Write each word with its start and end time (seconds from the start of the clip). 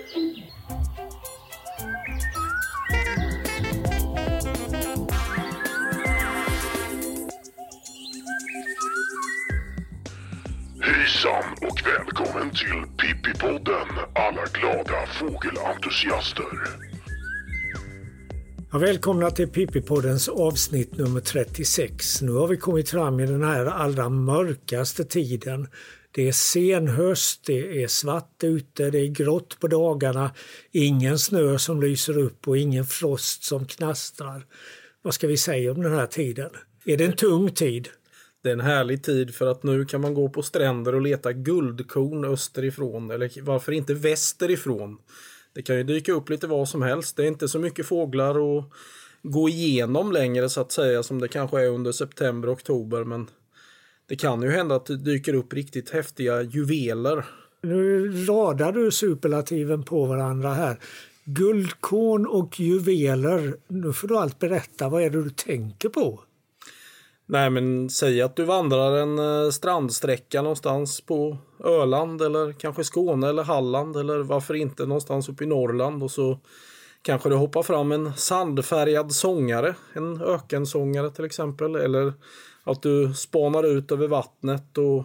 Hejsan 0.00 0.16
och 11.60 11.82
välkommen 11.86 12.50
till 12.50 12.82
Pippipodden 12.98 13.88
alla 14.14 14.44
glada 14.52 15.06
fågelentusiaster. 15.06 16.44
Ja, 18.72 18.78
välkomna 18.78 19.30
till 19.30 19.48
Pippipoddens 19.48 20.28
avsnitt 20.28 20.98
nummer 20.98 21.20
36. 21.20 22.22
Nu 22.22 22.32
har 22.32 22.48
vi 22.48 22.56
kommit 22.56 22.88
fram 22.88 23.20
i 23.20 23.26
den 23.26 23.42
här 23.42 23.66
allra 23.66 24.08
mörkaste 24.08 25.04
tiden. 25.04 25.68
Det 26.12 26.28
är 26.28 26.32
sen 26.32 26.88
höst, 26.88 27.42
det 27.46 27.82
är 27.82 27.88
svart 27.88 28.44
ute, 28.44 28.90
det 28.90 28.98
är 28.98 29.06
grått 29.06 29.60
på 29.60 29.68
dagarna, 29.68 30.30
ingen 30.70 31.18
snö 31.18 31.58
som 31.58 31.80
lyser 31.80 32.18
upp 32.18 32.48
och 32.48 32.58
ingen 32.58 32.84
frost 32.84 33.44
som 33.44 33.66
knastrar. 33.66 34.46
Vad 35.02 35.14
ska 35.14 35.26
vi 35.26 35.36
säga 35.36 35.72
om 35.72 35.82
den 35.82 35.92
här 35.92 36.06
tiden? 36.06 36.50
Är 36.84 36.96
det 36.96 37.04
en 37.04 37.16
tung 37.16 37.50
tid? 37.50 37.88
Det 38.42 38.48
är 38.48 38.52
en 38.52 38.60
härlig 38.60 39.02
tid 39.02 39.34
för 39.34 39.46
att 39.46 39.62
nu 39.62 39.84
kan 39.84 40.00
man 40.00 40.14
gå 40.14 40.28
på 40.28 40.42
stränder 40.42 40.94
och 40.94 41.00
leta 41.00 41.32
guldkorn 41.32 42.24
österifrån 42.24 43.10
eller 43.10 43.42
varför 43.42 43.72
inte 43.72 43.94
västerifrån. 43.94 44.98
Det 45.54 45.62
kan 45.62 45.76
ju 45.76 45.82
dyka 45.82 46.12
upp 46.12 46.28
lite 46.28 46.46
vad 46.46 46.68
som 46.68 46.82
helst. 46.82 47.16
Det 47.16 47.22
är 47.22 47.26
inte 47.26 47.48
så 47.48 47.58
mycket 47.58 47.86
fåglar 47.86 48.58
att 48.58 48.64
gå 49.22 49.48
igenom 49.48 50.12
längre 50.12 50.48
så 50.48 50.60
att 50.60 50.72
säga 50.72 51.02
som 51.02 51.20
det 51.20 51.28
kanske 51.28 51.60
är 51.60 51.68
under 51.68 51.92
september, 51.92 52.52
oktober 52.52 53.04
men 53.04 53.28
det 54.10 54.16
kan 54.16 54.42
ju 54.42 54.50
hända 54.50 54.74
att 54.74 54.86
det 54.86 54.96
dyker 54.96 55.34
upp 55.34 55.52
riktigt 55.52 55.90
häftiga 55.90 56.42
juveler. 56.42 57.24
Nu 57.62 58.12
radar 58.24 58.72
du 58.72 58.90
superlativen 58.90 59.82
på 59.82 60.04
varandra 60.04 60.54
här. 60.54 60.78
Guldkorn 61.24 62.26
och 62.26 62.60
juveler. 62.60 63.56
Nu 63.68 63.92
får 63.92 64.08
du 64.08 64.18
allt 64.18 64.38
berätta. 64.38 64.88
Vad 64.88 65.02
är 65.02 65.10
det 65.10 65.22
du 65.22 65.30
tänker 65.30 65.88
på? 65.88 66.20
Nej 67.26 67.50
men 67.50 67.90
säg 67.90 68.22
att 68.22 68.36
du 68.36 68.44
vandrar 68.44 68.96
en 68.96 69.18
eh, 69.18 69.50
strandsträcka 69.50 70.42
någonstans 70.42 71.00
på 71.00 71.36
Öland 71.64 72.22
eller 72.22 72.52
kanske 72.52 72.84
Skåne 72.84 73.28
eller 73.28 73.42
Halland 73.42 73.96
eller 73.96 74.18
varför 74.18 74.54
inte 74.54 74.86
någonstans 74.86 75.28
uppe 75.28 75.44
i 75.44 75.46
Norrland 75.46 76.02
och 76.02 76.10
så 76.10 76.38
kanske 77.02 77.28
det 77.28 77.34
hoppar 77.34 77.62
fram 77.62 77.92
en 77.92 78.14
sandfärgad 78.14 79.12
sångare, 79.12 79.74
en 79.92 80.22
ökensångare 80.22 81.10
till 81.10 81.24
exempel 81.24 81.76
eller 81.76 82.12
att 82.70 82.82
du 82.82 83.14
spanar 83.14 83.64
ut 83.64 83.92
över 83.92 84.08
vattnet 84.08 84.78
och 84.78 85.04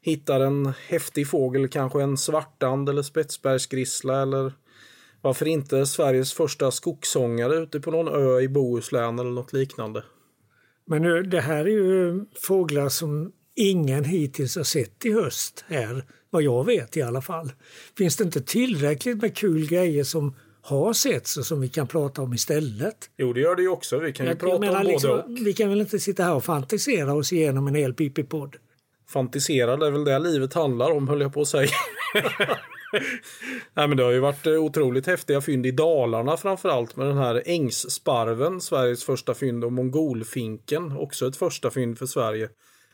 hittar 0.00 0.40
en 0.40 0.72
häftig 0.88 1.28
fågel, 1.28 1.68
kanske 1.68 2.02
en 2.02 2.16
svartand 2.16 2.88
eller 2.88 3.02
spetsbergsgrissla 3.02 4.22
eller 4.22 4.52
varför 5.20 5.46
inte 5.46 5.86
Sveriges 5.86 6.32
första 6.32 6.70
skogssångare 6.70 7.56
ute 7.56 7.80
på 7.80 7.90
någon 7.90 8.08
ö 8.08 8.40
i 8.40 8.48
Bohuslän 8.48 9.18
eller 9.18 9.30
något 9.30 9.52
liknande. 9.52 10.04
Men 10.86 11.02
nu, 11.02 11.22
det 11.22 11.40
här 11.40 11.64
är 11.64 11.70
ju 11.70 12.24
fåglar 12.34 12.88
som 12.88 13.32
ingen 13.54 14.04
hittills 14.04 14.56
har 14.56 14.64
sett 14.64 15.06
i 15.06 15.12
höst 15.12 15.64
här, 15.68 16.04
vad 16.30 16.42
jag 16.42 16.64
vet 16.64 16.96
i 16.96 17.02
alla 17.02 17.22
fall. 17.22 17.52
Finns 17.98 18.16
det 18.16 18.24
inte 18.24 18.40
tillräckligt 18.40 19.22
med 19.22 19.36
kul 19.36 19.68
grejer 19.68 20.04
som 20.04 20.34
har 20.68 20.92
setts 20.92 21.36
och 21.36 21.46
som 21.46 21.60
vi 21.60 21.68
kan 21.68 21.86
prata 21.86 22.22
om 22.22 22.34
istället? 22.34 22.96
Jo, 23.16 23.32
det 23.32 23.40
gör 23.40 23.56
det 23.56 23.62
ju 23.62 23.68
också. 23.68 23.98
Vi 23.98 24.12
kan 24.12 24.26
ju 24.26 24.32
Jag 24.32 24.40
prata 24.40 24.58
menar 24.58 24.72
om 24.72 24.82
både 24.82 24.92
liksom, 24.92 25.10
och. 25.10 25.24
Vi 25.46 25.52
kan 25.52 25.68
väl 25.68 25.80
inte 25.80 25.98
sitta 25.98 26.22
här 26.22 26.34
och 26.34 26.44
fantisera 26.44 27.14
oss 27.14 27.32
igenom 27.32 27.66
en 27.66 27.74
hel 27.74 27.94
Pippi-podd? 27.94 28.56
Fantisera, 29.08 29.76
det 29.76 29.86
är 29.86 29.90
väl 29.90 30.04
det 30.04 30.18
livet 30.18 30.54
handlar 30.54 30.90
om, 30.90 31.08
höll 31.08 31.20
jag 31.20 31.34
på 31.34 31.40
att 31.40 31.48
säga. 31.48 31.70
Nej, 33.74 33.88
men 33.88 33.96
det 33.96 34.02
har 34.02 34.10
ju 34.10 34.20
varit 34.20 34.46
eh, 34.46 34.52
otroligt 34.52 35.06
häftiga 35.06 35.40
fynd 35.40 35.66
i 35.66 35.70
Dalarna 35.70 36.36
framförallt 36.36 36.96
med 36.96 37.06
den 37.06 37.18
här 37.18 37.42
ängssparven, 37.46 38.60
Sveriges 38.60 39.04
första 39.04 39.34
fynd, 39.34 39.64
och 39.64 39.72
mongolfinken, 39.72 40.96
också 40.96 41.26
ett 41.26 41.36
första 41.36 41.70
fynd 41.70 41.98
för 41.98 42.06
Sverige. 42.06 42.48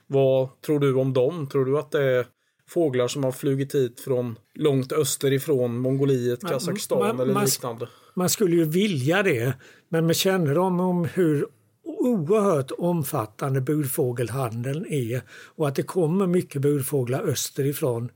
Vad 0.07 0.61
tror 0.61 0.81
du 0.81 0.95
om 0.95 1.13
dem? 1.13 1.49
Tror 1.49 1.65
du 1.65 1.79
att 1.79 1.91
det 1.91 2.03
är 2.03 2.27
fåglar 2.69 3.09
som 3.09 3.25
har 3.25 3.33
flugit 3.33 3.75
hit 3.75 4.01
från 4.01 4.39
långt 4.55 4.93
österifrån, 4.93 5.79
Mongoliet, 5.79 6.43
Man- 6.43 6.53
Kazakstan 6.53 6.99
man- 6.99 7.21
eller 7.21 7.45
liknande? 7.45 7.89
Man 8.15 8.29
skulle 8.29 8.57
ju 8.57 8.65
vilja 8.65 9.23
det, 9.23 9.53
men 9.89 10.07
med 10.07 10.17
kännedom 10.17 10.81
om 10.81 11.05
hur 11.05 11.47
oerhört 11.85 12.71
omfattande 12.79 13.61
burfågelhandeln 13.61 14.87
är 14.87 15.23
och 15.31 15.69
att 15.69 15.75
det 15.75 15.83
kommer 15.83 16.27
mycket 16.27 16.63
burfåglar 16.63 17.23
österifrån 17.23 18.09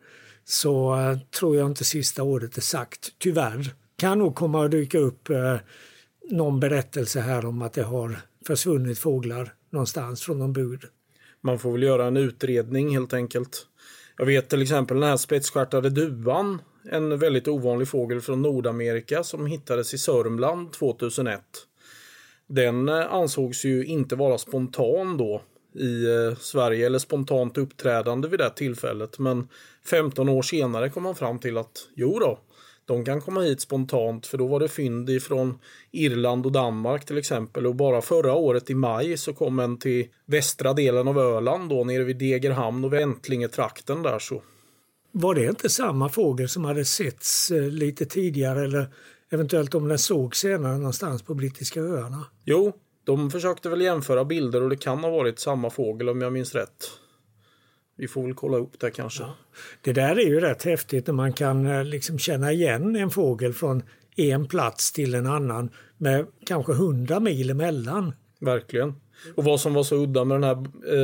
så 0.45 0.95
eh, 0.97 1.19
tror 1.19 1.57
jag 1.57 1.67
inte 1.67 1.85
sista 1.85 2.23
ordet 2.23 2.57
är 2.57 2.61
sagt, 2.61 3.13
tyvärr. 3.19 3.75
Kan 3.97 4.19
nog 4.19 4.35
komma 4.35 4.65
att 4.65 4.71
dyka 4.71 4.99
upp 4.99 5.31
eh, 5.31 5.57
någon 6.31 6.61
berättelse 6.61 7.21
här 7.21 7.45
om 7.45 7.63
att 7.63 7.73
det 7.73 7.83
har 7.83 8.17
försvunnit 8.47 8.99
fåglar 8.99 9.53
någonstans 9.71 10.23
från 10.23 10.39
någon 10.39 10.53
bur. 10.53 10.91
Man 11.41 11.59
får 11.59 11.73
väl 11.73 11.83
göra 11.83 12.07
en 12.07 12.17
utredning 12.17 12.91
helt 12.91 13.13
enkelt. 13.13 13.67
Jag 14.19 14.27
vet 14.27 14.49
till 14.49 14.63
exempel 14.63 15.01
den 15.01 15.09
här 15.09 15.17
spetsstjärtade 15.17 15.91
duvan, 15.91 16.63
en 16.91 17.19
väldigt 17.19 17.49
ovanlig 17.49 17.89
fågel 17.89 18.21
från 18.21 18.43
Nordamerika 18.43 19.25
som 19.25 19.47
hittades 19.47 19.95
i 19.95 19.99
Sörmland 19.99 20.73
2001. 20.73 21.41
Den 22.47 22.89
eh, 22.89 23.15
ansågs 23.15 23.65
ju 23.65 23.85
inte 23.85 24.17
vara 24.17 24.39
spontan 24.39 25.17
då 25.17 25.43
i 25.75 26.05
eh, 26.05 26.37
Sverige 26.39 26.87
eller 26.87 26.99
spontant 26.99 27.59
uppträdande 27.59 28.29
vid 28.29 28.39
det 28.39 28.51
tillfället. 28.51 29.19
Men 29.19 29.49
15 29.85 30.29
år 30.29 30.43
senare 30.43 30.91
kom 30.91 31.03
man 31.03 31.15
fram 31.15 31.39
till 31.39 31.59
att 31.59 31.89
jo 31.95 32.19
då, 32.19 32.39
de 32.89 33.05
kan 33.05 33.21
komma 33.21 33.41
hit 33.41 33.61
spontant 33.61 34.27
för 34.27 34.39
då 34.39 34.47
var 34.47 34.61
det 34.61 34.69
fynd 34.69 35.11
ifrån 35.11 35.59
Irland 35.91 36.47
och 36.47 36.53
Danmark 36.53 37.05
till 37.05 37.19
exempel. 37.19 37.67
Och 37.67 37.75
bara 37.75 38.03
förra 38.03 38.35
året 38.35 38.71
i 38.71 38.75
maj 38.75 39.17
så 39.17 39.33
kom 39.33 39.59
en 39.59 39.79
till 39.79 40.07
västra 40.27 40.73
delen 40.73 41.09
av 41.09 41.19
Öland 41.19 41.71
då 41.71 41.85
nere 41.85 42.05
vid 42.05 42.19
Degerhamn 42.19 42.85
och 42.85 42.93
Väntlingetrakten 42.93 44.03
där 44.03 44.19
så. 44.19 44.43
Var 45.13 45.35
det 45.35 45.45
inte 45.45 45.69
samma 45.69 46.09
fågel 46.09 46.49
som 46.49 46.65
hade 46.65 46.85
setts 46.85 47.51
eh, 47.51 47.63
lite 47.63 48.07
tidigare 48.07 48.65
eller 48.65 48.87
eventuellt 49.31 49.75
om 49.75 49.89
den 49.89 49.99
såg 49.99 50.37
senare 50.37 50.79
någonstans 50.79 51.23
på 51.23 51.35
brittiska 51.35 51.81
öarna? 51.81 52.27
Jo, 52.45 52.73
de 53.05 53.31
försökte 53.31 53.69
väl 53.69 53.81
jämföra 53.81 54.25
bilder 54.25 54.63
och 54.63 54.71
det 54.71 54.77
kan 54.77 54.99
ha 54.99 55.11
varit 55.11 55.39
samma 55.39 55.71
fågel 55.71 56.09
om 56.09 56.21
jag 56.21 56.33
minns 56.33 56.55
rätt. 56.55 56.91
Vi 57.99 58.09
får 58.09 58.23
väl 58.23 58.35
kolla 58.35 58.57
upp 58.57 58.81
det 58.81 58.91
kanske. 58.91 59.25
Det 59.83 59.93
där 59.93 60.19
är 60.19 60.27
ju 60.27 60.41
rätt 60.41 60.63
häftigt 60.63 61.07
när 61.07 61.15
man 61.15 61.33
kan 61.33 61.67
eh, 61.67 61.85
liksom 61.85 62.19
känna 62.19 62.53
igen 62.53 62.97
en 62.97 63.11
fågel 63.11 63.53
från 63.53 63.83
en 64.17 64.49
plats 64.49 64.93
till 64.93 65.15
en 65.15 65.27
annan 65.27 65.71
med 65.97 66.27
kanske 66.47 66.73
hundra 66.73 67.21
mil 67.21 67.51
emellan. 67.51 68.13
Verkligen. 68.41 68.95
Och 69.35 69.45
vad 69.45 69.61
som 69.61 69.75
var 69.75 69.83
så 69.83 69.97
udda 69.97 70.25
med 70.25 70.41
den 70.41 70.45
här 70.45 70.57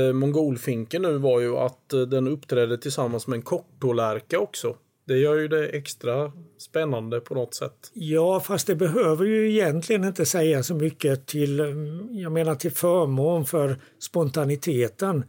eh, 0.08 0.12
mongolfinken 0.12 1.02
nu 1.02 1.18
var 1.18 1.40
ju 1.40 1.56
att 1.56 1.92
eh, 1.92 2.00
den 2.00 2.28
uppträdde 2.28 2.78
tillsammans 2.78 3.26
med 3.26 3.36
en 3.36 3.42
kortålärka 3.42 4.38
också. 4.38 4.76
Det 5.06 5.18
gör 5.18 5.34
ju 5.34 5.48
det 5.48 5.68
extra 5.68 6.32
spännande 6.58 7.20
på 7.20 7.34
något 7.34 7.54
sätt. 7.54 7.90
Ja, 7.92 8.40
fast 8.40 8.66
det 8.66 8.74
behöver 8.74 9.24
ju 9.24 9.50
egentligen 9.50 10.04
inte 10.04 10.26
säga 10.26 10.62
så 10.62 10.74
mycket 10.74 11.26
till, 11.26 11.60
eh, 11.60 11.66
jag 12.10 12.32
menar 12.32 12.54
till 12.54 12.72
förmån 12.72 13.46
för 13.46 13.76
spontaniteten. 13.98 15.24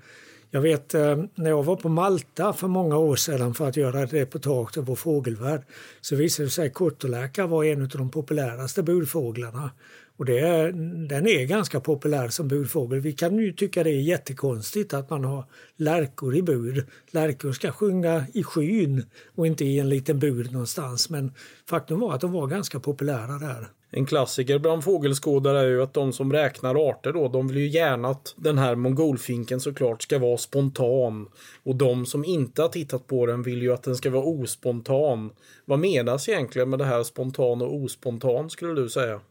Jag 0.55 0.61
vet 0.61 0.93
eh, 0.93 1.17
när 1.35 1.49
jag 1.49 1.63
var 1.63 1.75
på 1.75 1.89
Malta 1.89 2.53
för 2.53 2.67
många 2.67 2.97
år 2.97 3.16
sedan 3.16 3.53
för 3.53 3.67
att 3.67 3.77
göra 3.77 4.03
ett 4.03 4.13
reportage 4.13 4.77
över 4.77 4.88
vår 4.88 4.95
fågelvärld 4.95 5.61
så 6.01 6.16
visade 6.16 6.47
det 6.47 6.51
sig 6.51 6.67
att 6.67 6.73
kortålärka 6.73 7.47
var 7.47 7.63
en 7.63 7.81
av 7.81 7.88
de 7.88 8.11
populäraste 8.11 8.83
burfåglarna. 8.83 9.71
Och 10.17 10.25
det 10.25 10.39
är, 10.39 10.71
den 11.07 11.27
är 11.27 11.45
ganska 11.45 11.79
populär 11.79 12.29
som 12.29 12.47
burfågel. 12.47 12.99
Vi 12.99 13.13
kan 13.13 13.38
ju 13.38 13.53
tycka 13.53 13.83
det 13.83 13.89
är 13.89 14.01
jättekonstigt 14.01 14.94
att 14.94 15.09
man 15.09 15.23
har 15.23 15.45
lärkor 15.77 16.35
i 16.35 16.41
bur. 16.41 16.85
Lärkor 17.11 17.51
ska 17.51 17.71
sjunga 17.71 18.25
i 18.33 18.44
skyn 18.44 19.05
och 19.35 19.47
inte 19.47 19.65
i 19.65 19.79
en 19.79 19.89
liten 19.89 20.19
bur 20.19 20.44
någonstans. 20.51 21.09
Men 21.09 21.31
faktum 21.69 22.00
var 22.00 22.13
att 22.13 22.21
de 22.21 22.31
var 22.31 22.47
ganska 22.47 22.80
populära 22.80 23.39
där. 23.39 23.68
En 23.97 24.06
klassiker 24.06 24.59
bland 24.59 24.83
fågelskådare 24.83 25.59
är 25.59 25.68
ju 25.68 25.81
att 25.81 25.94
de 25.94 26.13
som 26.13 26.33
räknar 26.33 26.89
arter 26.89 27.13
då, 27.13 27.27
de 27.27 27.47
vill 27.47 27.57
ju 27.57 27.68
gärna 27.68 28.07
att 28.07 28.33
den 28.38 28.57
här 28.57 28.75
mongolfinken 28.75 29.59
såklart 29.59 30.03
ska 30.03 30.19
vara 30.19 30.38
spontan. 30.38 31.30
Och 31.63 31.75
de 31.75 32.06
som 32.06 32.25
inte 32.25 32.62
har 32.62 32.69
tittat 32.69 33.07
på 33.07 33.25
den 33.25 33.44
vill 33.44 33.62
ju 33.62 33.74
att 33.74 33.83
den 33.83 33.95
ska 33.95 34.09
vara 34.09 34.24
ospontan. 34.25 35.31
Vad 35.65 35.80
menas 35.80 36.30
egentligen 36.30 36.69
med 36.69 36.80
det 36.80 36.86
här 36.86 37.03
spontan 37.03 37.62
och 37.62 37.75
ospontan 37.75 38.50
skulle 38.50 38.81
du 38.81 38.89
säga? 38.89 39.21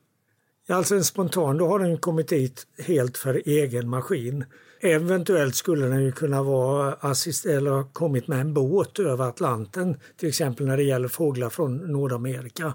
Alltså 0.68 0.94
en 0.94 1.04
spontan, 1.04 1.58
då 1.58 1.66
har 1.66 1.78
den 1.78 1.98
kommit 1.98 2.28
dit 2.28 2.66
helt 2.78 3.18
för 3.18 3.42
egen 3.44 3.88
maskin. 3.88 4.44
Eventuellt 4.80 5.54
skulle 5.54 5.86
den 5.86 6.04
ju 6.04 6.12
kunna 6.12 6.42
vara 6.42 6.92
assist 6.92 7.46
eller 7.46 7.70
ha 7.70 7.84
kommit 7.92 8.28
med 8.28 8.40
en 8.40 8.54
båt 8.54 8.98
över 8.98 9.24
Atlanten, 9.24 9.96
till 10.16 10.28
exempel 10.28 10.66
när 10.66 10.76
det 10.76 10.82
gäller 10.82 11.08
fåglar 11.08 11.50
från 11.50 11.76
Nordamerika. 11.76 12.74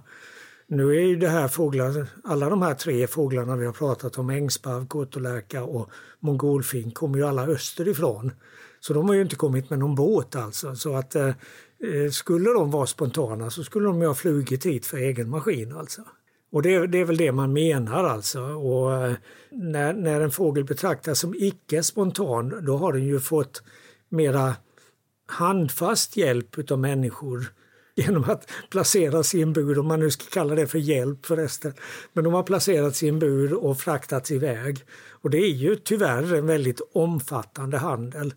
Nu 0.72 0.96
är 0.96 1.02
ju 1.02 1.16
det 1.16 1.28
här 1.28 1.48
fåglar, 1.48 2.08
alla 2.24 2.50
de 2.50 2.62
här 2.62 2.74
tre 2.74 3.08
fåglarna 3.08 3.56
vi 3.56 3.66
har 3.66 3.74
pratat 3.74 4.18
om, 4.18 4.30
ängsparv, 4.30 4.88
kotolärka 4.88 5.64
och 5.64 5.90
mongolfink, 6.20 6.96
kommer 6.96 7.18
ju 7.18 7.26
alla 7.26 7.48
österifrån. 7.48 8.32
Så 8.80 8.94
de 8.94 9.08
har 9.08 9.16
ju 9.16 9.22
inte 9.22 9.36
kommit 9.36 9.70
med 9.70 9.80
någon 9.80 9.96
båt 9.96 10.36
alltså. 10.36 10.76
Så 10.76 10.96
att 10.96 11.16
eh, 11.16 11.28
eh, 11.28 12.10
skulle 12.12 12.50
de 12.50 12.72
vara 12.72 12.86
spontana 12.86 13.50
så 13.50 13.64
skulle 13.64 13.86
de 13.86 14.02
ju 14.02 14.08
ha 14.08 14.16
flugit 14.16 14.66
hit 14.66 14.86
för 14.86 14.98
egen 14.98 15.30
maskin 15.30 15.78
alltså. 15.78 16.02
Och 16.52 16.62
det, 16.62 16.88
det, 16.88 16.98
är 16.98 17.06
väl 17.06 17.18
det 17.18 17.32
man 17.32 17.54
menar 17.54 18.04
alltså. 18.04 18.42
Och 18.42 18.94
eh, 18.94 19.14
när, 19.52 19.94
när 19.94 20.22
en 20.22 20.32
fågel 20.32 20.64
betraktas 20.64 21.20
som 21.20 21.36
icke 21.38 21.84
spontan 21.84 22.66
då 22.66 22.78
har 22.78 22.94
den 22.94 23.06
ju 23.06 23.20
fått 23.20 23.64
mera 24.10 24.56
handfast 25.26 26.18
hjälp 26.18 26.72
av 26.72 26.80
människor 26.80 27.46
genom 28.00 28.24
att 28.24 28.52
placeras 28.70 29.36
i 29.36 29.42
en 29.42 29.54
bur, 29.54 29.80
om 29.80 29.88
man 29.88 30.00
nu 30.00 30.12
ska 30.12 30.26
kalla 30.32 30.56
det 30.56 30.68
för 30.68 30.80
hjälp 30.80 31.26
förresten. 31.26 31.74
Men 32.14 32.24
de 32.24 32.34
har 32.34 32.44
placerats 32.44 33.04
i 33.04 33.08
en 33.08 33.20
bur 33.20 33.54
och 33.54 33.80
fraktats 33.80 34.32
iväg. 34.32 34.78
Och 35.22 35.30
det 35.30 35.38
är 35.38 35.54
ju 35.54 35.76
tyvärr 35.76 36.36
en 36.36 36.48
väldigt 36.48 36.82
omfattande 36.94 37.78
handel. 37.78 38.34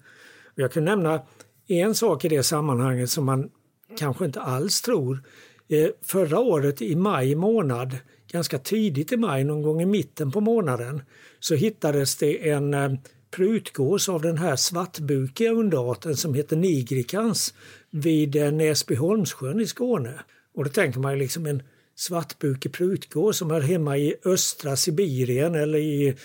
Jag 0.55 0.73
kan 0.73 0.85
nämna 0.85 1.23
en 1.67 1.94
sak 1.94 2.25
i 2.25 2.29
det 2.29 2.43
sammanhanget 2.43 3.11
som 3.11 3.25
man 3.25 3.50
kanske 3.99 4.25
inte 4.25 4.41
alls 4.41 4.81
tror. 4.81 5.23
Eh, 5.69 5.88
förra 6.03 6.38
året 6.38 6.82
i 6.82 6.97
maj 6.97 7.35
månad, 7.35 7.97
ganska 8.32 8.59
tidigt 8.59 9.12
i 9.12 9.17
maj, 9.17 9.44
någon 9.44 9.62
gång 9.62 9.82
i 9.82 9.87
mitten 9.87 10.32
på 10.32 10.41
månaden, 10.41 11.03
så 11.41 11.55
hittades 11.55 12.17
det 12.17 12.49
en 12.49 12.75
eh, 12.75 12.93
utgås 13.40 13.73
prutgås 13.73 14.08
av 14.08 14.23
den 14.23 14.38
här 14.38 14.56
svartbukiga 14.56 15.50
underarten 15.50 16.17
som 16.17 16.34
heter 16.34 16.56
nigrikans 16.56 17.55
vid 17.90 18.37
eh, 18.37 18.52
Näsbyholmssjön 18.52 19.61
i 19.61 19.67
Skåne. 19.67 20.20
Och 20.55 20.64
då 20.64 20.70
tänker 20.70 21.00
man 21.00 21.12
ju 21.12 21.19
liksom 21.19 21.46
en 21.46 21.62
svartbukig 21.94 22.73
prutgås 22.73 23.37
som 23.37 23.50
är 23.50 23.61
hemma 23.61 23.99
i 23.99 24.14
östra 24.25 24.76
Sibirien 24.76 25.55
eller 25.55 25.79
i 25.79 26.17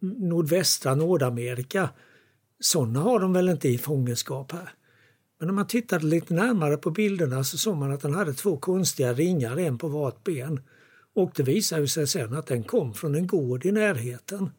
nordvästra 0.00 0.94
Nordamerika. 0.94 1.88
Sådana 2.60 3.00
har 3.00 3.20
de 3.20 3.32
väl 3.32 3.48
inte 3.48 3.68
i 3.68 3.78
fångenskap 3.78 4.52
här. 4.52 4.70
Men 5.38 5.46
när 5.46 5.54
man 5.54 5.66
tittade 5.66 6.06
lite 6.06 6.34
närmare 6.34 6.76
på 6.76 6.90
bilderna 6.90 7.44
så 7.44 7.58
såg 7.58 7.76
man 7.76 7.92
att 7.92 8.02
den 8.02 8.14
hade 8.14 8.34
två 8.34 8.56
konstiga 8.56 9.12
ringar, 9.12 9.56
en 9.56 9.78
på 9.78 9.88
vart 9.88 10.24
ben. 10.24 10.60
Och 11.14 11.32
det 11.36 11.42
visade 11.42 11.88
sig 11.88 12.06
sen 12.06 12.34
att 12.34 12.46
den 12.46 12.62
kom 12.62 12.94
från 12.94 13.14
en 13.14 13.26
gård 13.26 13.66
i 13.66 13.72
närheten 13.72 14.50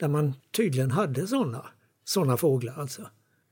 där 0.00 0.08
man 0.08 0.34
tydligen 0.56 0.90
hade 0.90 1.26
sådana 1.26 1.66
såna 2.04 2.36
fåglar. 2.36 2.74
Alltså. 2.76 3.02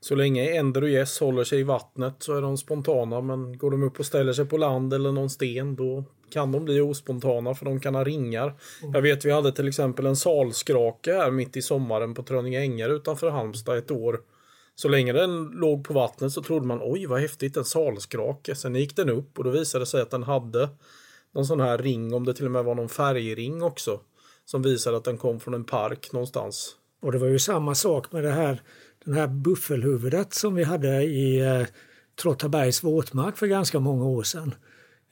Så 0.01 0.15
länge 0.15 0.51
änder 0.51 0.83
och 0.83 0.89
gäss 0.89 1.21
håller 1.21 1.45
sig 1.45 1.61
i 1.61 1.63
vattnet 1.63 2.15
så 2.19 2.37
är 2.37 2.43
de 2.43 2.57
spontana 2.57 3.21
men 3.21 3.59
går 3.59 3.71
de 3.71 3.83
upp 3.83 3.99
och 3.99 4.07
ställer 4.07 4.33
sig 4.33 4.45
på 4.45 4.57
land 4.57 4.95
eller 4.95 5.13
någon 5.13 5.31
sten 5.31 5.77
då 5.77 6.05
kan 6.31 6.53
de 6.53 6.65
bli 6.65 6.81
ospontana 6.81 7.55
för 7.55 7.65
de 7.65 7.81
kan 7.81 7.95
ha 7.95 8.05
ringar. 8.05 8.45
Mm. 8.83 8.95
Jag 8.95 9.03
vet 9.03 9.25
vi 9.25 9.31
hade 9.31 9.53
till 9.53 9.69
exempel 9.69 10.07
en 10.07 10.17
salskrake 10.17 11.15
här 11.15 11.31
mitt 11.31 11.57
i 11.57 11.63
sommaren 11.63 12.15
på 12.15 12.23
Trönninge 12.23 12.61
ängar 12.61 12.91
utanför 12.91 13.31
Halmstad 13.31 13.79
ett 13.79 13.91
år. 13.91 14.21
Så 14.75 14.89
länge 14.89 15.13
den 15.13 15.47
låg 15.47 15.85
på 15.85 15.95
vattnet 15.95 16.33
så 16.33 16.43
trodde 16.43 16.67
man 16.67 16.81
oj 16.83 17.07
vad 17.07 17.21
häftigt 17.21 17.57
en 17.57 17.65
salskrake. 17.65 18.55
Sen 18.55 18.75
gick 18.75 18.97
den 18.97 19.11
upp 19.11 19.39
och 19.39 19.45
då 19.45 19.51
visade 19.51 19.83
det 19.83 19.87
sig 19.87 20.03
att 20.03 20.11
den 20.11 20.23
hade 20.23 20.69
någon 21.35 21.47
sån 21.47 21.61
här 21.61 21.79
ring 21.79 22.15
om 22.15 22.25
det 22.25 22.35
till 22.35 22.45
och 22.45 22.51
med 22.51 22.65
var 22.65 22.75
någon 22.75 22.89
färgring 22.89 23.63
också. 23.63 24.01
Som 24.51 24.63
visade 24.63 24.97
att 24.97 25.05
den 25.05 25.19
kom 25.19 25.41
från 25.41 25.55
en 25.55 25.65
park 25.65 26.13
någonstans. 26.13 26.77
Och 27.03 27.13
det 27.13 27.19
var 27.19 27.27
ju 27.27 27.39
samma 27.39 27.75
sak 27.75 28.13
med 28.13 28.25
det 28.25 28.31
här, 28.31 28.63
den 29.05 29.15
här 29.15 29.27
buffelhuvudet 29.27 30.35
som 30.35 30.55
vi 30.55 30.65
hade 30.65 31.03
i 31.03 31.41
eh, 31.41 31.67
Trottabergs 32.23 32.85
våtmark 32.85 33.37
för 33.37 33.47
ganska 33.47 33.81
många 33.81 34.05
år 34.05 34.23
sedan. 34.23 34.55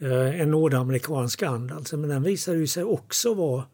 Eh, 0.00 0.40
en 0.40 0.50
nordamerikansk 0.50 1.42
and 1.42 1.72
alltså, 1.72 1.96
men 1.96 2.10
den 2.10 2.22
visade 2.22 2.58
ju 2.58 2.66
sig 2.66 2.84
också 2.84 3.34
vara 3.34 3.64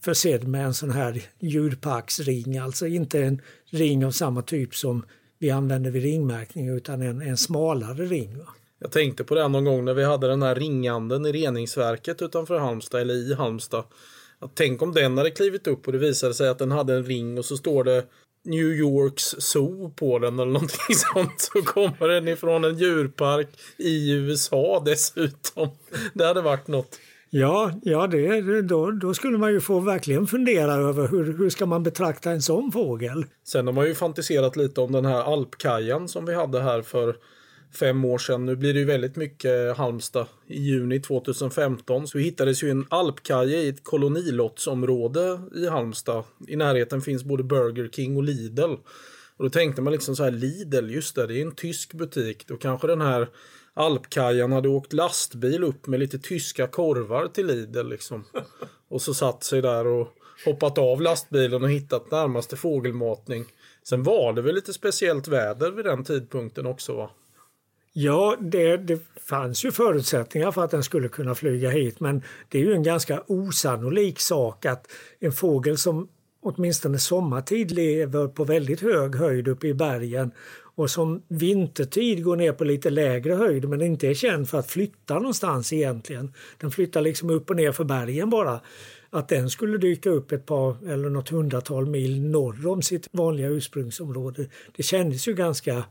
försedd 0.00 0.48
med 0.48 0.64
en 0.64 0.74
sån 0.74 0.90
här 0.90 1.22
djurparksring, 1.38 2.58
alltså 2.58 2.86
inte 2.86 3.22
en 3.22 3.42
ring 3.70 4.06
av 4.06 4.10
samma 4.10 4.42
typ 4.42 4.74
som 4.74 5.04
vi 5.38 5.50
använder 5.50 5.90
vid 5.90 6.02
ringmärkning 6.02 6.68
utan 6.68 7.02
en, 7.02 7.22
en 7.22 7.36
smalare 7.36 8.04
ring. 8.04 8.38
Va? 8.38 8.46
Jag 8.78 8.92
tänkte 8.92 9.24
på 9.24 9.34
det 9.34 9.48
någon 9.48 9.64
gång 9.64 9.84
när 9.84 9.94
vi 9.94 10.04
hade 10.04 10.28
den 10.28 10.42
här 10.42 10.54
ringanden 10.54 11.26
i 11.26 11.32
reningsverket 11.32 12.22
utanför 12.22 12.58
Halmstad 12.58 13.00
eller 13.00 13.14
i 13.14 13.34
Halmstad. 13.34 13.84
Att 14.40 14.54
tänk 14.54 14.82
om 14.82 14.92
den 14.92 15.18
hade 15.18 15.30
klivit 15.30 15.66
upp 15.66 15.86
och 15.86 15.92
det 15.92 15.98
visade 15.98 16.34
sig 16.34 16.48
att 16.48 16.58
den 16.58 16.70
hade 16.70 16.94
en 16.94 17.04
ring 17.04 17.38
och 17.38 17.44
så 17.44 17.56
står 17.56 17.84
det 17.84 18.04
New 18.44 18.66
Yorks 18.66 19.24
Zoo 19.38 19.90
på 19.90 20.18
den 20.18 20.38
eller 20.38 20.52
någonting 20.52 20.94
sånt. 21.14 21.40
Så 21.40 21.62
kommer 21.62 22.08
den 22.08 22.28
ifrån 22.28 22.64
en 22.64 22.78
djurpark 22.78 23.48
i 23.76 24.12
USA 24.12 24.82
dessutom. 24.84 25.68
Det 26.14 26.26
hade 26.26 26.40
varit 26.40 26.68
något. 26.68 26.98
Ja, 27.30 27.72
ja 27.82 28.06
det, 28.06 28.62
då, 28.62 28.90
då 28.90 29.14
skulle 29.14 29.38
man 29.38 29.52
ju 29.52 29.60
få 29.60 29.80
verkligen 29.80 30.26
fundera 30.26 30.74
över 30.74 31.08
hur, 31.08 31.38
hur 31.38 31.50
ska 31.50 31.66
man 31.66 31.82
betrakta 31.82 32.30
en 32.30 32.42
sån 32.42 32.72
fågel. 32.72 33.24
Sen 33.44 33.66
har 33.66 33.74
man 33.74 33.86
ju 33.86 33.94
fantiserat 33.94 34.56
lite 34.56 34.80
om 34.80 34.92
den 34.92 35.04
här 35.04 35.32
alpkajan 35.32 36.08
som 36.08 36.26
vi 36.26 36.34
hade 36.34 36.60
här 36.60 36.82
för 36.82 37.16
fem 37.72 38.04
år 38.04 38.18
sedan. 38.18 38.46
Nu 38.46 38.56
blir 38.56 38.74
det 38.74 38.80
ju 38.80 38.86
väldigt 38.86 39.16
mycket 39.16 39.76
Halmstad. 39.76 40.26
I 40.46 40.60
juni 40.60 41.00
2015 41.00 42.06
så 42.06 42.18
hittades 42.18 42.62
ju 42.62 42.70
en 42.70 42.86
alpkaje 42.88 43.58
i 43.58 43.68
ett 43.68 43.84
kolonilottsområde 43.84 45.40
i 45.54 45.68
Halmstad. 45.68 46.24
I 46.48 46.56
närheten 46.56 47.00
finns 47.00 47.24
både 47.24 47.42
Burger 47.42 47.88
King 47.88 48.16
och 48.16 48.22
Lidl. 48.22 48.74
Och 49.36 49.44
då 49.44 49.50
tänkte 49.50 49.82
man 49.82 49.92
liksom 49.92 50.16
så 50.16 50.24
här 50.24 50.30
Lidl, 50.30 50.90
just 50.90 51.14
det, 51.14 51.26
det 51.26 51.38
är 51.38 51.42
en 51.42 51.54
tysk 51.54 51.92
butik. 51.92 52.46
Då 52.46 52.56
kanske 52.56 52.86
den 52.86 53.00
här 53.00 53.28
alpkajan 53.74 54.52
hade 54.52 54.68
åkt 54.68 54.92
lastbil 54.92 55.64
upp 55.64 55.86
med 55.86 56.00
lite 56.00 56.18
tyska 56.18 56.66
korvar 56.66 57.28
till 57.28 57.46
Lidl 57.46 57.88
liksom. 57.88 58.24
Och 58.88 59.02
så 59.02 59.14
satt 59.14 59.44
sig 59.44 59.62
där 59.62 59.86
och 59.86 60.08
hoppat 60.44 60.78
av 60.78 61.02
lastbilen 61.02 61.62
och 61.62 61.70
hittat 61.70 62.10
närmaste 62.10 62.56
fågelmatning. 62.56 63.44
Sen 63.82 64.02
var 64.02 64.32
det 64.32 64.42
väl 64.42 64.54
lite 64.54 64.72
speciellt 64.72 65.28
väder 65.28 65.70
vid 65.70 65.84
den 65.84 66.04
tidpunkten 66.04 66.66
också 66.66 66.96
va? 66.96 67.10
Ja, 67.92 68.36
det, 68.40 68.76
det 68.76 69.00
fanns 69.20 69.64
ju 69.64 69.72
förutsättningar 69.72 70.52
för 70.52 70.64
att 70.64 70.70
den 70.70 70.82
skulle 70.82 71.08
kunna 71.08 71.34
flyga 71.34 71.70
hit 71.70 72.00
men 72.00 72.22
det 72.48 72.58
är 72.58 72.62
ju 72.62 72.72
en 72.72 72.82
ganska 72.82 73.22
osannolik 73.26 74.20
sak 74.20 74.66
att 74.66 74.86
en 75.20 75.32
fågel 75.32 75.78
som 75.78 76.08
åtminstone 76.42 76.98
sommartid 76.98 77.70
lever 77.70 78.28
på 78.28 78.44
väldigt 78.44 78.80
hög 78.80 79.16
höjd 79.16 79.48
uppe 79.48 79.68
i 79.68 79.74
bergen 79.74 80.32
och 80.74 80.90
som 80.90 81.22
vintertid 81.28 82.24
går 82.24 82.36
ner 82.36 82.52
på 82.52 82.64
lite 82.64 82.90
lägre 82.90 83.34
höjd 83.34 83.68
men 83.68 83.82
inte 83.82 84.08
är 84.08 84.14
känd 84.14 84.48
för 84.48 84.58
att 84.58 84.70
flytta 84.70 85.14
någonstans 85.14 85.72
egentligen. 85.72 86.34
Den 86.58 86.70
flyttar 86.70 87.00
liksom 87.00 87.30
upp 87.30 87.50
och 87.50 87.56
ner 87.56 87.72
för 87.72 87.84
bergen 87.84 88.30
bara. 88.30 88.60
Att 89.10 89.28
den 89.28 89.50
skulle 89.50 89.78
dyka 89.78 90.10
upp 90.10 90.32
ett 90.32 90.46
par 90.46 90.88
eller 90.88 91.10
något 91.10 91.28
hundratal 91.28 91.86
mil 91.86 92.20
norr 92.20 92.66
om 92.66 92.82
sitt 92.82 93.08
vanliga 93.12 93.48
ursprungsområde, 93.48 94.46
det 94.76 94.82
kändes 94.82 95.28
ju 95.28 95.34
ganska 95.34 95.84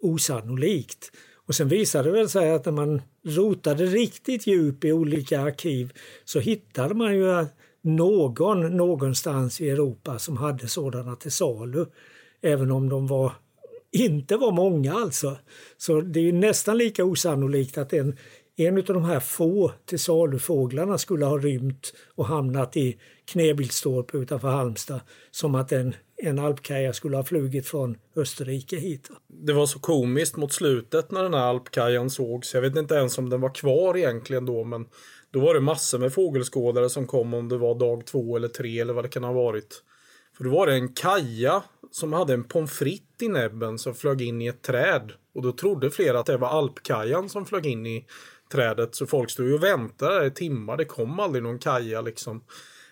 osannolikt. 0.00 1.10
Och 1.46 1.54
sen 1.54 1.68
visade 1.68 2.10
det 2.10 2.28
sig 2.28 2.52
att 2.52 2.64
när 2.64 2.72
man 2.72 3.02
rotade 3.26 3.86
riktigt 3.86 4.46
djupt 4.46 4.84
i 4.84 4.92
olika 4.92 5.40
arkiv 5.40 5.92
så 6.24 6.40
hittade 6.40 6.94
man 6.94 7.14
ju 7.14 7.46
någon 7.82 8.76
någonstans 8.76 9.60
i 9.60 9.70
Europa 9.70 10.18
som 10.18 10.36
hade 10.36 10.68
sådana 10.68 11.16
till 11.16 11.32
salu. 11.32 11.86
Även 12.42 12.70
om 12.70 12.88
de 12.88 13.06
var 13.06 13.32
inte 13.92 14.36
var 14.36 14.52
många 14.52 14.94
alltså. 14.94 15.36
Så 15.76 16.00
det 16.00 16.28
är 16.28 16.32
nästan 16.32 16.78
lika 16.78 17.04
osannolikt 17.04 17.78
att 17.78 17.92
en, 17.92 18.16
en 18.56 18.78
av 18.78 18.84
de 18.84 19.04
här 19.04 19.20
få 19.20 19.72
till 19.84 19.98
salufåglarna 19.98 20.98
skulle 20.98 21.24
ha 21.24 21.38
rymt 21.38 21.94
och 22.14 22.26
hamnat 22.26 22.76
i 22.76 22.98
Knebylstorp 23.24 24.14
utanför 24.14 24.48
Halmstad 24.48 25.00
som 25.30 25.54
att 25.54 25.72
en, 25.72 25.94
en 26.16 26.38
alpkaja 26.38 26.92
skulle 26.92 27.16
ha 27.16 27.24
flugit 27.24 27.66
från 27.66 27.96
Österrike 28.16 28.76
hit. 28.76 29.10
Det 29.28 29.52
var 29.52 29.66
så 29.66 29.78
komiskt 29.78 30.36
mot 30.36 30.52
slutet 30.52 31.10
när 31.10 31.22
den 31.22 31.34
här 31.34 31.40
alpkajan 31.40 32.10
sågs. 32.10 32.54
Jag 32.54 32.60
vet 32.60 32.76
inte 32.76 32.94
ens 32.94 33.18
om 33.18 33.30
den 33.30 33.40
var 33.40 33.54
kvar 33.54 33.96
egentligen 33.96 34.46
då 34.46 34.64
men 34.64 34.86
då 35.30 35.40
var 35.40 35.54
det 35.54 35.60
massor 35.60 35.98
med 35.98 36.12
fågelskådare 36.12 36.90
som 36.90 37.06
kom 37.06 37.34
om 37.34 37.48
det 37.48 37.58
var 37.58 37.74
dag 37.74 38.06
två 38.06 38.36
eller 38.36 38.48
tre 38.48 38.80
eller 38.80 38.94
vad 38.94 39.04
det 39.04 39.08
kan 39.08 39.24
ha 39.24 39.32
varit. 39.32 39.82
För 40.36 40.44
då 40.44 40.50
var 40.50 40.66
det 40.66 40.74
en 40.74 40.94
kaja 40.94 41.62
som 41.90 42.12
hade 42.12 42.34
en 42.34 42.44
pommes 42.44 42.72
frites 42.72 43.22
i 43.22 43.28
näbben 43.28 43.78
som 43.78 43.94
flög 43.94 44.22
in 44.22 44.42
i 44.42 44.46
ett 44.46 44.62
träd. 44.62 45.12
Och 45.34 45.42
då 45.42 45.52
trodde 45.52 45.90
flera 45.90 46.18
att 46.18 46.26
det 46.26 46.36
var 46.36 46.48
alpkajan 46.48 47.28
som 47.28 47.46
flög 47.46 47.66
in 47.66 47.86
i 47.86 48.06
trädet. 48.54 48.94
Så 48.94 49.06
folk 49.06 49.30
stod 49.30 49.52
och 49.52 49.62
väntade 49.62 50.26
i 50.26 50.30
timmar. 50.30 50.76
Det 50.76 50.84
kom 50.84 51.20
aldrig 51.20 51.42
någon 51.42 51.58
kaja 51.58 52.00
liksom. 52.00 52.44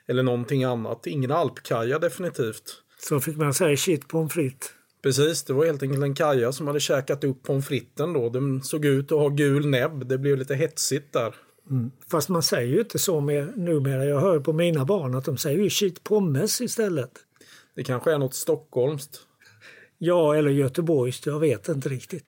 Eller 0.07 0.23
någonting 0.23 0.65
annat. 0.65 1.07
Ingen 1.07 1.31
alpkaja 1.31 1.99
definitivt. 1.99 2.83
Så 2.99 3.21
fick 3.21 3.37
man 3.37 3.55
säga 3.55 3.77
shit 3.77 4.09
pommes 4.09 4.33
frites. 4.33 4.69
Precis, 5.03 5.45
det 5.45 5.53
var 5.53 5.67
helt 5.67 5.83
enkelt 5.83 6.03
en 6.03 6.15
kaja 6.15 6.53
som 6.53 6.67
hade 6.67 6.81
käkat 6.81 7.25
upp 7.25 7.43
pommes 7.43 7.67
fritesen 7.69 8.13
då. 8.13 8.29
Den 8.29 8.63
såg 8.63 8.85
ut 8.85 9.13
att 9.13 9.19
ha 9.19 9.29
gul 9.29 9.67
näbb. 9.67 10.07
Det 10.07 10.19
blev 10.19 10.39
lite 10.39 10.55
hetsigt 10.55 11.13
där. 11.13 11.35
Mm. 11.71 11.91
Fast 12.11 12.29
man 12.29 12.43
säger 12.43 12.75
ju 12.75 12.81
inte 12.81 12.99
så 12.99 13.21
med, 13.21 13.59
numera. 13.59 14.05
Jag 14.05 14.21
hör 14.21 14.41
på 14.41 14.53
mina 14.53 14.85
barn 14.85 15.15
att 15.15 15.25
de 15.25 15.37
säger 15.37 15.59
ju 15.59 15.71
shit 15.71 16.05
pommes 16.05 16.61
istället. 16.61 17.11
Det 17.75 17.85
kanske 17.85 18.13
är 18.13 18.19
något 18.19 18.35
stockholmskt. 18.35 19.21
Ja, 19.99 20.37
eller 20.37 20.51
göteborgskt. 20.51 21.27
Jag 21.27 21.41
vet 21.41 21.69
inte 21.69 21.89
riktigt. 21.89 22.25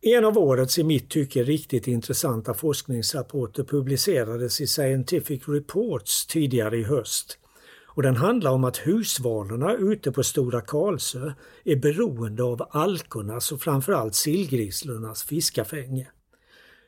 En 0.00 0.24
av 0.24 0.38
årets 0.38 0.78
i 0.78 0.84
mitt 0.84 1.10
tycke 1.10 1.42
riktigt 1.42 1.86
intressanta 1.86 2.54
forskningsrapporter 2.54 3.64
publicerades 3.64 4.60
i 4.60 4.66
Scientific 4.66 5.48
Reports 5.48 6.26
tidigare 6.26 6.76
i 6.76 6.82
höst. 6.82 7.38
Och 7.84 8.02
den 8.02 8.16
handlar 8.16 8.50
om 8.50 8.64
att 8.64 8.76
husvalarna 8.76 9.74
ute 9.74 10.12
på 10.12 10.22
Stora 10.22 10.60
Karlsö 10.60 11.32
är 11.64 11.76
beroende 11.76 12.42
av 12.42 12.68
alkornas 12.70 13.52
och 13.52 13.62
framförallt 13.62 14.14
sillgrisslornas 14.14 15.22
fiskafänge. 15.22 16.08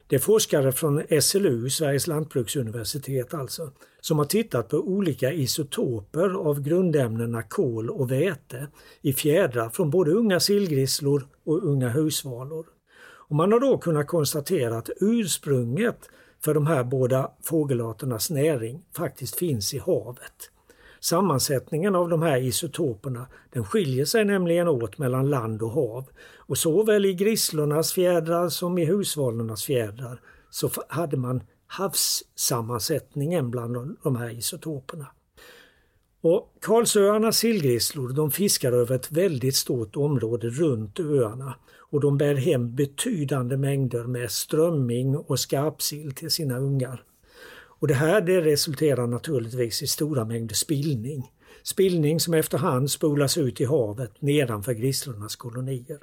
Det 0.06 0.16
är 0.16 0.20
forskare 0.20 0.72
från 0.72 1.02
SLU, 1.20 1.70
Sveriges 1.70 2.06
lantbruksuniversitet 2.06 3.34
alltså, 3.34 3.70
som 4.00 4.18
har 4.18 4.24
tittat 4.24 4.68
på 4.68 4.76
olika 4.76 5.32
isotoper 5.32 6.28
av 6.28 6.60
grundämnena 6.60 7.42
kol 7.42 7.90
och 7.90 8.10
väte 8.10 8.66
i 9.02 9.12
fjädrar 9.12 9.68
från 9.68 9.90
både 9.90 10.10
unga 10.10 10.40
sillgrisslor 10.40 11.28
och 11.44 11.64
unga 11.64 11.88
husvalor. 11.88 12.66
Och 13.30 13.36
man 13.36 13.52
har 13.52 13.60
då 13.60 13.78
kunnat 13.78 14.06
konstatera 14.06 14.78
att 14.78 14.90
ursprunget 15.00 16.10
för 16.44 16.54
de 16.54 16.66
här 16.66 16.84
båda 16.84 17.30
fågelarternas 17.42 18.30
näring 18.30 18.82
faktiskt 18.96 19.36
finns 19.36 19.74
i 19.74 19.78
havet. 19.78 20.50
Sammansättningen 21.00 21.94
av 21.94 22.08
de 22.08 22.22
här 22.22 22.40
isotoperna 22.40 23.26
den 23.52 23.64
skiljer 23.64 24.04
sig 24.04 24.24
nämligen 24.24 24.68
åt 24.68 24.98
mellan 24.98 25.30
land 25.30 25.62
och 25.62 25.70
hav. 25.70 26.04
Och 26.36 26.58
såväl 26.58 27.04
i 27.04 27.14
grisslornas 27.14 27.92
fjädrar 27.92 28.48
som 28.48 28.78
i 28.78 28.84
husvalornas 28.84 29.64
fjädrar 29.64 30.20
så 30.50 30.70
hade 30.88 31.16
man 31.16 31.42
havssammansättningen 31.66 33.50
bland 33.50 33.96
de 34.02 34.16
här 34.16 34.30
isotoperna. 34.30 35.06
Och 36.20 36.56
Karlsöarnas 36.60 37.36
sillgrisslor 37.36 38.08
de 38.08 38.30
fiskar 38.30 38.72
över 38.72 38.94
ett 38.94 39.12
väldigt 39.12 39.56
stort 39.56 39.96
område 39.96 40.48
runt 40.48 41.00
öarna 41.00 41.54
och 41.90 42.00
de 42.00 42.18
bär 42.18 42.34
hem 42.34 42.74
betydande 42.74 43.56
mängder 43.56 44.04
med 44.04 44.30
strömming 44.30 45.16
och 45.16 45.40
skarpsill 45.40 46.14
till 46.14 46.30
sina 46.30 46.58
ungar. 46.58 47.04
Och 47.80 47.88
det 47.88 47.94
här 47.94 48.20
det 48.20 48.40
resulterar 48.40 49.06
naturligtvis 49.06 49.82
i 49.82 49.86
stora 49.86 50.24
mängder 50.24 50.54
spillning. 50.54 51.32
Spillning 51.62 52.20
som 52.20 52.34
efterhand 52.34 52.90
spolas 52.90 53.38
ut 53.38 53.60
i 53.60 53.64
havet 53.64 54.22
nedanför 54.22 54.72
grisslornas 54.72 55.36
kolonier. 55.36 55.98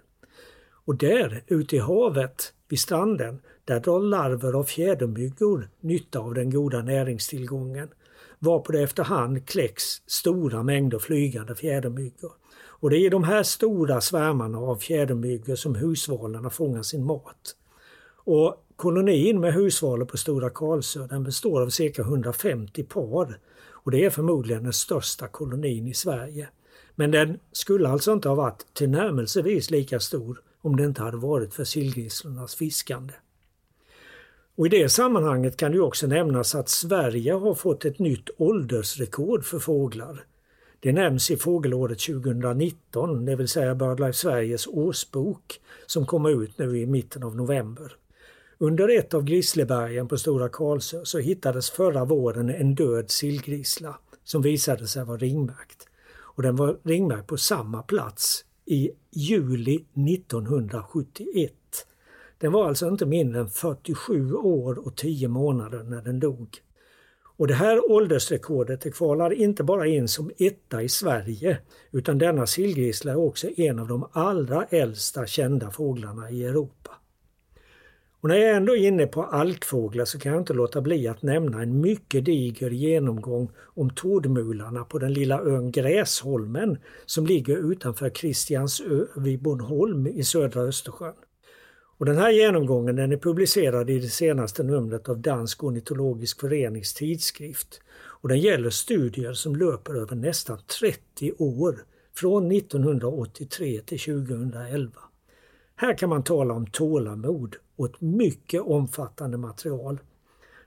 Och 0.85 0.95
där 0.95 1.43
ute 1.47 1.75
i 1.75 1.79
havet, 1.79 2.53
vid 2.69 2.79
stranden, 2.79 3.39
där 3.65 3.79
drar 3.79 3.99
larver 3.99 4.53
av 4.53 4.63
fjädermyggor 4.63 5.69
nytta 5.81 6.19
av 6.19 6.33
den 6.33 6.49
goda 6.49 6.81
näringstillgången. 6.81 7.89
Varpå 8.39 8.71
det 8.71 8.81
efterhand 8.81 9.45
kläcks 9.47 10.01
stora 10.07 10.63
mängder 10.63 10.99
flygande 10.99 11.55
fjädermyggor. 11.55 12.31
Och 12.79 12.89
det 12.89 12.97
är 12.97 13.05
i 13.05 13.09
de 13.09 13.23
här 13.23 13.43
stora 13.43 14.01
svärmarna 14.01 14.57
av 14.57 14.75
fjädermyggor 14.75 15.55
som 15.55 15.75
husvalarna 15.75 16.49
fångar 16.49 16.81
sin 16.81 17.05
mat. 17.05 17.55
Och 18.15 18.63
Kolonin 18.77 19.39
med 19.39 19.53
husvalor 19.53 20.05
på 20.05 20.17
Stora 20.17 20.49
Karlsö 20.49 21.07
den 21.07 21.23
består 21.23 21.61
av 21.61 21.69
cirka 21.69 22.01
150 22.01 22.83
par 22.83 23.39
och 23.69 23.91
det 23.91 24.05
är 24.05 24.09
förmodligen 24.09 24.63
den 24.63 24.73
största 24.73 25.27
kolonin 25.27 25.87
i 25.87 25.93
Sverige. 25.93 26.49
Men 26.95 27.11
den 27.11 27.39
skulle 27.51 27.89
alltså 27.89 28.13
inte 28.13 28.29
ha 28.29 28.35
varit 28.35 28.65
tillnärmelsevis 28.73 29.69
lika 29.71 29.99
stor 29.99 30.41
om 30.61 30.75
det 30.75 30.83
inte 30.83 31.01
hade 31.01 31.17
varit 31.17 31.53
för 31.53 31.63
sillgrisslornas 31.63 32.55
fiskande. 32.55 33.13
Och 34.55 34.65
I 34.65 34.69
det 34.69 34.89
sammanhanget 34.89 35.57
kan 35.57 35.71
det 35.71 35.79
också 35.79 36.07
nämnas 36.07 36.55
att 36.55 36.69
Sverige 36.69 37.33
har 37.33 37.55
fått 37.55 37.85
ett 37.85 37.99
nytt 37.99 38.29
åldersrekord 38.37 39.45
för 39.45 39.59
fåglar. 39.59 40.25
Det 40.79 40.93
nämns 40.93 41.31
i 41.31 41.37
fågelåret 41.37 41.99
2019, 41.99 43.25
det 43.25 43.35
vill 43.35 43.47
säga 43.47 43.75
BirdLife 43.75 44.13
Sveriges 44.13 44.67
årsbok 44.67 45.59
som 45.85 46.05
kommer 46.05 46.43
ut 46.43 46.57
nu 46.57 46.77
i 46.77 46.85
mitten 46.85 47.23
av 47.23 47.35
november. 47.35 47.95
Under 48.57 48.97
ett 48.97 49.13
av 49.13 49.23
Grisslebergen 49.23 50.07
på 50.07 50.17
Stora 50.17 50.49
Karlsö 50.49 51.05
så 51.05 51.19
hittades 51.19 51.69
förra 51.69 52.05
våren 52.05 52.49
en 52.49 52.75
död 52.75 53.11
sillgrissla 53.11 53.99
som 54.23 54.41
visade 54.41 54.87
sig 54.87 55.05
vara 55.05 55.17
ringmärkt. 55.17 55.87
Och 56.19 56.43
den 56.43 56.55
var 56.55 56.77
ringmärkt 56.83 57.27
på 57.27 57.37
samma 57.37 57.81
plats 57.81 58.45
i 58.65 58.91
juli 59.11 59.75
1971. 59.75 61.53
Den 62.37 62.51
var 62.51 62.67
alltså 62.67 62.87
inte 62.87 63.05
mindre 63.05 63.39
än 63.39 63.49
47 63.49 64.33
år 64.33 64.87
och 64.87 64.95
10 64.95 65.27
månader 65.27 65.83
när 65.83 66.01
den 66.01 66.19
dog. 66.19 66.61
Och 67.37 67.47
det 67.47 67.53
här 67.53 67.91
åldersrekordet 67.91 68.93
kvalar 68.93 69.33
inte 69.33 69.63
bara 69.63 69.87
in 69.87 70.07
som 70.07 70.31
etta 70.37 70.83
i 70.83 70.89
Sverige 70.89 71.57
utan 71.91 72.17
denna 72.17 72.47
sillgrissla 72.47 73.11
är 73.11 73.17
också 73.17 73.47
en 73.57 73.79
av 73.79 73.87
de 73.87 74.09
allra 74.11 74.65
äldsta 74.65 75.25
kända 75.25 75.71
fåglarna 75.71 76.29
i 76.29 76.45
Europa. 76.45 76.91
Och 78.21 78.29
när 78.29 78.35
jag 78.35 78.55
ändå 78.55 78.75
är 78.75 78.87
inne 78.87 79.07
på 79.07 79.23
alkfåglar 79.23 80.05
så 80.05 80.19
kan 80.19 80.31
jag 80.31 80.41
inte 80.41 80.53
låta 80.53 80.81
bli 80.81 81.07
att 81.07 81.21
nämna 81.21 81.61
en 81.61 81.81
mycket 81.81 82.25
diger 82.25 82.69
genomgång 82.69 83.51
om 83.59 83.89
tordmularna 83.89 84.83
på 84.83 84.99
den 84.99 85.13
lilla 85.13 85.41
ön 85.41 85.71
Gräsholmen 85.71 86.77
som 87.05 87.25
ligger 87.25 87.71
utanför 87.71 88.09
Kristiansö 88.09 89.05
vid 89.15 89.41
Bornholm 89.41 90.07
i 90.07 90.23
södra 90.23 90.61
Östersjön. 90.61 91.13
Och 91.97 92.05
den 92.05 92.17
här 92.17 92.31
genomgången 92.31 92.95
den 92.95 93.11
är 93.11 93.17
publicerad 93.17 93.89
i 93.89 93.99
det 93.99 94.09
senaste 94.09 94.63
numret 94.63 95.09
av 95.09 95.19
Dansk 95.19 95.63
ornitologisk 95.63 96.39
förenings 96.39 96.93
tidskrift. 96.93 97.81
Och 97.97 98.29
den 98.29 98.39
gäller 98.39 98.69
studier 98.69 99.33
som 99.33 99.55
löper 99.55 99.93
över 99.93 100.15
nästan 100.15 100.59
30 100.79 101.33
år, 101.37 101.83
från 102.15 102.51
1983 102.51 103.81
till 103.85 103.99
2011. 103.99 104.91
Här 105.75 105.97
kan 105.97 106.09
man 106.09 106.23
tala 106.23 106.53
om 106.53 106.67
tålamod 106.67 107.55
och 107.75 107.85
ett 107.85 108.01
mycket 108.01 108.61
omfattande 108.61 109.37
material. 109.37 109.99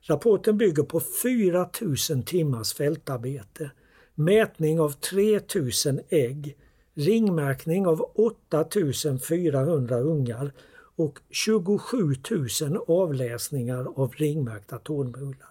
Rapporten 0.01 0.59
bygger 0.59 0.83
på 0.83 1.01
4000 1.01 2.23
timmars 2.23 2.75
fältarbete, 2.75 3.71
mätning 4.15 4.81
av 4.81 4.91
3000 4.91 6.01
ägg, 6.09 6.57
ringmärkning 6.95 7.87
av 7.87 8.11
8400 8.15 10.01
ungar 10.01 10.53
och 11.01 11.19
27 11.31 12.15
000 12.63 12.79
avläsningar 12.89 13.87
av 13.97 14.13
ringmärkta 14.17 14.79
tårmular. 14.79 15.51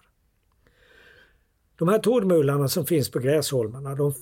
De 1.75 1.88
här 1.88 2.00
tårmularna 2.00 2.68
som 2.68 2.86
finns 2.86 3.12
på 3.12 3.20
gräsholmarna 3.20 3.96
de 3.96 4.13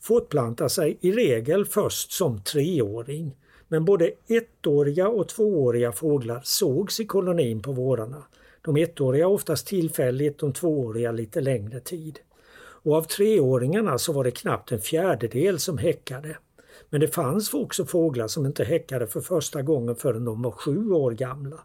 fortplantar 0.00 0.68
sig 0.68 0.98
i 1.00 1.12
regel 1.12 1.64
först 1.64 2.12
som 2.12 2.42
treåring 2.42 3.36
men 3.68 3.84
både 3.84 4.10
ettåriga 4.26 5.08
och 5.08 5.28
tvååriga 5.28 5.92
fåglar 5.92 6.40
sågs 6.44 7.00
i 7.00 7.06
kolonin 7.06 7.62
på 7.62 7.72
vårarna. 7.72 8.22
De 8.62 8.76
ettåriga 8.76 9.28
oftast 9.28 9.66
tillfälligt, 9.66 10.38
de 10.38 10.52
tvååriga 10.52 11.12
lite 11.12 11.40
längre 11.40 11.80
tid. 11.80 12.18
Och 12.58 12.96
av 12.96 13.02
treåringarna 13.02 13.98
så 13.98 14.12
var 14.12 14.24
det 14.24 14.30
knappt 14.30 14.72
en 14.72 14.80
fjärdedel 14.80 15.58
som 15.58 15.78
häckade. 15.78 16.36
Men 16.90 17.00
det 17.00 17.08
fanns 17.08 17.54
också 17.54 17.86
fåglar 17.86 18.28
som 18.28 18.46
inte 18.46 18.64
häckade 18.64 19.06
för 19.06 19.20
första 19.20 19.62
gången 19.62 19.96
förrän 19.96 20.24
de 20.24 20.42
var 20.42 20.50
sju 20.50 20.90
år 20.90 21.12
gamla. 21.12 21.60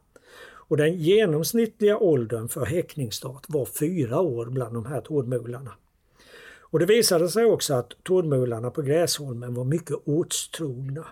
Och 0.72 0.78
den 0.78 0.98
genomsnittliga 0.98 1.98
åldern 1.98 2.48
för 2.48 2.66
häckningsstart 2.66 3.46
var 3.48 3.66
fyra 3.66 4.20
år 4.20 4.46
bland 4.46 4.74
de 4.74 4.86
här 4.86 5.02
tordmularna. 5.02 5.72
Och 6.60 6.80
det 6.80 6.86
visade 6.86 7.30
sig 7.30 7.46
också 7.46 7.74
att 7.74 7.94
tordmularna 8.04 8.72
på 8.72 8.82
Gräsholmen 8.82 9.54
var 9.54 9.64
mycket 9.64 9.98
åtstrogna. 10.06 11.06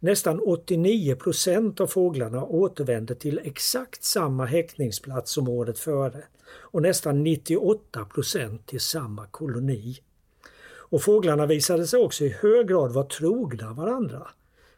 Nästan 0.00 0.40
89 0.40 1.14
procent 1.14 1.80
av 1.80 1.86
fåglarna 1.86 2.44
återvände 2.44 3.14
till 3.14 3.40
exakt 3.44 4.04
samma 4.04 4.44
häckningsplats 4.44 5.32
som 5.32 5.48
året 5.48 5.78
före 5.78 6.24
och 6.50 6.82
nästan 6.82 7.22
98 7.22 8.04
procent 8.04 8.66
till 8.66 8.80
samma 8.80 9.26
koloni. 9.26 9.98
Och 10.90 11.02
fåglarna 11.02 11.46
visade 11.46 11.86
sig 11.86 12.00
också 12.00 12.24
i 12.24 12.28
hög 12.28 12.68
grad 12.68 12.92
vara 12.92 13.06
trogna 13.06 13.72
varandra. 13.72 14.28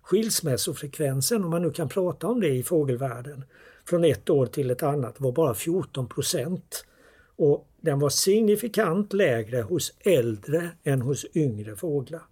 Skilsmässofrekvensen, 0.03 1.45
om 1.45 1.51
man 1.51 1.63
nu 1.63 1.71
kan 1.71 1.89
prata 1.89 2.27
om 2.27 2.41
det 2.41 2.49
i 2.49 2.63
fågelvärlden, 2.63 3.45
från 3.85 4.05
ett 4.05 4.31
år 4.31 4.47
till 4.47 4.71
ett 4.71 4.83
annat 4.83 5.21
var 5.21 5.33
bara 5.33 5.55
14 5.55 6.09
procent. 6.09 6.85
Och 7.37 7.69
den 7.81 7.99
var 7.99 8.11
signifikant 8.11 9.13
lägre 9.13 9.63
hos 9.63 9.93
äldre 10.01 10.71
än 10.85 11.03
hos 11.03 11.27
yngre 11.35 11.77
fåglar. 11.77 12.23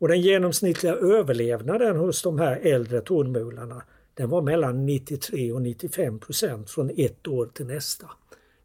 Och 0.00 0.08
den 0.08 0.20
genomsnittliga 0.20 0.94
överlevnaden 0.94 1.96
hos 1.96 2.22
de 2.22 2.38
här 2.38 2.56
äldre 2.56 3.00
tornmularna 3.00 3.82
den 4.14 4.30
var 4.30 4.42
mellan 4.42 4.86
93 4.86 5.52
och 5.52 5.62
95 5.62 6.18
procent 6.18 6.70
från 6.70 6.90
ett 6.96 7.28
år 7.28 7.46
till 7.46 7.66
nästa. 7.66 8.06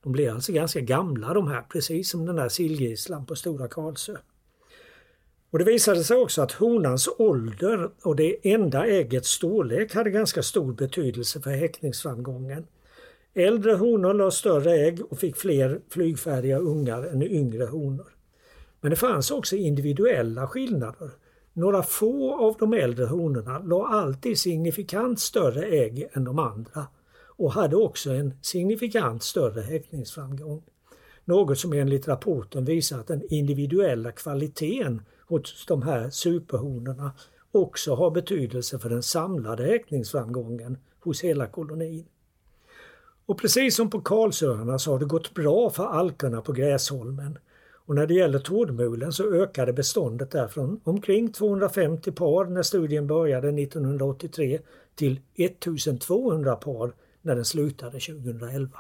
De 0.04 0.12
blir 0.12 0.32
alltså 0.32 0.52
ganska 0.52 0.80
gamla 0.82 1.34
de 1.34 1.48
här, 1.48 1.62
precis 1.62 2.10
som 2.10 2.26
den 2.26 2.36
där 2.36 2.50
sillgisslan 2.50 3.26
på 3.26 3.36
Stora 3.36 3.68
Karlsö. 3.68 4.18
Och 5.52 5.60
det 5.60 5.66
visade 5.66 6.04
sig 6.04 6.18
också 6.18 6.42
att 6.42 6.52
honans 6.52 7.10
ålder 7.18 7.90
och 8.04 8.16
det 8.16 8.54
enda 8.54 8.86
äggets 8.86 9.30
storlek 9.30 9.96
hade 9.96 10.10
ganska 10.10 10.44
stor 10.44 10.74
betydelse 10.74 11.42
för 11.42 11.52
häckningsframgången. 11.52 12.68
Äldre 13.34 13.74
honor 13.74 14.14
la 14.14 14.32
större 14.32 14.72
ägg 14.72 15.02
och 15.10 15.20
fick 15.20 15.36
fler 15.36 15.80
flygfärdiga 15.90 16.58
ungar 16.58 17.04
än 17.04 17.22
yngre 17.22 17.66
honor. 17.66 18.08
Men 18.82 18.90
det 18.90 18.96
fanns 18.96 19.32
också 19.32 19.56
individuella 19.56 20.48
skillnader. 20.48 21.10
Några 21.54 21.84
få 21.84 22.36
av 22.48 22.56
de 22.60 22.74
äldre 22.74 23.06
honorna 23.06 23.60
la 23.60 23.88
alltid 23.88 24.40
signifikant 24.40 25.20
större 25.20 25.66
ägg 25.66 26.08
än 26.14 26.24
de 26.24 26.40
andra 26.40 26.88
och 27.36 27.54
hade 27.54 27.76
också 27.76 28.12
en 28.12 28.34
signifikant 28.42 29.24
större 29.24 29.62
häckningsframgång. 29.62 30.64
Något 31.26 31.60
som 31.60 31.74
enligt 31.74 32.08
rapporten 32.08 32.66
visar 32.66 33.00
att 33.00 33.08
den 33.08 33.22
individuella 33.30 34.12
kvaliteten 34.12 35.02
hos 35.28 35.66
de 35.66 35.82
här 35.82 36.10
superhonorna 36.10 37.12
också 37.52 37.96
har 37.96 38.12
betydelse 38.12 38.80
för 38.80 38.90
den 38.90 39.04
samlade 39.04 39.64
häckningsframgången 39.64 40.78
hos 41.00 41.24
hela 41.24 41.48
kolonin. 41.48 42.06
Och 43.26 43.38
precis 43.38 43.76
som 43.76 43.90
på 43.90 44.02
Karlsöarna 44.02 44.80
så 44.80 44.92
har 44.92 45.00
det 45.00 45.06
gått 45.06 45.34
bra 45.34 45.70
för 45.70 45.86
alkerna 45.86 46.42
på 46.42 46.52
Gräsholmen. 46.52 47.38
Och 47.86 47.96
när 47.96 48.08
det 48.08 48.14
gäller 48.14 48.40
tordmulen 48.40 49.14
så 49.14 49.34
ökade 49.34 49.74
beståndet 49.74 50.32
där 50.32 50.48
från 50.48 50.82
omkring 50.84 51.32
250 51.32 52.12
par 52.12 52.46
när 52.46 52.64
studien 52.64 53.08
började 53.08 53.50
1983 53.50 54.60
till 54.96 55.20
1200 55.36 56.56
par 56.56 56.94
när 57.24 57.36
den 57.36 57.46
slutade 57.46 58.00
2011. 58.00 58.80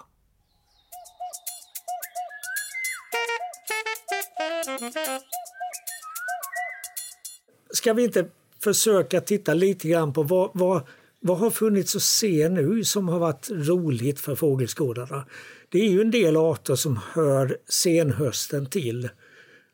Ska 7.73 7.93
vi 7.93 8.03
inte 8.03 8.25
försöka 8.63 9.21
titta 9.21 9.53
lite 9.53 9.87
grann 9.87 10.13
på 10.13 10.23
vad, 10.23 10.51
vad, 10.53 10.81
vad 11.19 11.37
har 11.37 11.49
funnits 11.49 11.95
att 11.95 12.01
se 12.01 12.49
nu 12.49 12.83
som 12.83 13.09
har 13.09 13.19
varit 13.19 13.49
roligt 13.51 14.19
för 14.19 14.35
fågelskådarna? 14.35 15.25
Det 15.69 15.79
är 15.79 15.89
ju 15.89 16.01
en 16.01 16.11
del 16.11 16.37
arter 16.37 16.75
som 16.75 16.99
hör 17.13 17.57
senhösten 17.69 18.65
till 18.65 19.09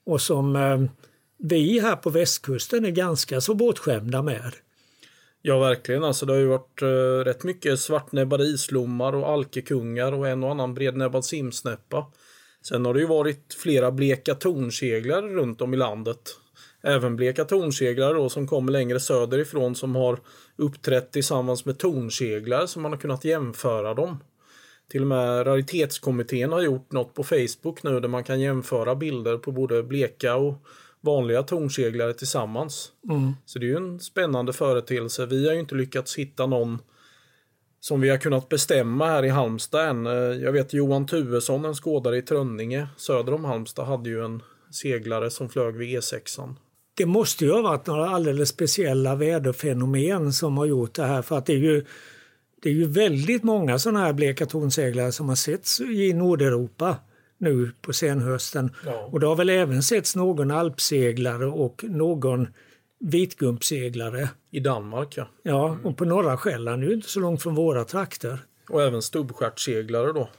och 0.05 0.21
som 0.21 0.55
eh, 0.55 0.83
vi 1.37 1.79
här 1.79 1.95
på 1.95 2.09
västkusten 2.09 2.85
är 2.85 2.91
ganska 2.91 3.41
så 3.41 3.53
bortskämda 3.53 4.21
med. 4.21 4.53
Ja, 5.41 5.59
verkligen. 5.59 6.03
Alltså, 6.03 6.25
det 6.25 6.33
har 6.33 6.39
ju 6.39 6.47
varit 6.47 6.81
eh, 6.81 7.25
rätt 7.25 7.43
mycket 7.43 7.79
svartnäbbade 7.79 8.43
islommar 8.43 9.15
och 9.15 9.29
alkekungar 9.29 10.11
och 10.11 10.27
en 10.27 10.43
och 10.43 10.51
annan 10.51 10.73
brednäbbad 10.73 11.25
simsnäppa. 11.25 12.05
Sen 12.61 12.85
har 12.85 12.93
det 12.93 12.99
ju 12.99 13.05
varit 13.05 13.53
flera 13.53 13.91
bleka 13.91 14.35
tornseglar 14.35 15.21
runt 15.21 15.61
om 15.61 15.73
i 15.73 15.77
landet. 15.77 16.19
Även 16.83 17.15
bleka 17.15 17.45
tornseglar 17.45 18.13
då 18.13 18.29
som 18.29 18.47
kommer 18.47 18.71
längre 18.71 18.99
söderifrån 18.99 19.75
som 19.75 19.95
har 19.95 20.19
uppträtt 20.55 21.11
tillsammans 21.11 21.65
med 21.65 21.77
tornseglar 21.77 22.65
som 22.65 22.81
man 22.81 22.91
har 22.91 22.99
kunnat 22.99 23.25
jämföra 23.25 23.93
dem. 23.93 24.17
Till 24.91 25.01
och 25.01 25.07
med 25.07 25.47
raritetskommittén 25.47 26.51
har 26.51 26.61
gjort 26.61 26.91
något 26.91 27.13
på 27.13 27.23
Facebook 27.23 27.83
nu 27.83 27.99
där 27.99 28.07
man 28.07 28.23
kan 28.23 28.39
jämföra 28.39 28.95
bilder 28.95 29.37
på 29.37 29.51
både 29.51 29.83
bleka 29.83 30.35
och 30.35 30.53
vanliga 31.01 31.43
tornseglare 31.43 32.13
tillsammans. 32.13 32.91
Mm. 33.09 33.33
Så 33.45 33.59
det 33.59 33.65
är 33.65 33.67
ju 33.67 33.77
en 33.77 33.99
spännande 33.99 34.53
företeelse. 34.53 35.25
Vi 35.25 35.47
har 35.47 35.53
ju 35.53 35.59
inte 35.59 35.75
lyckats 35.75 36.15
hitta 36.15 36.45
någon 36.45 36.79
som 37.79 38.01
vi 38.01 38.09
har 38.09 38.17
kunnat 38.17 38.49
bestämma 38.49 39.05
här 39.05 39.25
i 39.25 39.29
Halmstad 39.29 39.89
än. 39.89 40.05
Jag 40.41 40.51
vet 40.51 40.73
Johan 40.73 41.05
Tuesson, 41.05 41.65
en 41.65 41.73
skådare 41.73 42.17
i 42.17 42.21
Trönninge 42.21 42.87
söder 42.97 43.33
om 43.33 43.45
Halmstad, 43.45 43.85
hade 43.85 44.09
ju 44.09 44.25
en 44.25 44.43
seglare 44.71 45.29
som 45.29 45.49
flög 45.49 45.75
vid 45.75 45.99
E6. 45.99 46.53
Det 46.93 47.05
måste 47.05 47.45
ju 47.45 47.51
ha 47.51 47.61
varit 47.61 47.87
några 47.87 48.09
alldeles 48.09 48.49
speciella 48.49 49.15
väderfenomen 49.15 50.33
som 50.33 50.57
har 50.57 50.65
gjort 50.65 50.93
det 50.93 51.03
här 51.03 51.21
för 51.21 51.37
att 51.37 51.45
det 51.45 51.53
är 51.53 51.57
ju 51.57 51.85
det 52.61 52.69
är 52.69 52.73
ju 52.73 52.87
väldigt 52.87 53.43
många 53.43 53.79
sådana 53.79 53.99
här 53.99 54.13
bleka 54.13 54.45
tornseglare 54.45 55.11
som 55.11 55.29
har 55.29 55.35
setts 55.35 55.79
i 55.79 56.13
Nordeuropa 56.13 56.95
nu 57.39 57.71
på 57.81 57.93
senhösten. 57.93 58.71
Ja. 58.85 59.09
Och 59.11 59.19
det 59.19 59.27
har 59.27 59.35
väl 59.35 59.49
även 59.49 59.83
setts 59.83 60.15
någon 60.15 60.51
alpseglare 60.51 61.45
och 61.45 61.83
någon 61.87 62.47
vitgumpseglare. 62.99 64.29
I 64.51 64.59
Danmark 64.59 65.17
ja. 65.17 65.27
Ja, 65.43 65.77
och 65.83 65.97
på 65.97 66.05
norra 66.05 66.37
Själland, 66.37 66.81
det 66.81 66.85
är 66.85 66.89
ju 66.89 66.95
inte 66.95 67.09
så 67.09 67.19
långt 67.19 67.43
från 67.43 67.55
våra 67.55 67.83
trakter. 67.83 68.39
Och 68.69 68.83
även 68.83 69.01
stubbstjärtseglare 69.01 70.13
då. 70.13 70.29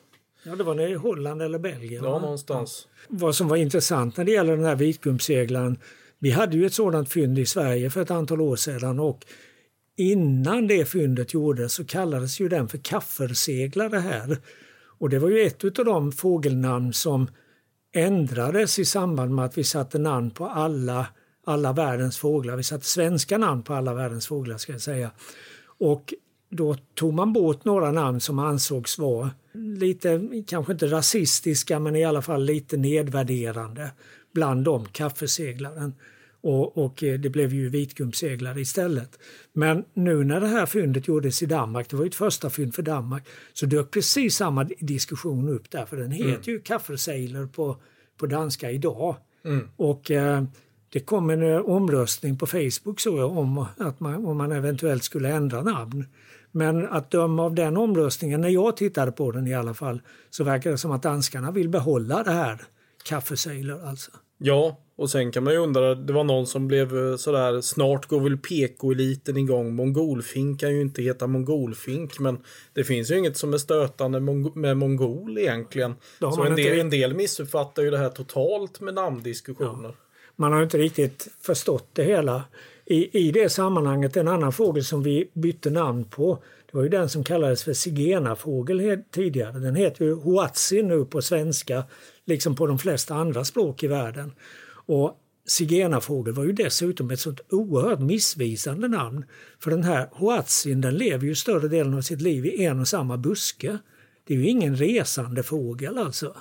Ja, 0.42 0.56
det 0.56 0.64
var 0.64 0.74
nere 0.74 0.90
i 0.90 0.94
Holland 0.94 1.42
eller 1.42 1.58
Belgien. 1.58 2.04
Ja, 2.04 2.10
va? 2.10 2.18
någonstans. 2.18 2.88
Vad 3.08 3.34
som 3.34 3.48
var 3.48 3.56
intressant 3.56 4.16
när 4.16 4.24
det 4.24 4.32
gäller 4.32 4.56
den 4.56 4.64
här 4.64 4.76
vitgumpseglaren, 4.76 5.78
vi 6.18 6.30
hade 6.30 6.56
ju 6.56 6.66
ett 6.66 6.74
sådant 6.74 7.12
fynd 7.12 7.38
i 7.38 7.46
Sverige 7.46 7.90
för 7.90 8.02
ett 8.02 8.10
antal 8.10 8.40
år 8.40 8.56
sedan 8.56 9.00
och 9.00 9.26
innan 9.96 10.66
det 10.66 10.84
fyndet 10.84 11.34
gjordes 11.34 11.72
så 11.72 11.84
kallades 11.84 12.40
ju 12.40 12.48
den 12.48 12.68
för 12.68 12.78
kafferseglare 12.78 13.98
här. 13.98 14.38
Och 15.00 15.10
det 15.10 15.18
var 15.18 15.28
ju 15.28 15.40
ett 15.40 15.78
av 15.78 15.84
de 15.84 16.12
fågelnamn 16.12 16.92
som 16.92 17.30
ändrades 17.92 18.78
i 18.78 18.84
samband 18.84 19.34
med 19.34 19.44
att 19.44 19.58
vi 19.58 19.64
satte 19.64 19.98
namn 19.98 20.30
på 20.30 20.46
alla, 20.46 21.06
alla 21.44 21.72
världens 21.72 22.18
fåglar. 22.18 22.56
Vi 22.56 22.62
satte 22.62 22.86
svenska 22.86 23.38
namn 23.38 23.62
på 23.62 23.74
alla 23.74 23.94
världens 23.94 24.26
fåglar 24.26 24.56
ska 24.56 24.72
jag 24.72 24.80
säga. 24.80 25.10
Och 25.78 26.14
då 26.50 26.76
tog 26.94 27.14
man 27.14 27.32
bort 27.32 27.64
några 27.64 27.92
namn 27.92 28.20
som 28.20 28.38
ansågs 28.38 28.98
vara 28.98 29.30
lite, 29.54 30.28
kanske 30.46 30.72
inte 30.72 30.86
rasistiska 30.86 31.78
men 31.78 31.96
i 31.96 32.04
alla 32.04 32.22
fall 32.22 32.44
lite 32.44 32.76
nedvärderande. 32.76 33.90
Bland 34.32 34.64
dem 34.64 34.86
kaffeseglaren. 34.92 35.94
Och, 36.42 36.78
och 36.78 37.02
eh, 37.02 37.20
det 37.20 37.30
blev 37.30 37.54
ju 37.54 37.68
vitgummseglare 37.68 38.60
istället. 38.60 39.18
Men 39.52 39.84
nu 39.94 40.24
när 40.24 40.40
det 40.40 40.46
här 40.46 40.66
fyndet 40.66 41.08
gjordes 41.08 41.42
i 41.42 41.46
Danmark, 41.46 41.90
det 41.90 41.96
var 41.96 42.04
ju 42.04 42.08
ett 42.08 42.14
första 42.14 42.50
fynd 42.50 42.74
för 42.74 42.82
Danmark, 42.82 43.28
så 43.52 43.66
dök 43.66 43.90
precis 43.90 44.36
samma 44.36 44.64
diskussion 44.64 45.48
upp 45.48 45.70
där, 45.70 45.86
för 45.86 45.96
den 45.96 46.10
heter 46.10 46.28
mm. 46.28 46.42
ju 46.44 46.60
kaffesejler 46.60 47.46
på, 47.46 47.76
på 48.16 48.26
danska 48.26 48.70
idag. 48.70 49.16
Mm. 49.44 49.68
Och 49.76 50.10
eh, 50.10 50.44
det 50.92 51.00
kom 51.00 51.30
en 51.30 51.42
eh, 51.42 51.60
omröstning 51.60 52.38
på 52.38 52.46
Facebook 52.46 53.00
så 53.00 53.24
om 53.24 53.66
att 53.78 54.00
man, 54.00 54.26
om 54.26 54.36
man 54.36 54.52
eventuellt 54.52 55.04
skulle 55.04 55.28
ändra 55.28 55.62
namn. 55.62 56.04
Men 56.52 56.86
att 56.86 57.10
döma 57.10 57.42
av 57.42 57.54
den 57.54 57.76
omröstningen, 57.76 58.40
när 58.40 58.48
jag 58.48 58.76
tittade 58.76 59.12
på 59.12 59.32
den 59.32 59.46
i 59.46 59.54
alla 59.54 59.74
fall, 59.74 60.02
så 60.30 60.44
verkar 60.44 60.70
det 60.70 60.78
som 60.78 60.90
att 60.90 61.02
danskarna 61.02 61.50
vill 61.50 61.68
behålla 61.68 62.22
det 62.22 62.30
här 62.30 62.62
kaffesejler 63.04 63.88
alltså. 63.88 64.10
Ja, 64.38 64.78
och 65.00 65.10
sen 65.10 65.32
kan 65.32 65.44
man 65.44 65.52
ju 65.52 65.58
undra, 65.58 65.94
det 65.94 66.12
var 66.12 66.24
någon 66.24 66.46
som 66.46 66.68
blev 66.68 66.98
eh, 66.98 67.16
sådär, 67.16 67.60
snart 67.60 68.06
går 68.06 68.20
väl 68.20 68.38
PK-eliten 68.38 69.36
igång. 69.36 69.74
Mongolfink 69.74 70.60
kan 70.60 70.74
ju 70.74 70.80
inte 70.80 71.02
heta 71.02 71.26
mongolfink, 71.26 72.18
men 72.18 72.38
det 72.72 72.84
finns 72.84 73.10
ju 73.10 73.18
inget 73.18 73.36
som 73.36 73.54
är 73.54 73.58
stötande 73.58 74.20
med 74.54 74.76
mongol 74.76 75.38
egentligen. 75.38 75.94
Så 76.18 76.44
en 76.44 76.56
del, 76.56 76.78
en 76.78 76.90
del 76.90 77.14
missuppfattar 77.14 77.82
ju 77.82 77.90
det 77.90 77.98
här 77.98 78.08
totalt 78.08 78.80
med 78.80 78.94
namndiskussioner. 78.94 79.88
Ja. 79.88 79.94
Man 80.36 80.52
har 80.52 80.62
inte 80.62 80.78
riktigt 80.78 81.28
förstått 81.42 81.88
det 81.92 82.04
hela. 82.04 82.44
I, 82.84 83.28
I 83.28 83.32
det 83.32 83.48
sammanhanget, 83.48 84.16
en 84.16 84.28
annan 84.28 84.52
fågel 84.52 84.84
som 84.84 85.02
vi 85.02 85.30
bytte 85.32 85.70
namn 85.70 86.04
på, 86.04 86.42
det 86.70 86.76
var 86.76 86.82
ju 86.82 86.88
den 86.88 87.08
som 87.08 87.24
kallades 87.24 87.64
för 87.64 87.72
zigenarfågel 87.72 89.02
tidigare. 89.10 89.58
Den 89.58 89.74
heter 89.74 90.04
ju 90.04 90.14
huatzi 90.14 90.82
nu 90.82 91.04
på 91.04 91.22
svenska, 91.22 91.84
liksom 92.24 92.56
på 92.56 92.66
de 92.66 92.78
flesta 92.78 93.14
andra 93.14 93.44
språk 93.44 93.82
i 93.82 93.86
världen. 93.86 94.32
Och 94.90 95.16
zigenarfågel 95.48 96.34
var 96.34 96.44
ju 96.44 96.52
dessutom 96.52 97.10
ett 97.10 97.20
sånt 97.20 97.40
oerhört 97.50 98.00
missvisande 98.00 98.88
namn. 98.88 99.24
För 99.58 99.70
den 99.70 99.82
här 99.82 100.08
hoatzin 100.12 100.80
den 100.80 100.94
lever 100.94 101.26
ju 101.26 101.34
större 101.34 101.68
delen 101.68 101.94
av 101.94 102.00
sitt 102.00 102.20
liv 102.20 102.46
i 102.46 102.64
en 102.64 102.80
och 102.80 102.88
samma 102.88 103.16
buske. 103.16 103.78
Det 104.26 104.34
är 104.34 104.38
ju 104.38 104.48
ingen 104.48 104.76
resande 104.76 105.42
fågel 105.42 105.98
alltså. 105.98 106.36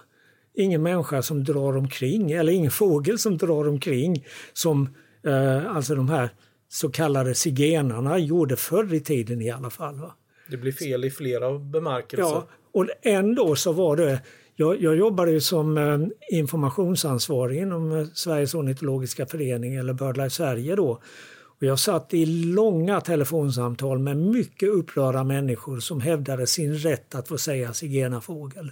Ingen 0.53 0.83
människa 0.83 1.21
som 1.21 1.43
drar 1.43 1.77
omkring, 1.77 2.31
eller 2.31 2.51
ingen 2.51 2.71
fågel 2.71 3.19
som 3.19 3.37
drar 3.37 3.67
omkring 3.67 4.25
som 4.53 4.89
eh, 5.23 5.75
alltså 5.75 5.95
de 5.95 6.09
här 6.09 6.29
så 6.69 6.89
kallade 6.89 7.35
zigenarna 7.35 8.17
gjorde 8.17 8.55
förr 8.55 8.93
i 8.93 8.99
tiden 8.99 9.41
i 9.41 9.49
alla 9.49 9.69
fall. 9.69 9.99
Va? 9.99 10.15
Det 10.49 10.57
blir 10.57 10.71
fel 10.71 11.05
i 11.05 11.11
flera 11.11 11.59
bemärkelser. 11.59 12.23
Ja, 12.23 12.47
och 12.71 12.87
ändå 13.01 13.55
så 13.55 13.71
var 13.71 13.95
det 13.95 14.21
jag, 14.59 14.81
jag 14.81 14.95
jobbade 14.95 15.31
ju 15.31 15.41
som 15.41 16.11
informationsansvarig 16.31 17.61
inom 17.61 17.91
eh, 17.91 18.05
Sveriges 18.13 18.55
ornitologiska 18.55 19.25
förening 19.25 19.75
eller 19.75 19.93
BirdLife 19.93 20.29
Sverige 20.29 20.75
då. 20.75 21.01
Och 21.59 21.63
jag 21.63 21.79
satt 21.79 22.13
i 22.13 22.25
långa 22.25 23.01
telefonsamtal 23.01 23.99
med 23.99 24.17
mycket 24.17 24.69
upprörda 24.69 25.23
människor 25.23 25.79
som 25.79 26.01
hävdade 26.01 26.47
sin 26.47 26.75
rätt 26.75 27.15
att 27.15 27.27
få 27.27 27.37
säga 27.37 27.73
zigenarfågel. 27.73 28.71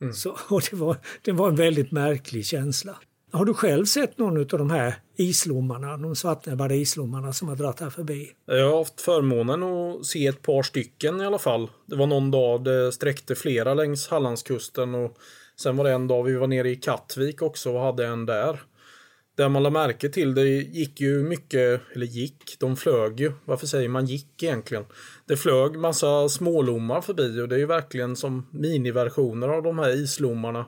Mm. 0.00 0.12
Så, 0.12 0.36
och 0.50 0.62
det, 0.70 0.76
var, 0.76 0.96
det 1.22 1.32
var 1.32 1.48
en 1.48 1.56
väldigt 1.56 1.92
märklig 1.92 2.46
känsla. 2.46 2.96
Har 3.34 3.44
du 3.44 3.54
själv 3.54 3.84
sett 3.84 4.18
någon 4.18 4.38
av 4.38 4.46
de 4.46 4.70
här 4.70 4.94
islommarna, 5.16 5.96
de 5.96 6.16
svartnäbbade 6.16 6.76
islommarna 6.76 7.32
som 7.32 7.48
har 7.48 7.56
dragit 7.56 7.80
här 7.80 7.90
förbi? 7.90 8.30
Jag 8.46 8.70
har 8.70 8.78
haft 8.78 9.00
förmånen 9.00 9.62
att 9.62 10.06
se 10.06 10.26
ett 10.26 10.42
par 10.42 10.62
stycken 10.62 11.20
i 11.20 11.26
alla 11.26 11.38
fall. 11.38 11.70
Det 11.86 11.96
var 11.96 12.06
någon 12.06 12.30
dag 12.30 12.64
det 12.64 12.92
sträckte 12.92 13.34
flera 13.34 13.74
längs 13.74 14.08
Hallandskusten 14.08 14.94
och 14.94 15.18
sen 15.60 15.76
var 15.76 15.84
det 15.84 15.90
en 15.90 16.06
dag 16.06 16.22
vi 16.22 16.34
var 16.34 16.46
nere 16.46 16.70
i 16.70 16.76
Kattvik 16.76 17.42
också 17.42 17.72
och 17.72 17.80
hade 17.80 18.06
en 18.06 18.26
där. 18.26 18.60
Det 19.36 19.48
man 19.48 19.62
lade 19.62 19.72
märke 19.72 20.08
till, 20.08 20.34
det 20.34 20.48
gick 20.48 21.00
ju 21.00 21.22
mycket, 21.22 21.80
eller 21.94 22.06
gick, 22.06 22.56
de 22.60 22.76
flög 22.76 23.20
ju. 23.20 23.32
Varför 23.44 23.66
säger 23.66 23.88
man 23.88 24.06
gick 24.06 24.42
egentligen? 24.42 24.84
Det 25.26 25.36
flög 25.36 25.76
massa 25.76 26.28
smålommar 26.28 27.00
förbi 27.00 27.40
och 27.40 27.48
det 27.48 27.54
är 27.54 27.58
ju 27.58 27.66
verkligen 27.66 28.16
som 28.16 28.46
miniversioner 28.50 29.48
av 29.48 29.62
de 29.62 29.78
här 29.78 29.90
islommarna. 30.02 30.66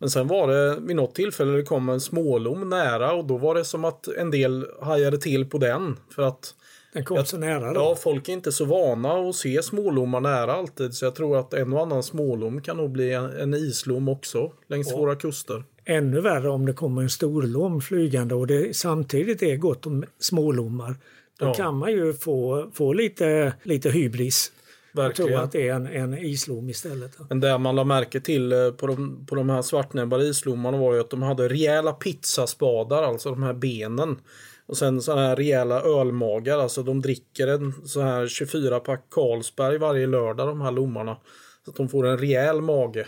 Men 0.00 0.10
sen 0.10 0.26
var 0.28 0.48
det 0.48 0.76
vid 0.80 0.96
något 0.96 1.14
tillfälle 1.14 1.52
det 1.52 1.62
kom 1.62 1.88
en 1.88 2.00
smålom 2.00 2.68
nära 2.70 3.12
och 3.12 3.24
då 3.24 3.36
var 3.36 3.54
det 3.54 3.64
som 3.64 3.84
att 3.84 4.08
en 4.08 4.30
del 4.30 4.66
hajade 4.82 5.18
till 5.18 5.46
på 5.46 5.58
den. 5.58 5.96
För 6.14 6.22
att 6.22 6.54
Den 6.92 7.04
kom 7.04 7.24
så 7.24 7.38
nära 7.38 7.72
då. 7.72 7.80
Ja, 7.80 7.96
folk 8.02 8.28
är 8.28 8.32
inte 8.32 8.52
så 8.52 8.64
vana 8.64 9.12
att 9.12 9.36
se 9.36 9.62
smålommar 9.62 10.20
nära 10.20 10.52
alltid. 10.52 10.94
Så 10.94 11.04
jag 11.04 11.14
tror 11.14 11.38
att 11.38 11.54
en 11.54 11.72
och 11.72 11.82
annan 11.82 12.02
smålom 12.02 12.62
kan 12.62 12.76
nog 12.76 12.90
bli 12.90 13.12
en, 13.12 13.24
en 13.24 13.54
islom 13.54 14.08
också 14.08 14.52
längs 14.68 14.92
våra 14.92 15.16
kuster. 15.16 15.64
Ännu 15.84 16.20
värre 16.20 16.48
om 16.48 16.66
det 16.66 16.72
kommer 16.72 17.02
en 17.02 17.10
storlom 17.10 17.80
flygande 17.80 18.34
och 18.34 18.46
det 18.46 18.76
samtidigt 18.76 19.42
är 19.42 19.56
gott 19.56 19.86
om 19.86 20.04
smålommar. 20.18 20.94
Då 21.38 21.46
Ja. 21.46 21.54
kan 21.54 21.76
man 21.76 21.92
ju 21.92 22.12
få, 22.12 22.70
få 22.74 22.92
lite, 22.92 23.52
lite 23.62 23.90
hybris. 23.90 24.52
Jag 24.92 25.14
tror 25.14 25.26
Verkligen. 25.26 25.44
att 25.44 25.52
det 25.52 25.68
är 25.68 25.74
en, 25.74 25.86
en 25.86 26.18
islom 26.18 26.70
istället. 26.70 27.16
Men 27.28 27.40
det 27.40 27.58
man 27.58 27.76
la 27.76 27.84
märke 27.84 28.20
till 28.20 28.52
eh, 28.52 28.70
på 28.70 28.86
de, 28.86 29.26
på 29.26 29.34
de 29.34 29.50
här 29.50 29.62
svartnäbbade 29.62 30.24
islommarna 30.24 30.78
var 30.78 30.94
ju 30.94 31.00
att 31.00 31.10
de 31.10 31.22
hade 31.22 31.48
rejäla 31.48 31.92
pizzaspadar, 31.92 33.02
alltså 33.02 33.30
de 33.30 33.42
här 33.42 33.54
benen. 33.54 34.20
Och 34.66 34.76
sen 34.76 35.02
så 35.02 35.16
här 35.16 35.36
rejäla 35.36 35.80
ölmagar, 35.80 36.58
alltså 36.58 36.82
de 36.82 37.00
dricker 37.00 37.46
en 37.46 37.86
så 37.86 38.00
här 38.00 38.26
24 38.26 38.80
pack 38.80 39.06
Carlsberg 39.10 39.78
varje 39.78 40.06
lördag 40.06 40.48
de 40.48 40.60
här 40.60 40.70
lommarna. 40.70 41.16
Så 41.64 41.70
att 41.70 41.76
de 41.76 41.88
får 41.88 42.06
en 42.06 42.18
rejäl 42.18 42.60
mage. 42.60 43.06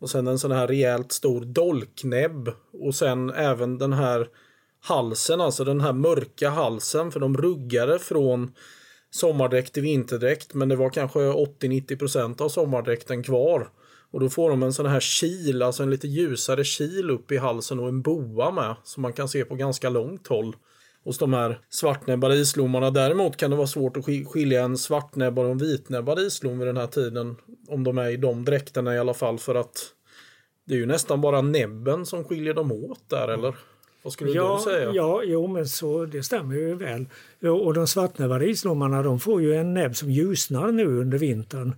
Och 0.00 0.10
sen 0.10 0.26
en 0.26 0.38
sån 0.38 0.52
här 0.52 0.66
rejält 0.66 1.12
stor 1.12 1.44
dolknäbb. 1.44 2.48
Och 2.72 2.94
sen 2.94 3.30
även 3.30 3.78
den 3.78 3.92
här 3.92 4.28
halsen, 4.80 5.40
alltså 5.40 5.64
den 5.64 5.80
här 5.80 5.92
mörka 5.92 6.50
halsen. 6.50 7.12
För 7.12 7.20
de 7.20 7.36
ruggade 7.36 7.98
från 7.98 8.52
sommardräkt 9.10 9.72
till 9.72 9.82
vinterdräkt. 9.82 10.54
Men 10.54 10.68
det 10.68 10.76
var 10.76 10.90
kanske 10.90 11.18
80-90% 11.18 12.42
av 12.42 12.48
sommardräkten 12.48 13.22
kvar. 13.22 13.68
Och 14.12 14.20
då 14.20 14.28
får 14.28 14.50
de 14.50 14.62
en 14.62 14.72
sån 14.72 14.86
här 14.86 15.00
kil, 15.00 15.62
alltså 15.62 15.82
en 15.82 15.90
lite 15.90 16.08
ljusare 16.08 16.64
kil 16.64 17.10
upp 17.10 17.32
i 17.32 17.36
halsen 17.36 17.80
och 17.80 17.88
en 17.88 18.02
boa 18.02 18.50
med. 18.50 18.74
Som 18.84 19.02
man 19.02 19.12
kan 19.12 19.28
se 19.28 19.44
på 19.44 19.54
ganska 19.54 19.88
långt 19.88 20.26
håll. 20.26 20.56
Hos 21.04 21.18
de 21.18 21.32
här 21.32 21.60
svartnäbbade 21.70 22.36
islommarna. 22.36 22.90
Däremot 22.90 23.36
kan 23.36 23.50
det 23.50 23.56
vara 23.56 23.66
svårt 23.66 23.96
att 23.96 24.04
skilja 24.04 24.62
en 24.64 24.78
svartnäbbad 24.78 25.44
och 25.44 25.50
en 25.50 25.58
vitnäbbad 25.58 26.18
islom 26.18 26.58
vid 26.58 26.68
den 26.68 26.76
här 26.76 26.86
tiden. 26.86 27.36
Om 27.68 27.84
de 27.84 27.98
är 27.98 28.08
i 28.08 28.16
de 28.16 28.44
dräkterna 28.44 28.94
i 28.94 28.98
alla 28.98 29.14
fall. 29.14 29.38
För 29.38 29.54
att 29.54 29.92
det 30.66 30.74
är 30.74 30.78
ju 30.78 30.86
nästan 30.86 31.20
bara 31.20 31.40
näbben 31.40 32.06
som 32.06 32.24
skiljer 32.24 32.54
dem 32.54 32.72
åt 32.72 33.08
där, 33.08 33.28
eller? 33.28 33.54
Vad 34.02 34.12
skulle 34.12 34.30
Ja, 34.30 34.56
du 34.64 34.70
säga? 34.70 34.92
ja, 34.94 35.22
jo, 35.24 35.46
men 35.46 35.68
så, 35.68 36.04
det 36.06 36.22
stämmer 36.22 36.56
ju 36.56 36.74
väl. 36.74 37.06
Och 37.64 37.74
de 37.74 37.86
svartnäbbade 37.86 38.46
islommarna 38.50 39.02
de 39.02 39.20
får 39.20 39.42
ju 39.42 39.54
en 39.54 39.74
näbb 39.74 39.96
som 39.96 40.10
ljusnar 40.10 40.72
nu 40.72 40.86
under 41.00 41.18
vintern. 41.18 41.74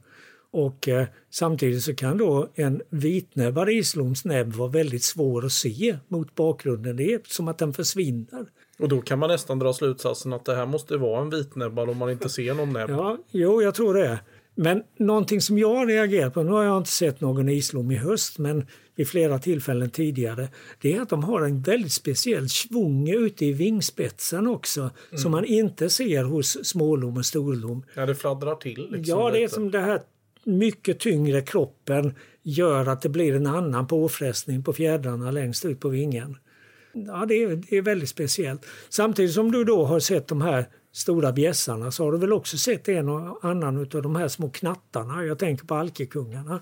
Och 0.51 0.89
eh, 0.89 1.07
samtidigt 1.31 1.83
så 1.83 1.95
kan 1.95 2.19
då 2.19 2.49
en 2.55 2.83
vitnäbbad 2.91 3.71
isloms 3.71 4.25
näbb 4.25 4.53
vara 4.53 4.69
väldigt 4.69 5.03
svår 5.05 5.45
att 5.45 5.53
se 5.53 5.99
mot 6.09 6.35
bakgrunden. 6.35 6.97
Det 6.97 7.13
är 7.15 7.21
som 7.29 7.49
att 7.49 7.59
den 7.59 7.73
försvinner. 7.73 8.47
Och 8.79 8.89
då 8.89 9.01
kan 9.01 9.19
man 9.19 9.29
nästan 9.31 9.59
dra 9.59 9.73
slutsatsen 9.73 10.33
att 10.33 10.45
det 10.45 10.55
här 10.55 10.67
måste 10.67 10.97
vara 10.97 11.21
en 11.23 11.31
vitnäbbad 11.31 11.91
om 11.91 11.97
man 11.99 12.11
inte 12.11 12.29
ser 12.29 12.55
någon 12.55 12.73
näbb. 12.73 12.91
Ja, 12.91 13.19
jo, 13.31 13.63
jag 13.63 13.75
tror 13.75 13.95
det. 13.95 14.21
Men 14.55 14.83
någonting 14.97 15.41
som 15.41 15.59
jag 15.59 15.75
har 15.75 15.87
reagerat 15.87 16.35
på, 16.35 16.43
nu 16.43 16.51
har 16.53 16.65
jag 16.65 16.79
inte 16.79 16.91
sett 16.91 17.21
någon 17.21 17.49
islom 17.49 17.91
i 17.91 17.97
höst, 17.97 18.39
men 18.39 18.67
vid 18.97 19.09
flera 19.09 19.39
tillfällen 19.39 19.91
tidigare, 19.91 20.49
det 20.81 20.93
är 20.97 21.01
att 21.01 21.09
de 21.09 21.25
har 21.25 21.43
en 21.43 21.63
väldigt 21.63 21.93
speciell 21.93 22.49
svung 22.49 23.09
ute 23.11 23.47
i 23.47 23.53
vingspetsen 23.53 24.47
också, 24.47 24.91
som 25.15 25.33
man 25.33 25.45
inte 25.45 25.91
ser 25.91 26.25
hos 26.25 26.65
smålom 26.65 27.17
och 27.17 27.27
storlom. 27.27 27.85
Ja, 27.95 28.07
det 28.07 28.15
fladdrar 28.15 28.55
till. 28.55 28.89
Liksom 28.91 29.19
Ja, 29.19 29.31
det 29.31 29.39
är 29.39 29.41
lite. 29.43 29.55
som 29.55 29.71
det 29.71 29.81
här 29.81 30.01
mycket 30.45 30.99
tyngre 31.01 31.41
kroppen 31.41 32.15
gör 32.43 32.87
att 32.87 33.03
det 33.03 33.09
blir 33.09 33.35
en 33.35 33.47
annan 33.47 33.87
påfrestning 33.87 34.65
på 34.65 34.73
fjädrarna 34.73 35.31
längst 35.31 35.65
ut 35.65 35.81
på 35.81 35.89
vingen. 35.89 36.37
Ja, 36.93 37.25
det 37.29 37.35
är, 37.35 37.57
det 37.71 37.77
är 37.77 37.83
väldigt 37.83 38.09
speciellt. 38.09 38.67
Samtidigt 38.89 39.35
som 39.35 39.53
du 39.53 39.65
då 39.65 39.85
har 39.85 40.01
sett 40.01 40.29
de 40.29 40.43
här 40.43 40.67
stora 40.93 41.33
bjässarna 41.33 41.91
så 41.91 42.05
har 42.05 42.13
du 42.13 42.19
väl 42.19 42.33
också 42.33 42.57
sett 42.57 42.89
en 42.89 43.09
och 43.09 43.45
annan 43.45 43.79
av 43.79 44.03
de 44.03 44.17
här 44.17 44.29
små 44.29 44.51
knattarna. 44.51 45.25
Jag 45.25 45.39
tänker 45.39 45.67
på 45.67 45.75
alkekungarna. 45.75 46.61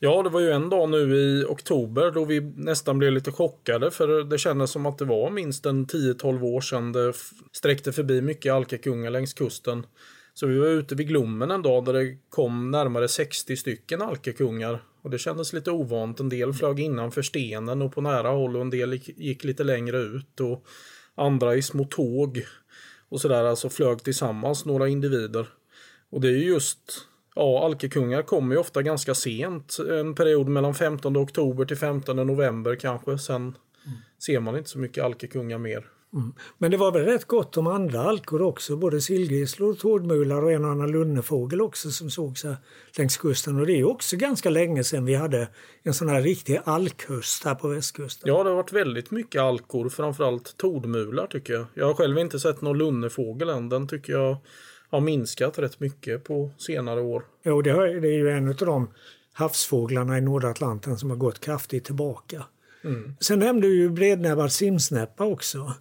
Ja, 0.00 0.22
det 0.22 0.28
var 0.28 0.40
ju 0.40 0.50
en 0.50 0.70
dag 0.70 0.88
nu 0.88 1.16
i 1.16 1.44
oktober 1.44 2.10
då 2.10 2.24
vi 2.24 2.40
nästan 2.40 2.98
blev 2.98 3.12
lite 3.12 3.32
chockade 3.32 3.90
för 3.90 4.24
det 4.24 4.38
kändes 4.38 4.70
som 4.70 4.86
att 4.86 4.98
det 4.98 5.04
var 5.04 5.30
minst 5.30 5.66
en 5.66 5.86
10-12 5.86 6.42
år 6.42 6.60
sedan 6.60 6.92
det 6.92 7.12
sträckte 7.52 7.92
förbi 7.92 8.22
mycket 8.22 8.52
alkakungar 8.52 9.10
längs 9.10 9.34
kusten. 9.34 9.86
Så 10.34 10.46
vi 10.46 10.58
var 10.58 10.66
ute 10.66 10.94
vid 10.94 11.08
Glommen 11.08 11.50
en 11.50 11.62
dag 11.62 11.84
där 11.84 11.92
det 11.92 12.18
kom 12.28 12.70
närmare 12.70 13.08
60 13.08 13.56
stycken 13.56 14.02
alkekungar. 14.02 14.82
Och 15.02 15.10
det 15.10 15.18
kändes 15.18 15.52
lite 15.52 15.70
ovant. 15.70 16.20
En 16.20 16.28
del 16.28 16.52
flög 16.52 16.80
innanför 16.80 17.22
stenen 17.22 17.82
och 17.82 17.94
på 17.94 18.00
nära 18.00 18.28
håll 18.28 18.56
och 18.56 18.62
en 18.62 18.70
del 18.70 18.92
gick, 18.92 19.08
gick 19.18 19.44
lite 19.44 19.64
längre 19.64 19.98
ut. 19.98 20.40
Och 20.40 20.66
andra 21.14 21.56
i 21.56 21.62
små 21.62 21.84
tåg 21.84 22.44
och 23.08 23.20
sådär, 23.20 23.44
alltså 23.44 23.68
flög 23.68 24.02
tillsammans 24.02 24.64
några 24.64 24.88
individer. 24.88 25.46
Och 26.10 26.20
det 26.20 26.28
är 26.28 26.32
ju 26.32 26.44
just, 26.44 27.06
ja, 27.38 27.64
alkekungar 27.64 28.22
kommer 28.22 28.54
ju 28.54 28.60
ofta 28.60 28.82
ganska 28.82 29.14
sent. 29.14 29.76
En 29.90 30.14
period 30.14 30.48
mellan 30.48 30.74
15 30.74 31.16
oktober 31.16 31.64
till 31.64 31.76
15 31.76 32.16
november 32.16 32.74
kanske. 32.74 33.18
Sen 33.18 33.56
ser 34.22 34.40
man 34.40 34.56
inte 34.56 34.70
så 34.70 34.78
mycket 34.78 35.04
alkekungar 35.04 35.58
mer. 35.58 35.86
Men 36.58 36.70
det 36.70 36.76
var 36.76 36.92
väl 36.92 37.04
rätt 37.04 37.24
gott 37.24 37.56
om 37.56 37.66
andra 37.66 38.00
alkor 38.00 38.42
också, 38.42 38.76
både 38.76 39.00
sillgrisslor, 39.00 39.74
tårdmular 39.74 40.42
och 40.42 40.52
en 40.52 40.64
och 40.64 40.70
annan 40.70 40.90
lunnefågel 40.90 41.60
också 41.60 41.90
som 41.90 42.10
sågs 42.10 42.44
här 42.44 42.56
längs 42.98 43.16
kusten. 43.16 43.60
Och 43.60 43.66
det 43.66 43.72
är 43.72 43.84
också 43.84 44.16
ganska 44.16 44.50
länge 44.50 44.84
sedan 44.84 45.04
vi 45.04 45.14
hade 45.14 45.48
en 45.82 45.94
sån 45.94 46.08
här 46.08 46.22
riktig 46.22 46.60
alkhöst 46.64 47.44
här 47.44 47.54
på 47.54 47.68
västkusten. 47.68 48.28
Ja, 48.28 48.42
det 48.42 48.50
har 48.50 48.56
varit 48.56 48.72
väldigt 48.72 49.10
mycket 49.10 49.42
alkor, 49.42 49.88
framförallt 49.88 50.56
tordmular 50.56 51.26
tycker 51.26 51.52
jag. 51.52 51.66
Jag 51.74 51.86
har 51.86 51.94
själv 51.94 52.18
inte 52.18 52.40
sett 52.40 52.60
någon 52.60 52.78
lunnefågel 52.78 53.48
än. 53.48 53.68
Den 53.68 53.88
tycker 53.88 54.12
jag 54.12 54.36
har 54.90 55.00
minskat 55.00 55.58
rätt 55.58 55.80
mycket 55.80 56.24
på 56.24 56.50
senare 56.58 57.00
år. 57.00 57.24
Jo, 57.42 57.62
det, 57.62 57.70
är 57.70 58.04
ju 58.06 58.30
en 58.30 58.48
av 58.48 58.54
de 58.54 58.88
havsfåglarna 59.32 60.18
i 60.18 60.20
norra 60.20 60.50
Atlanten 60.50 60.98
som 60.98 61.10
har 61.10 61.16
gått 61.16 61.40
kraftigt 61.40 61.84
tillbaka. 61.84 62.44
Sen 63.20 63.38
nämnde 63.38 63.66
du 63.66 63.76
ju 63.76 63.88
brednäbbad 63.90 64.52
simsnäppa 64.52 65.24
också. 65.24 65.72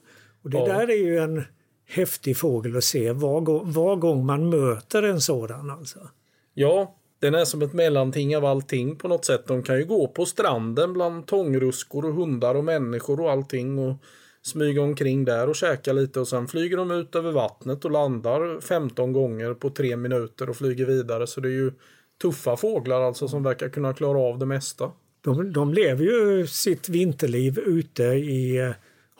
Och 0.41 0.49
det 0.49 0.57
Ja. 0.57 0.65
där 0.65 0.89
är 0.89 0.97
ju 0.97 1.17
en 1.17 1.43
häftig 1.85 2.37
fågel 2.37 2.77
att 2.77 2.83
se 2.83 3.11
var, 3.11 3.65
var 3.65 3.95
gång 3.95 4.25
man 4.25 4.49
möter 4.49 5.03
en 5.03 5.21
sådan. 5.21 5.69
Alltså. 5.69 5.99
Ja, 6.53 6.95
den 7.19 7.35
är 7.35 7.45
som 7.45 7.61
ett 7.61 7.73
mellanting 7.73 8.37
av 8.37 8.45
allting 8.45 8.95
på 8.95 9.07
något 9.07 9.25
sätt. 9.25 9.47
De 9.47 9.63
kan 9.63 9.77
ju 9.77 9.85
gå 9.85 10.07
på 10.07 10.25
stranden 10.25 10.93
bland 10.93 11.25
tångruskor 11.25 12.05
och 12.05 12.13
hundar 12.13 12.55
och 12.55 12.63
människor 12.63 13.21
och 13.21 13.31
allting 13.31 13.79
och 13.79 13.95
smyga 14.47 14.81
omkring 14.81 15.25
där 15.25 15.49
och 15.49 15.55
käka 15.55 15.93
lite 15.93 16.19
och 16.19 16.27
sen 16.27 16.47
flyger 16.47 16.77
de 16.77 16.91
ut 16.91 17.15
över 17.15 17.31
vattnet 17.31 17.85
och 17.85 17.91
landar 17.91 18.61
15 18.61 19.13
gånger 19.13 19.53
på 19.53 19.69
tre 19.69 19.97
minuter 19.97 20.49
och 20.49 20.55
flyger 20.55 20.85
vidare. 20.85 21.27
Så 21.27 21.41
det 21.41 21.47
är 21.47 21.51
ju 21.51 21.71
tuffa 22.21 22.57
fåglar 22.57 23.01
alltså 23.01 23.27
som 23.27 23.43
verkar 23.43 23.69
kunna 23.69 23.93
klara 23.93 24.19
av 24.19 24.39
det 24.39 24.45
mesta. 24.45 24.91
De, 25.21 25.53
de 25.53 25.73
lever 25.73 26.03
ju 26.03 26.47
sitt 26.47 26.89
vinterliv 26.89 27.59
ute 27.59 28.03
i 28.03 28.57
eh, 28.57 28.71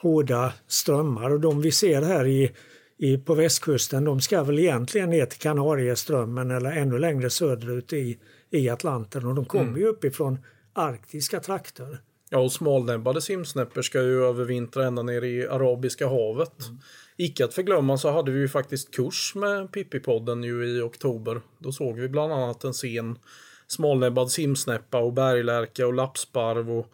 hårda 0.02 0.52
strömmar 0.66 1.30
och 1.30 1.40
de 1.40 1.60
vi 1.60 1.72
ser 1.72 2.02
här 2.02 2.26
i, 2.26 2.52
i, 2.98 3.18
på 3.18 3.34
västkusten 3.34 4.04
de 4.04 4.20
ska 4.20 4.42
väl 4.42 4.58
egentligen 4.58 5.10
ner 5.10 5.26
till 5.26 5.40
Kanarieströmmen 5.40 6.50
eller 6.50 6.70
ännu 6.70 6.98
längre 6.98 7.30
söderut 7.30 7.92
i, 7.92 8.18
i 8.50 8.68
Atlanten 8.68 9.26
och 9.26 9.34
de 9.34 9.44
kommer 9.44 9.78
ju 9.78 9.86
uppifrån 9.86 10.38
arktiska 10.72 11.40
trakter. 11.40 11.98
Ja, 12.30 12.38
och 12.38 12.52
smalnäbbade 12.52 13.20
simsnäppor 13.20 13.82
ska 13.82 14.02
ju 14.02 14.24
övervintra 14.24 14.86
ända 14.86 15.02
ner 15.02 15.24
i 15.24 15.46
Arabiska 15.46 16.08
havet. 16.08 16.54
Icke 17.16 17.44
att 17.44 17.54
förglömma 17.54 17.98
så 17.98 18.10
hade 18.10 18.30
vi 18.30 18.40
ju 18.40 18.48
faktiskt 18.48 18.94
kurs 18.94 19.32
med 19.34 19.72
Pippipodden 19.72 20.44
ju 20.44 20.68
i 20.68 20.80
oktober. 20.80 21.40
Då 21.58 21.72
såg 21.72 21.98
vi 21.98 22.08
bland 22.08 22.32
annat 22.32 22.64
en 22.64 22.74
sen 22.74 23.18
smalnäbbad 23.66 24.30
simsnäppa 24.30 24.98
och 24.98 25.12
berglärka 25.12 25.86
och 25.86 25.94
lappsparv 25.94 26.70
och 26.70 26.92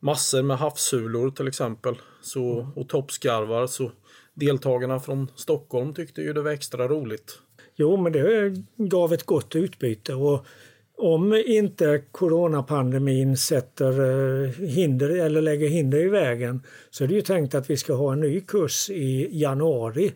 massor 0.00 0.42
med 0.42 0.58
havssulor 0.58 1.30
till 1.30 1.48
exempel. 1.48 1.94
Så, 2.22 2.72
och 2.76 2.88
toppskarvar. 2.88 3.66
Så 3.66 3.92
deltagarna 4.34 5.00
från 5.00 5.30
Stockholm 5.34 5.94
tyckte 5.94 6.20
ju 6.20 6.32
det 6.32 6.42
var 6.42 6.50
extra 6.50 6.88
roligt. 6.88 7.38
Jo, 7.76 7.96
men 7.96 8.12
det 8.12 8.54
gav 8.76 9.12
ett 9.12 9.24
gott 9.24 9.56
utbyte 9.56 10.14
och 10.14 10.46
om 10.96 11.42
inte 11.46 12.02
coronapandemin 12.10 13.36
sätter 13.36 14.00
eh, 14.00 14.50
hinder 14.50 15.10
eller 15.10 15.42
lägger 15.42 15.68
hinder 15.68 15.98
i 15.98 16.08
vägen 16.08 16.62
så 16.90 17.04
är 17.04 17.08
det 17.08 17.14
ju 17.14 17.20
tänkt 17.20 17.54
att 17.54 17.70
vi 17.70 17.76
ska 17.76 17.94
ha 17.94 18.12
en 18.12 18.20
ny 18.20 18.40
kurs 18.40 18.90
i 18.90 19.28
januari 19.40 20.12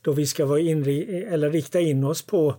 då 0.00 0.12
vi 0.12 0.26
ska 0.26 0.46
vara 0.46 0.60
inri 0.60 1.24
eller 1.24 1.50
rikta 1.50 1.80
in 1.80 2.04
oss 2.04 2.22
på 2.22 2.54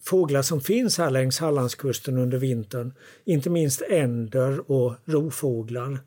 fåglar 0.00 0.42
som 0.42 0.60
finns 0.60 0.98
här 0.98 1.10
längs 1.10 1.38
Hallandskusten 1.38 2.18
under 2.18 2.38
vintern. 2.38 2.92
Inte 3.24 3.50
minst 3.50 3.82
änder 3.82 4.70
och 4.70 4.94
rovfåglar. 5.04 5.98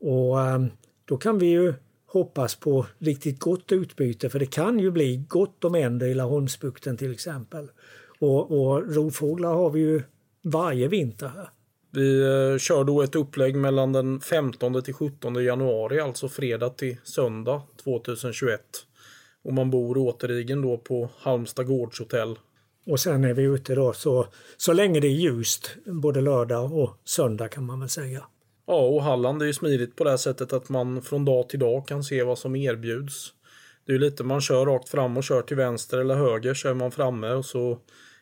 Och 0.00 0.40
eh, 0.40 0.64
då 1.04 1.16
kan 1.16 1.38
vi 1.38 1.46
ju 1.46 1.74
hoppas 2.06 2.54
på 2.54 2.86
riktigt 2.98 3.38
gott 3.38 3.72
utbyte 3.72 4.30
för 4.30 4.38
det 4.38 4.46
kan 4.46 4.78
ju 4.78 4.90
bli 4.90 5.24
gott 5.28 5.64
om 5.64 5.74
änder 5.74 6.06
i 6.06 6.14
Laholmsbukten 6.14 6.96
till 6.96 7.12
exempel. 7.12 7.68
Och, 8.20 8.60
och 8.60 8.94
rovfåglar 8.94 9.54
har 9.54 9.70
vi 9.70 9.80
ju 9.80 10.02
varje 10.42 10.88
vinter 10.88 11.28
här. 11.28 11.50
Vi 11.90 12.20
eh, 12.20 12.58
kör 12.58 12.84
då 12.84 13.02
ett 13.02 13.14
upplägg 13.14 13.56
mellan 13.56 13.92
den 13.92 14.20
15 14.20 14.82
till 14.82 14.94
17 14.94 15.44
januari, 15.44 16.00
alltså 16.00 16.28
fredag 16.28 16.70
till 16.70 16.96
söndag 17.04 17.62
2021. 17.84 18.60
Och 19.44 19.52
man 19.52 19.70
bor 19.70 19.96
återigen 19.98 20.62
då 20.62 20.78
på 20.78 21.10
Halmstad 21.18 21.66
gårdshotell. 21.66 22.38
Och 22.86 23.00
sen 23.00 23.24
är 23.24 23.34
vi 23.34 23.42
ute 23.42 23.74
då 23.74 23.92
så, 23.92 24.26
så 24.56 24.72
länge 24.72 25.00
det 25.00 25.06
är 25.06 25.12
ljust, 25.12 25.76
både 25.86 26.20
lördag 26.20 26.72
och 26.72 26.90
söndag 27.04 27.48
kan 27.48 27.64
man 27.64 27.80
väl 27.80 27.88
säga. 27.88 28.24
Ja, 28.66 28.80
och 28.80 29.02
Halland 29.02 29.42
är 29.42 29.46
ju 29.46 29.52
smidigt 29.52 29.96
på 29.96 30.04
det 30.04 30.18
sättet 30.18 30.52
att 30.52 30.68
man 30.68 31.02
från 31.02 31.24
dag 31.24 31.48
till 31.48 31.58
dag 31.58 31.88
kan 31.88 32.04
se 32.04 32.22
vad 32.22 32.38
som 32.38 32.56
erbjuds. 32.56 33.32
Det 33.86 33.92
är 33.92 33.94
ju 33.94 34.00
lite 34.00 34.24
man 34.24 34.40
kör 34.40 34.66
rakt 34.66 34.88
fram 34.88 35.16
och 35.16 35.24
kör 35.24 35.42
till 35.42 35.56
vänster 35.56 35.98
eller 35.98 36.14
höger 36.14 36.54
kör 36.54 36.74
man 36.74 36.90
framme 36.90 37.30
och 37.30 37.44
så 37.44 37.78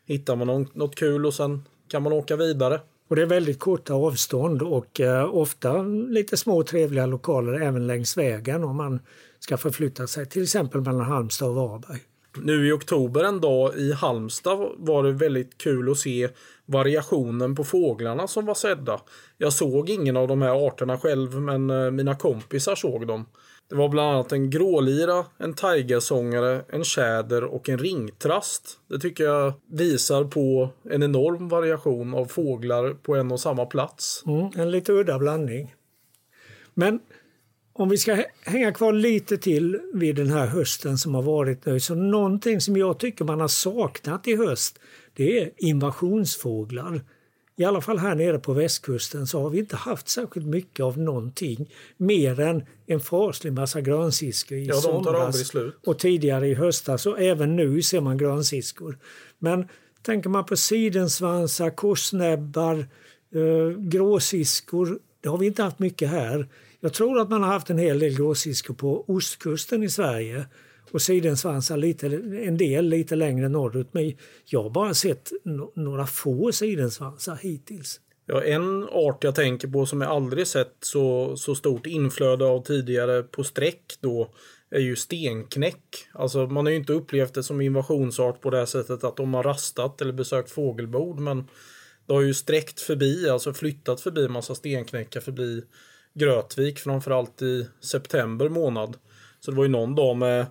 hittar 0.06 0.36
man 0.36 0.66
något 0.72 0.94
kul 0.94 1.26
och 1.26 1.34
sen 1.34 1.64
kan 1.88 2.02
man 2.02 2.12
åka 2.12 2.36
vidare. 2.36 2.80
Och 3.08 3.16
det 3.16 3.22
är 3.22 3.26
väldigt 3.26 3.58
korta 3.58 3.94
avstånd 3.94 4.62
och 4.62 5.00
eh, 5.00 5.34
ofta 5.34 5.82
lite 5.82 6.36
små 6.36 6.62
trevliga 6.62 7.06
lokaler 7.06 7.60
även 7.60 7.86
längs 7.86 8.16
vägen 8.16 8.64
om 8.64 8.76
man 8.76 9.00
ska 9.38 9.56
förflytta 9.56 10.06
sig 10.06 10.26
till 10.26 10.42
exempel 10.42 10.80
mellan 10.80 11.00
Halmstad 11.00 11.48
och 11.48 11.54
Varberg. 11.54 12.00
Nu 12.42 12.68
i 12.68 12.72
oktober 12.72 13.24
en 13.24 13.40
dag 13.40 13.74
i 13.76 13.92
Halmstad 13.92 14.68
var 14.78 15.02
det 15.02 15.12
väldigt 15.12 15.58
kul 15.58 15.90
att 15.90 15.98
se 15.98 16.28
variationen 16.66 17.54
på 17.54 17.64
fåglarna 17.64 18.26
som 18.26 18.46
var 18.46 18.54
sedda. 18.54 19.00
Jag 19.38 19.52
såg 19.52 19.90
ingen 19.90 20.16
av 20.16 20.28
de 20.28 20.42
här 20.42 20.66
arterna 20.66 20.98
själv 20.98 21.40
men 21.40 21.70
eh, 21.70 21.90
mina 21.90 22.14
kompisar 22.14 22.74
såg 22.74 23.06
dem. 23.06 23.26
Det 23.68 23.76
var 23.76 23.88
bland 23.88 24.14
annat 24.14 24.32
en 24.32 24.50
grålira, 24.50 25.24
en 25.38 25.54
tigersångare, 25.54 26.64
en 26.68 26.84
tjäder 26.84 27.44
och 27.44 27.68
en 27.68 27.78
ringtrast. 27.78 28.78
Det 28.88 28.98
tycker 28.98 29.24
jag 29.24 29.52
visar 29.70 30.24
på 30.24 30.70
en 30.90 31.02
enorm 31.02 31.48
variation 31.48 32.14
av 32.14 32.26
fåglar 32.26 32.94
på 32.94 33.14
en 33.14 33.32
och 33.32 33.40
samma 33.40 33.66
plats. 33.66 34.22
Mm, 34.26 34.50
en 34.56 34.70
lite 34.70 34.92
udda 34.92 35.18
blandning. 35.18 35.74
Men 36.74 37.00
om 37.72 37.88
vi 37.88 37.98
ska 37.98 38.24
hänga 38.44 38.72
kvar 38.72 38.92
lite 38.92 39.36
till 39.38 39.80
vid 39.94 40.16
den 40.16 40.30
här 40.30 40.46
hösten 40.46 40.98
som 40.98 41.14
har 41.14 41.22
varit 41.22 41.66
nu, 41.66 41.80
så 41.80 41.94
någonting 41.94 42.60
som 42.60 42.76
jag 42.76 42.98
tycker 42.98 43.24
man 43.24 43.40
har 43.40 43.48
saknat 43.48 44.28
i 44.28 44.36
höst, 44.36 44.78
det 45.14 45.38
är 45.40 45.50
invasionsfåglar. 45.56 47.00
I 47.58 47.64
alla 47.64 47.80
fall 47.80 47.98
här 47.98 48.14
nere 48.14 48.38
på 48.38 48.52
västkusten 48.52 49.26
så 49.26 49.42
har 49.42 49.50
vi 49.50 49.58
inte 49.58 49.76
haft 49.76 50.08
särskilt 50.08 50.46
mycket 50.46 50.84
av 50.84 50.98
någonting 50.98 51.72
mer 51.96 52.40
än 52.40 52.64
en 52.86 53.00
faslig 53.00 53.52
massa 53.52 53.80
grönsiskor 53.80 54.58
i 54.58 54.66
ja, 54.66 54.74
somras 54.74 55.52
och 55.86 55.98
tidigare 55.98 56.48
i 56.48 56.54
höstas 56.54 57.06
och 57.06 57.20
även 57.20 57.56
nu 57.56 57.82
ser 57.82 58.00
man 58.00 58.18
grönsiskor. 58.18 58.98
Men 59.38 59.68
tänker 60.02 60.30
man 60.30 60.46
på 60.46 60.56
sidensvansar, 60.56 61.70
korsnäbbar, 61.70 62.78
eh, 63.34 63.78
gråsiskor, 63.78 64.98
det 65.20 65.28
har 65.28 65.38
vi 65.38 65.46
inte 65.46 65.62
haft 65.62 65.78
mycket 65.78 66.08
här. 66.08 66.48
Jag 66.80 66.92
tror 66.92 67.20
att 67.20 67.30
man 67.30 67.42
har 67.42 67.52
haft 67.52 67.70
en 67.70 67.78
hel 67.78 67.98
del 67.98 68.16
gråsiskor 68.16 68.74
på 68.74 69.04
ostkusten 69.08 69.82
i 69.82 69.90
Sverige 69.90 70.46
och 70.90 71.02
sidensvansar 71.02 71.76
lite, 71.76 72.06
en 72.46 72.56
del 72.56 72.88
lite 72.88 73.16
längre 73.16 73.48
norrut. 73.48 73.88
Men 73.92 74.12
jag 74.44 74.62
har 74.62 74.70
bara 74.70 74.94
sett 74.94 75.32
några 75.74 76.06
få 76.06 76.52
sidensvansar 76.52 77.36
hittills. 77.36 78.00
Ja, 78.26 78.42
en 78.42 78.84
art 78.84 79.24
jag 79.24 79.34
tänker 79.34 79.68
på 79.68 79.86
som 79.86 80.00
jag 80.00 80.10
aldrig 80.10 80.46
sett 80.46 80.76
så, 80.80 81.36
så 81.36 81.54
stort 81.54 81.86
inflöde 81.86 82.44
av 82.44 82.62
tidigare 82.62 83.22
på 83.22 83.44
sträck 83.44 83.94
då 84.00 84.30
är 84.70 84.80
ju 84.80 84.96
stenknäck. 84.96 86.08
Alltså 86.12 86.46
man 86.46 86.66
har 86.66 86.70
ju 86.70 86.78
inte 86.78 86.92
upplevt 86.92 87.34
det 87.34 87.42
som 87.42 87.60
invasionsart 87.60 88.40
på 88.40 88.50
det 88.50 88.66
sättet 88.66 89.04
att 89.04 89.16
de 89.16 89.34
har 89.34 89.42
rastat 89.42 90.00
eller 90.00 90.12
besökt 90.12 90.50
fågelbord 90.50 91.18
men 91.18 91.48
det 92.06 92.12
har 92.12 92.20
ju 92.20 92.34
sträckt 92.34 92.80
förbi, 92.80 93.28
alltså 93.28 93.52
flyttat 93.54 94.00
förbi 94.00 94.28
massa 94.28 94.54
stenknäckar 94.54 95.20
förbi 95.20 95.62
Grötvik 96.14 96.78
framförallt 96.78 97.42
i 97.42 97.68
september 97.80 98.48
månad. 98.48 98.96
Så 99.40 99.50
det 99.50 99.56
var 99.56 99.64
ju 99.64 99.70
någon 99.70 99.94
dag 99.94 100.16
med 100.16 100.46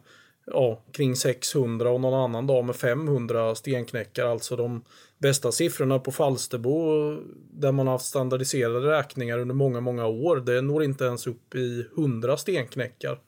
ja, 0.46 0.84
kring 0.92 1.16
600 1.16 1.90
och 1.90 2.02
någon 2.02 2.24
annan 2.24 2.48
dag 2.48 2.66
med 2.66 2.76
500 2.76 3.56
stenknäckar. 3.56 4.26
Alltså 4.26 4.56
de 4.56 4.84
bästa 5.18 5.52
siffrorna 5.52 6.00
på 6.00 6.12
Falsterbo 6.12 7.18
där 7.52 7.72
man 7.72 7.88
haft 7.88 8.06
standardiserade 8.06 8.92
räkningar 8.92 9.40
under 9.40 9.56
många, 9.56 9.80
många 9.80 10.08
år. 10.08 10.38
Det 10.38 10.62
når 10.62 10.84
inte 10.84 11.06
ens 11.06 11.28
upp 11.28 11.56
i 11.56 11.86
100 11.98 12.38
stenknäckar. 12.38 13.20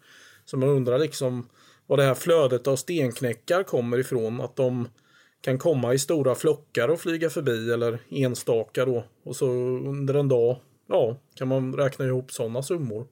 Så 0.46 0.58
man 0.58 0.70
undrar 0.70 1.00
liksom 1.00 1.50
var 1.88 1.98
det 1.98 2.04
här 2.04 2.16
flödet 2.16 2.68
av 2.68 2.76
stenknäckar 2.76 3.64
kommer 3.64 3.98
ifrån. 3.98 4.42
Att 4.42 4.56
de 4.56 4.88
kan 5.42 5.58
komma 5.58 5.94
i 5.94 6.00
stora 6.00 6.36
flockar 6.36 6.88
och 6.88 7.00
flyga 7.00 7.30
förbi 7.30 7.72
eller 7.72 8.00
enstaka 8.10 8.86
då. 8.86 9.04
Och 9.24 9.36
så 9.36 9.48
under 9.50 10.14
en 10.14 10.28
dag 10.28 10.58
ja, 10.88 11.18
kan 11.36 11.48
man 11.48 11.74
räkna 11.74 12.06
ihop 12.06 12.32
sådana 12.32 12.64
summor. 12.64 13.08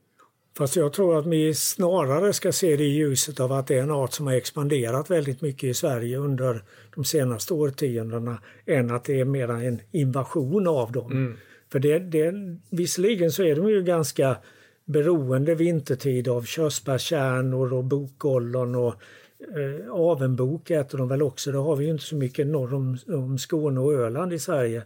Fast 0.57 0.75
jag 0.75 0.93
tror 0.93 1.19
att 1.19 1.25
vi 1.25 1.53
snarare 1.53 2.33
ska 2.33 2.51
se 2.51 2.75
det 2.75 2.83
i 2.83 2.93
ljuset 2.93 3.39
av 3.39 3.51
att 3.51 3.67
det 3.67 3.77
är 3.77 3.83
en 3.83 3.91
art 3.91 4.13
som 4.13 4.27
har 4.27 4.33
expanderat 4.33 5.11
väldigt 5.11 5.41
mycket 5.41 5.63
i 5.63 5.73
Sverige 5.73 6.17
under 6.17 6.63
de 6.95 7.05
senaste 7.05 7.53
årtiondena 7.53 8.37
än 8.65 8.91
att 8.91 9.03
det 9.03 9.19
är 9.19 9.25
mera 9.25 9.61
en 9.61 9.81
invasion 9.91 10.67
av 10.67 10.91
dem. 10.91 11.11
Mm. 11.11 11.37
För 11.71 11.79
det, 11.79 11.99
det, 11.99 12.33
visserligen 12.69 13.31
så 13.31 13.43
är 13.43 13.55
de 13.55 13.69
ju 13.69 13.83
ganska 13.83 14.37
beroende 14.85 15.55
vintertid 15.55 16.27
av 16.27 16.43
körsbärskärnor 16.43 17.73
och 17.73 17.83
bokollon 17.83 18.75
och 18.75 18.95
eh, 19.39 19.91
avenbok 19.91 20.71
äter 20.71 20.97
de 20.97 21.07
väl 21.07 21.21
också. 21.21 21.51
Det 21.51 21.57
har 21.57 21.75
vi 21.75 21.85
ju 21.85 21.91
inte 21.91 22.03
så 22.03 22.15
mycket 22.15 22.47
norr 22.47 22.73
om, 22.73 22.97
om 23.07 23.37
Skåne 23.37 23.79
och 23.79 23.93
Öland 23.93 24.33
i 24.33 24.39
Sverige. 24.39 24.83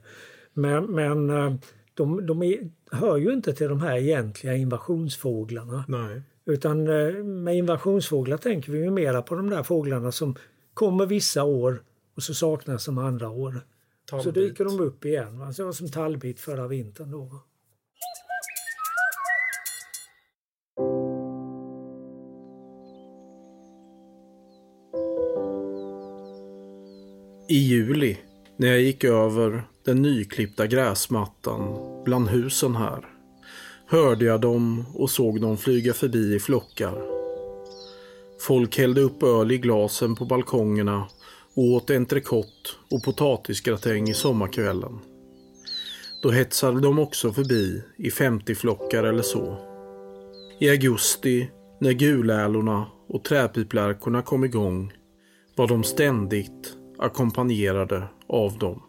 Men, 0.53 0.85
men 0.85 1.29
eh, 1.29 1.53
de, 1.93 2.25
de 2.25 2.43
är, 2.43 2.57
hör 2.91 3.17
ju 3.17 3.33
inte 3.33 3.53
till 3.53 3.69
de 3.69 3.81
här 3.81 3.97
egentliga 3.97 4.55
invasionsfåglarna. 4.55 5.83
Nej. 5.87 6.21
Utan 6.45 6.87
eh, 6.87 7.13
med 7.23 7.55
invasionsfåglar 7.55 8.37
tänker 8.37 8.71
vi 8.71 8.79
ju 8.79 8.91
mera 8.91 9.21
på 9.21 9.35
de 9.35 9.49
där 9.49 9.63
fåglarna 9.63 10.11
som 10.11 10.35
kommer 10.73 11.05
vissa 11.05 11.43
år 11.43 11.83
och 12.15 12.23
så 12.23 12.33
saknas 12.33 12.85
de 12.85 12.97
andra 12.97 13.29
år. 13.29 13.61
Tallbit. 14.09 14.23
Så 14.23 14.31
dyker 14.31 14.65
de 14.65 14.79
upp 14.79 15.05
igen. 15.05 15.41
Alltså 15.41 15.73
som 15.73 15.91
tallbit 15.91 16.39
förra 16.39 16.67
vintern 16.67 17.11
då. 17.11 17.29
I 27.49 27.57
juli 27.57 28.17
när 28.57 28.67
jag 28.67 28.81
gick 28.81 29.03
över 29.03 29.63
den 29.89 30.01
nyklippta 30.01 30.67
gräsmattan 30.67 31.61
bland 32.05 32.29
husen 32.29 32.75
här 32.75 33.05
hörde 33.87 34.25
jag 34.25 34.41
dem 34.41 34.85
och 34.93 35.09
såg 35.09 35.41
dem 35.41 35.57
flyga 35.57 35.93
förbi 35.93 36.35
i 36.35 36.39
flockar. 36.39 37.01
Folk 38.39 38.77
hällde 38.77 39.01
upp 39.01 39.23
öl 39.23 39.51
i 39.51 39.57
glasen 39.57 40.15
på 40.15 40.25
balkongerna 40.25 41.07
och 41.55 41.63
åt 41.63 41.89
entrecote 41.89 42.69
och 42.91 43.03
potatisgratäng 43.03 44.09
i 44.09 44.13
sommarkvällen. 44.13 44.99
Då 46.23 46.31
hetsade 46.31 46.81
de 46.81 46.99
också 46.99 47.33
förbi 47.33 47.83
i 47.97 48.11
50 48.11 48.55
flockar 48.55 49.03
eller 49.03 49.23
så. 49.23 49.57
I 50.59 50.69
augusti, 50.69 51.49
när 51.79 51.91
gulälorna 51.91 52.85
och 53.07 53.23
träpiplärkorna 53.23 54.21
kom 54.21 54.45
igång, 54.45 54.93
var 55.55 55.67
de 55.67 55.83
ständigt 55.83 56.73
ackompanjerade 56.97 58.07
av 58.27 58.57
dem. 58.57 58.88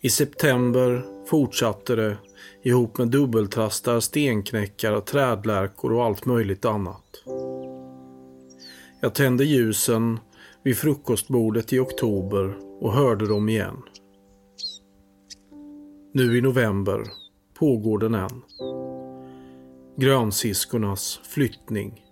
I 0.00 0.10
september 0.10 1.04
fortsatte 1.26 1.96
det 1.96 2.16
ihop 2.62 2.98
med 2.98 3.08
dubbeltrastar, 3.08 4.00
stenknäckar, 4.00 5.00
trädlärkor 5.00 5.92
och 5.92 6.04
allt 6.04 6.26
möjligt 6.26 6.64
annat. 6.64 7.24
Jag 9.00 9.14
tände 9.14 9.44
ljusen 9.44 10.20
vid 10.62 10.78
frukostbordet 10.78 11.72
i 11.72 11.78
oktober 11.78 12.58
och 12.80 12.92
hörde 12.92 13.26
dem 13.26 13.48
igen. 13.48 13.82
Nu 16.12 16.38
i 16.38 16.40
november 16.40 17.04
pågår 17.54 17.98
den 17.98 18.14
än. 18.14 18.42
Grönsiskornas 19.96 21.20
flyttning. 21.28 22.04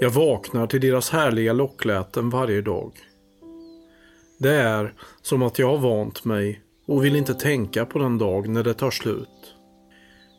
Jag 0.00 0.10
vaknar 0.10 0.66
till 0.66 0.80
deras 0.80 1.10
härliga 1.10 1.52
lockläten 1.52 2.30
varje 2.30 2.62
dag. 2.62 2.92
Det 4.38 4.54
är 4.54 4.94
som 5.22 5.42
att 5.42 5.58
jag 5.58 5.68
har 5.68 5.78
vant 5.78 6.24
mig 6.24 6.60
och 6.86 7.04
vill 7.04 7.16
inte 7.16 7.34
tänka 7.34 7.86
på 7.86 7.98
den 7.98 8.18
dag 8.18 8.48
när 8.48 8.62
det 8.62 8.74
tar 8.74 8.90
slut. 8.90 9.54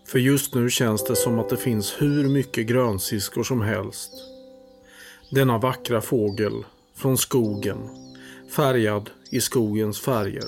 För 0.08 0.20
just 0.20 0.56
nu 0.56 0.70
känns 0.70 1.04
det 1.04 1.16
som 1.16 1.40
att 1.40 1.50
det 1.50 1.58
finns 1.58 2.02
hur 2.02 2.30
mycket 2.30 2.68
grönsiskor 2.68 3.44
som 3.44 3.62
helst. 3.62 4.12
Denna 5.32 5.58
vackra 5.58 6.02
fågel 6.02 6.66
från 6.96 7.18
skogen, 7.18 7.90
färgad 8.56 9.10
i 9.32 9.42
skogens 9.42 10.00
färger. 10.02 10.48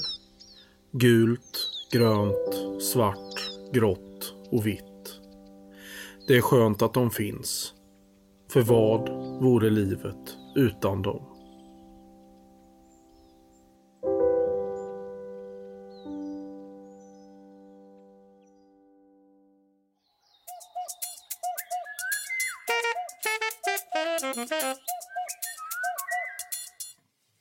Gult, 0.92 1.70
grönt, 1.92 2.82
svart, 2.82 3.50
grått 3.74 4.34
och 4.52 4.68
vitt. 4.68 4.84
Det 6.28 6.38
är 6.38 6.42
skönt 6.42 6.82
att 6.82 6.94
de 6.94 7.12
finns. 7.12 7.74
För 8.52 8.62
vad 8.62 9.10
vore 9.42 9.70
livet 9.70 10.38
utan 10.56 11.02
dem? 11.02 11.29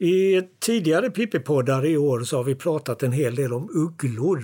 I 0.00 0.42
tidigare 0.60 1.10
Pippi-poddar 1.10 1.86
i 1.86 1.96
år 1.96 2.20
så 2.20 2.36
har 2.36 2.44
vi 2.44 2.54
pratat 2.54 3.02
en 3.02 3.12
hel 3.12 3.34
del 3.34 3.52
om 3.52 3.70
ugglor. 3.74 4.42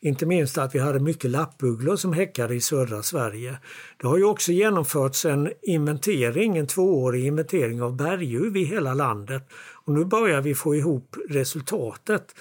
Inte 0.00 0.26
minst 0.26 0.58
att 0.58 0.74
vi 0.74 0.78
hade 0.78 1.00
mycket 1.00 1.30
lappugglor 1.30 1.96
som 1.96 2.12
häckade 2.12 2.54
i 2.54 2.60
södra 2.60 3.02
Sverige. 3.02 3.58
Det 3.96 4.06
har 4.06 4.18
ju 4.18 4.24
också 4.24 4.52
genomförts 4.52 5.24
en 5.24 5.52
inventering, 5.62 6.56
en 6.56 6.66
tvåårig 6.66 7.26
inventering 7.26 7.82
av 7.82 7.96
berguv 7.96 8.56
i 8.56 8.64
hela 8.64 8.94
landet. 8.94 9.48
Och 9.84 9.92
nu 9.92 10.04
börjar 10.04 10.40
vi 10.40 10.54
få 10.54 10.74
ihop 10.74 11.16
resultatet. 11.28 12.34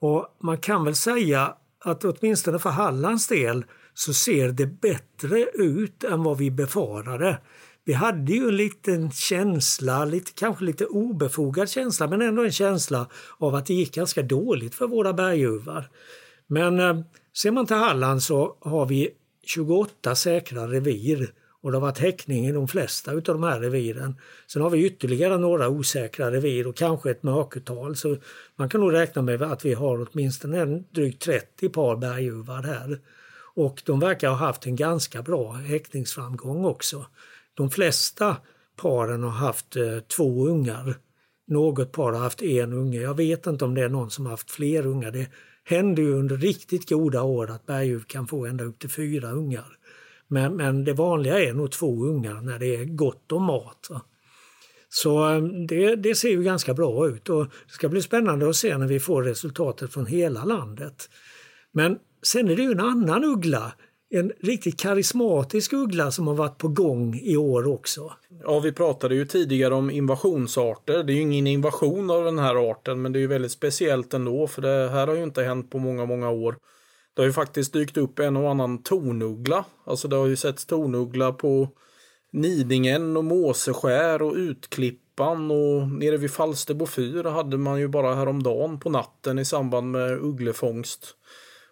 Och 0.00 0.36
man 0.42 0.58
kan 0.58 0.84
väl 0.84 0.94
säga 0.94 1.54
att 1.84 2.04
åtminstone 2.04 2.58
för 2.58 2.70
Hallands 2.70 3.26
del 3.26 3.64
så 3.94 4.14
ser 4.14 4.48
det 4.48 4.66
bättre 4.66 5.44
ut 5.54 6.04
än 6.04 6.22
vad 6.22 6.38
vi 6.38 6.50
befarade. 6.50 7.38
Vi 7.90 7.94
hade 7.94 8.32
ju 8.32 8.48
en 8.48 8.56
liten 8.56 9.10
känsla, 9.10 10.04
lite, 10.04 10.32
kanske 10.34 10.64
lite 10.64 10.86
obefogad 10.86 11.68
känsla, 11.68 12.06
men 12.06 12.22
ändå 12.22 12.44
en 12.44 12.52
känsla 12.52 13.06
av 13.38 13.54
att 13.54 13.66
det 13.66 13.74
gick 13.74 13.94
ganska 13.94 14.22
dåligt 14.22 14.74
för 14.74 14.86
våra 14.86 15.12
berguvar. 15.12 15.90
Men 16.46 16.80
eh, 16.80 17.00
ser 17.42 17.50
man 17.50 17.66
till 17.66 17.76
Halland 17.76 18.22
så 18.22 18.56
har 18.60 18.86
vi 18.86 19.10
28 19.46 20.14
säkra 20.14 20.66
revir 20.66 21.32
och 21.62 21.70
det 21.70 21.76
har 21.76 21.82
varit 21.82 21.98
häckning 21.98 22.46
i 22.46 22.52
de 22.52 22.68
flesta 22.68 23.12
av 23.12 23.22
de 23.22 23.42
här 23.42 23.60
reviren. 23.60 24.14
Sen 24.46 24.62
har 24.62 24.70
vi 24.70 24.86
ytterligare 24.86 25.38
några 25.38 25.68
osäkra 25.68 26.30
revir 26.30 26.66
och 26.66 26.76
kanske 26.76 27.10
ett 27.10 27.22
mörkertal 27.22 27.96
så 27.96 28.16
man 28.56 28.68
kan 28.68 28.80
nog 28.80 28.92
räkna 28.92 29.22
med 29.22 29.42
att 29.42 29.64
vi 29.64 29.74
har 29.74 30.06
åtminstone 30.10 30.60
en 30.60 30.84
drygt 30.90 31.22
30 31.22 31.68
par 31.68 31.96
berguvar 31.96 32.62
här. 32.62 32.98
Och 33.54 33.82
de 33.86 34.00
verkar 34.00 34.28
ha 34.28 34.36
haft 34.36 34.66
en 34.66 34.76
ganska 34.76 35.22
bra 35.22 35.52
häckningsframgång 35.52 36.64
också. 36.64 37.06
De 37.60 37.70
flesta 37.70 38.36
paren 38.76 39.22
har 39.22 39.30
haft 39.30 39.76
eh, 39.76 39.98
två 40.16 40.46
ungar. 40.46 40.94
Något 41.46 41.92
par 41.92 42.12
har 42.12 42.20
haft 42.20 42.42
en 42.42 42.72
unge. 42.72 43.00
Jag 43.00 43.16
vet 43.16 43.46
inte 43.46 43.64
om 43.64 43.74
det 43.74 43.82
är 43.82 43.88
någon 43.88 44.10
som 44.10 44.24
har 44.24 44.30
haft 44.30 44.50
fler 44.50 44.86
ungar. 44.86 45.10
Det 45.10 45.30
händer 45.64 46.02
ju 46.02 46.14
under 46.14 46.36
riktigt 46.36 46.88
goda 46.88 47.22
år 47.22 47.50
att 47.50 47.66
berguv 47.66 48.04
kan 48.04 48.26
få 48.26 48.46
ända 48.46 48.64
upp 48.64 48.78
till 48.78 48.90
fyra 48.90 49.30
ungar. 49.30 49.66
Men, 50.28 50.56
men 50.56 50.84
det 50.84 50.92
vanliga 50.92 51.38
är 51.38 51.52
nog 51.52 51.70
två 51.70 52.04
ungar 52.04 52.40
när 52.40 52.58
det 52.58 52.76
är 52.76 52.84
gott 52.84 53.32
om 53.32 53.44
mat. 53.44 53.88
Så 54.88 55.34
eh, 55.34 55.42
det, 55.68 55.96
det, 55.96 56.14
ser 56.14 56.30
ju 56.30 56.42
ganska 56.42 56.74
bra 56.74 57.08
ut 57.08 57.28
och 57.28 57.44
det 57.44 57.72
ska 57.72 57.88
bli 57.88 58.02
spännande 58.02 58.48
att 58.48 58.56
se 58.56 58.78
när 58.78 58.86
vi 58.86 59.00
får 59.00 59.22
resultatet 59.22 59.92
från 59.92 60.06
hela 60.06 60.44
landet. 60.44 61.10
Men 61.72 61.98
sen 62.22 62.48
är 62.48 62.56
det 62.56 62.62
ju 62.62 62.72
en 62.72 62.80
annan 62.80 63.24
uggla 63.24 63.72
en 64.10 64.32
riktigt 64.40 64.80
karismatisk 64.80 65.72
uggla 65.72 66.10
som 66.10 66.26
har 66.26 66.34
varit 66.34 66.58
på 66.58 66.68
gång 66.68 67.20
i 67.22 67.36
år 67.36 67.66
också. 67.66 68.12
Ja, 68.44 68.60
vi 68.60 68.72
pratade 68.72 69.14
ju 69.14 69.24
tidigare 69.24 69.74
om 69.74 69.90
invasionsarter. 69.90 71.02
Det 71.02 71.12
är 71.12 71.14
ju 71.14 71.20
ingen 71.20 71.46
invasion 71.46 72.10
av 72.10 72.24
den 72.24 72.38
här 72.38 72.70
arten, 72.70 73.02
men 73.02 73.12
det 73.12 73.18
är 73.18 73.20
ju 73.20 73.26
väldigt 73.26 73.52
speciellt 73.52 74.14
ändå, 74.14 74.46
för 74.46 74.62
det 74.62 74.88
här 74.90 75.06
har 75.06 75.14
ju 75.14 75.22
inte 75.22 75.42
hänt 75.42 75.70
på 75.70 75.78
många, 75.78 76.04
många 76.04 76.30
år. 76.30 76.56
Det 77.14 77.22
har 77.22 77.26
ju 77.26 77.32
faktiskt 77.32 77.72
dykt 77.72 77.96
upp 77.96 78.18
en 78.18 78.36
och 78.36 78.50
annan 78.50 78.82
tornuggla. 78.82 79.64
Alltså 79.84 80.08
det 80.08 80.16
har 80.16 80.26
ju 80.26 80.36
setts 80.36 80.66
tornuggla 80.66 81.32
på 81.32 81.68
Nidingen 82.32 83.16
och 83.16 83.24
Måseskär 83.24 84.22
och 84.22 84.34
Utklippan 84.34 85.50
och 85.50 85.88
nere 85.88 86.16
vid 86.16 86.30
Falsterbo 86.30 86.86
fyr 86.86 87.24
hade 87.24 87.58
man 87.58 87.80
ju 87.80 87.88
bara 87.88 88.14
häromdagen 88.14 88.80
på 88.80 88.90
natten 88.90 89.38
i 89.38 89.44
samband 89.44 89.90
med 89.90 90.18
ugglefångst. 90.18 91.16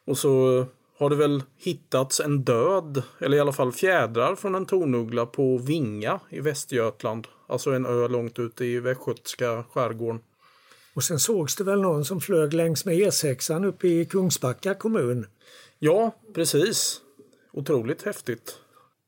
Och 0.06 0.18
så 0.18 0.66
har 0.98 1.10
det 1.10 1.16
väl 1.16 1.42
hittats 1.56 2.20
en 2.20 2.44
död, 2.44 3.02
eller 3.20 3.36
i 3.36 3.40
alla 3.40 3.52
fall 3.52 3.72
fjädrar 3.72 4.34
från 4.34 4.54
en 4.54 4.66
tornuggla 4.66 5.26
på 5.26 5.58
Vinga 5.58 6.20
i 6.30 6.40
Västergötland. 6.40 7.26
Alltså 7.48 7.70
en 7.70 7.86
ö 7.86 8.08
långt 8.08 8.38
ute 8.38 8.64
i 8.64 8.80
västgötska 8.80 9.64
skärgården. 9.70 10.20
Och 10.94 11.04
sen 11.04 11.18
sågs 11.18 11.56
det 11.56 11.64
väl 11.64 11.80
någon 11.80 12.04
som 12.04 12.20
flög 12.20 12.52
längs 12.52 12.84
med 12.84 12.94
E6 12.94 13.66
uppe 13.66 13.88
i 13.88 14.04
Kungsbacka 14.04 14.74
kommun. 14.74 15.26
Ja, 15.78 16.14
precis. 16.34 17.00
Otroligt 17.52 18.02
häftigt. 18.02 18.56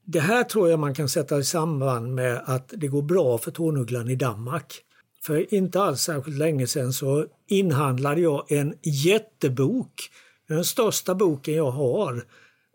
Det 0.04 0.20
här 0.20 0.44
tror 0.44 0.70
jag 0.70 0.78
man 0.78 0.94
kan 0.94 1.08
sätta 1.08 1.38
i 1.38 1.44
samband 1.44 2.14
med 2.14 2.42
att 2.46 2.72
det 2.76 2.88
går 2.88 3.02
bra 3.02 3.38
för 3.38 3.50
tornugglan 3.50 4.10
i 4.10 4.16
Danmark. 4.16 4.82
För 5.22 5.54
inte 5.54 5.82
alls 5.82 6.00
särskilt 6.00 6.38
länge 6.38 6.66
sedan 6.66 6.92
så 6.92 7.26
inhandlade 7.48 8.20
jag 8.20 8.52
en 8.52 8.74
jättebok 8.82 10.10
den 10.54 10.64
största 10.64 11.14
boken 11.14 11.54
jag 11.54 11.70
har 11.70 12.24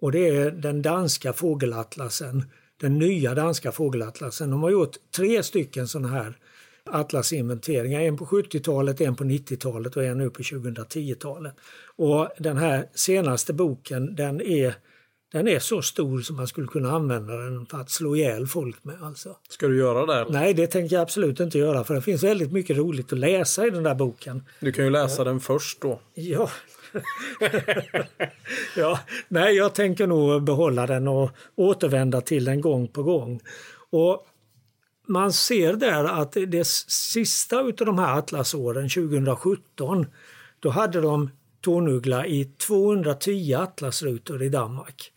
och 0.02 0.12
det 0.12 0.28
är 0.28 0.52
den 0.52 0.82
danska 0.82 1.34
fågelatlasen. 1.34 2.44
Den 2.82 2.98
nya 3.00 3.36
danska 3.36 3.72
fågelatlasen. 3.72 4.50
De 4.50 4.64
har 4.64 4.70
gjort 4.70 4.96
tre 5.16 5.44
stycken 5.44 5.88
sådana 5.88 6.08
här 6.08 6.38
atlasinventeringar. 6.86 8.02
En 8.02 8.18
på 8.18 8.26
70-talet, 8.26 9.02
en 9.02 9.16
på 9.16 9.24
90-talet 9.24 9.98
och 9.98 10.04
en 10.04 10.18
nu 10.18 10.30
på 10.30 10.42
2010-talet. 10.42 11.54
Och 11.96 12.30
den 12.38 12.58
här 12.58 12.90
senaste 12.94 13.54
boken 13.54 14.16
den 14.16 14.42
är, 14.42 14.76
den 15.32 15.48
är 15.48 15.60
så 15.60 15.82
stor 15.82 16.22
som 16.22 16.36
man 16.36 16.48
skulle 16.48 16.68
kunna 16.68 16.92
använda 16.92 17.36
den 17.36 17.66
för 17.66 17.78
att 17.78 17.90
slå 17.90 18.16
ihjäl 18.16 18.48
folk 18.48 18.84
med. 18.84 19.04
Alltså. 19.04 19.38
Ska 19.50 19.68
du 19.68 19.78
göra 19.78 20.06
det? 20.06 20.22
Eller? 20.22 20.32
Nej, 20.32 20.54
det 20.54 20.68
tänker 20.68 20.96
jag 20.96 21.04
absolut 21.04 21.40
inte 21.40 21.58
göra 21.58 21.84
för 21.84 21.94
det 21.94 22.02
finns 22.02 22.24
väldigt 22.24 22.52
mycket 22.52 22.78
roligt 22.78 23.14
att 23.14 23.20
läsa 23.20 23.68
i 23.68 23.70
den 23.70 23.84
där 23.84 23.96
boken. 23.96 24.44
Du 24.60 24.72
kan 24.72 24.86
ju 24.86 24.92
läsa 24.92 25.24
den 25.24 25.40
först 25.40 25.82
då. 25.82 26.02
Ja, 26.14 26.50
ja, 28.76 29.00
nej, 29.28 29.56
jag 29.56 29.76
tänker 29.76 30.08
nog 30.08 30.44
behålla 30.44 30.88
den 30.88 31.08
och 31.08 31.32
återvända 31.56 32.22
till 32.22 32.46
den 32.46 32.62
gång 32.62 32.88
på 32.88 33.04
gång. 33.04 33.40
Och 33.90 34.28
man 35.08 35.34
ser 35.34 35.74
där 35.74 36.04
att 36.04 36.32
det 36.48 36.68
sista 36.68 37.60
av 37.60 37.74
de 37.76 38.00
här 38.00 38.18
atlasåren, 38.18 38.90
2017, 38.90 40.06
då 40.60 40.70
hade 40.70 41.02
de 41.02 41.30
tornuggla 41.62 42.26
i 42.26 42.46
210 42.46 43.54
atlasrutor 43.54 44.44
i 44.44 44.50
Danmark. 44.50 45.12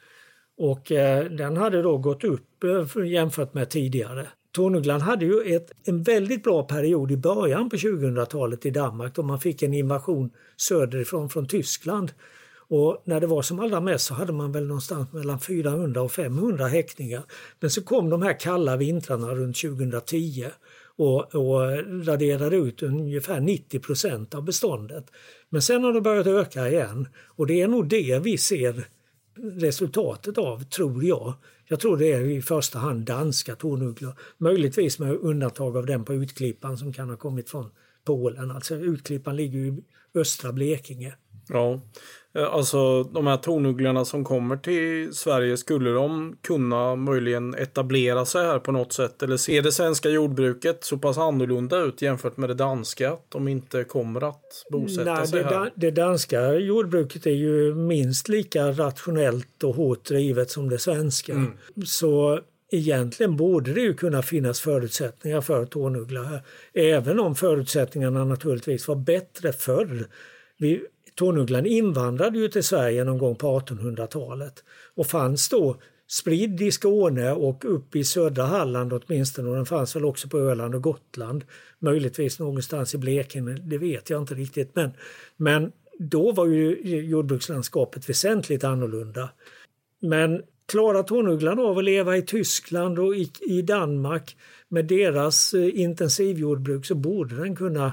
Och 0.58 0.92
eh, 0.92 1.24
den 1.24 1.56
hade 1.56 1.82
då 1.82 1.98
gått 1.98 2.24
upp 2.24 2.64
eh, 2.64 3.06
jämfört 3.06 3.54
med 3.54 3.70
tidigare. 3.70 4.26
Tornugglan 4.58 5.00
hade 5.00 5.24
ju 5.24 5.56
ett, 5.56 5.72
en 5.84 6.02
väldigt 6.02 6.42
bra 6.42 6.62
period 6.62 7.12
i 7.12 7.16
början 7.16 7.70
på 7.70 7.76
2000-talet 7.76 8.66
i 8.66 8.70
Danmark 8.70 9.14
då 9.14 9.22
man 9.22 9.40
fick 9.40 9.62
en 9.62 9.74
invasion 9.74 10.30
söderifrån 10.56 11.30
från 11.30 11.46
Tyskland. 11.46 12.12
Och 12.68 13.02
när 13.04 13.20
det 13.20 13.26
var 13.26 13.42
som 13.42 13.60
allra 13.60 13.80
mest 13.80 14.06
så 14.06 14.14
hade 14.14 14.32
man 14.32 14.52
väl 14.52 14.66
någonstans 14.66 15.12
mellan 15.12 15.40
400 15.40 16.02
och 16.02 16.12
500 16.12 16.66
häckningar. 16.66 17.22
Men 17.60 17.70
så 17.70 17.82
kom 17.82 18.10
de 18.10 18.22
här 18.22 18.40
kalla 18.40 18.76
vintrarna 18.76 19.34
runt 19.34 19.56
2010 19.56 20.46
och, 20.96 21.34
och 21.34 21.60
raderade 22.06 22.56
ut 22.56 22.82
ungefär 22.82 23.40
90 23.40 23.78
procent 23.80 24.34
av 24.34 24.44
beståndet. 24.44 25.04
Men 25.48 25.62
sen 25.62 25.84
har 25.84 25.92
det 25.92 26.00
börjat 26.00 26.26
öka 26.26 26.68
igen 26.68 27.08
och 27.26 27.46
det 27.46 27.60
är 27.60 27.68
nog 27.68 27.88
det 27.88 28.20
vi 28.24 28.38
ser 28.38 28.84
resultatet 29.36 30.38
av, 30.38 30.64
tror 30.64 31.04
jag. 31.04 31.34
Jag 31.68 31.80
tror 31.80 31.96
det 31.96 32.12
är 32.12 32.20
i 32.20 32.42
första 32.42 32.78
hand 32.78 33.04
danska 33.04 33.56
tornugglor. 33.56 34.14
Möjligtvis 34.38 34.98
med 34.98 35.12
undantag 35.12 35.76
av 35.76 35.86
den 35.86 36.04
på 36.04 36.14
Utklippan 36.14 36.78
som 36.78 36.92
kan 36.92 37.10
ha 37.10 37.16
kommit 37.16 37.50
från 37.50 37.70
Polen. 38.04 38.50
Alltså 38.50 38.74
Utklippan 38.74 39.36
ligger 39.36 39.58
i 39.58 39.82
östra 40.14 40.52
Blekinge. 40.52 41.14
Ja, 41.48 41.80
alltså 42.44 43.02
de 43.02 43.26
här 43.26 43.36
tornugglorna 43.36 44.04
som 44.04 44.24
kommer 44.24 44.56
till 44.56 45.14
Sverige, 45.14 45.56
skulle 45.56 45.90
de 45.90 46.36
kunna 46.42 46.96
möjligen 46.96 47.54
etablera 47.54 48.24
sig 48.24 48.46
här 48.46 48.58
på 48.58 48.72
något 48.72 48.92
sätt? 48.92 49.22
Eller 49.22 49.36
ser 49.36 49.62
det 49.62 49.72
svenska 49.72 50.08
jordbruket 50.08 50.84
så 50.84 50.98
pass 50.98 51.18
annorlunda 51.18 51.78
ut 51.78 52.02
jämfört 52.02 52.36
med 52.36 52.50
det 52.50 52.54
danska 52.54 53.12
att 53.12 53.30
de 53.30 53.48
inte 53.48 53.84
kommer 53.84 54.28
att 54.28 54.66
bosätta 54.70 55.14
Nej, 55.14 55.26
sig 55.26 55.42
det, 55.42 55.48
här? 55.48 55.72
det 55.74 55.90
danska 55.90 56.54
jordbruket 56.54 57.26
är 57.26 57.30
ju 57.30 57.74
minst 57.74 58.28
lika 58.28 58.72
rationellt 58.72 59.64
och 59.64 59.74
hårt 59.74 60.04
drivet 60.04 60.50
som 60.50 60.68
det 60.68 60.78
svenska. 60.78 61.32
Mm. 61.32 61.52
Så 61.86 62.40
egentligen 62.70 63.36
borde 63.36 63.72
det 63.72 63.80
ju 63.80 63.94
kunna 63.94 64.22
finnas 64.22 64.60
förutsättningar 64.60 65.40
för 65.40 65.66
tornuggla 65.66 66.22
här. 66.22 66.42
Även 66.74 67.20
om 67.20 67.34
förutsättningarna 67.34 68.24
naturligtvis 68.24 68.88
var 68.88 68.96
bättre 68.96 69.52
förr. 69.52 70.06
Vi, 70.58 70.82
Tornugglan 71.18 71.66
invandrade 71.66 72.38
ju 72.38 72.48
till 72.48 72.64
Sverige 72.64 73.04
någon 73.04 73.18
gång 73.18 73.34
på 73.34 73.60
1800-talet 73.60 74.64
och 74.94 75.06
fanns 75.06 75.48
då 75.48 75.76
spridd 76.06 76.60
i 76.62 76.70
Skåne 76.70 77.32
och 77.32 77.64
upp 77.74 77.96
i 77.96 78.04
södra 78.04 78.44
Halland 78.44 78.92
åtminstone 78.92 79.48
och 79.48 79.56
den 79.56 79.66
fanns 79.66 79.96
väl 79.96 80.04
också 80.04 80.28
på 80.28 80.38
Öland 80.38 80.74
och 80.74 80.82
Gotland. 80.82 81.44
Möjligtvis 81.78 82.38
någonstans 82.38 82.94
i 82.94 82.98
Blekinge, 82.98 83.52
det 83.52 83.78
vet 83.78 84.10
jag 84.10 84.22
inte 84.22 84.34
riktigt. 84.34 84.70
Men, 84.74 84.90
men 85.36 85.72
då 85.98 86.32
var 86.32 86.46
ju 86.46 86.76
jordbrukslandskapet 87.00 88.08
väsentligt 88.08 88.64
annorlunda. 88.64 89.28
Men 90.00 90.42
klarar 90.66 91.02
tornugglan 91.02 91.58
av 91.58 91.78
att 91.78 91.84
leva 91.84 92.16
i 92.16 92.22
Tyskland 92.22 92.98
och 92.98 93.16
i, 93.16 93.30
i 93.40 93.62
Danmark 93.62 94.36
med 94.68 94.84
deras 94.84 95.54
eh, 95.54 95.80
intensivjordbruk 95.80 96.86
så 96.86 96.94
borde 96.94 97.36
den 97.36 97.56
kunna 97.56 97.92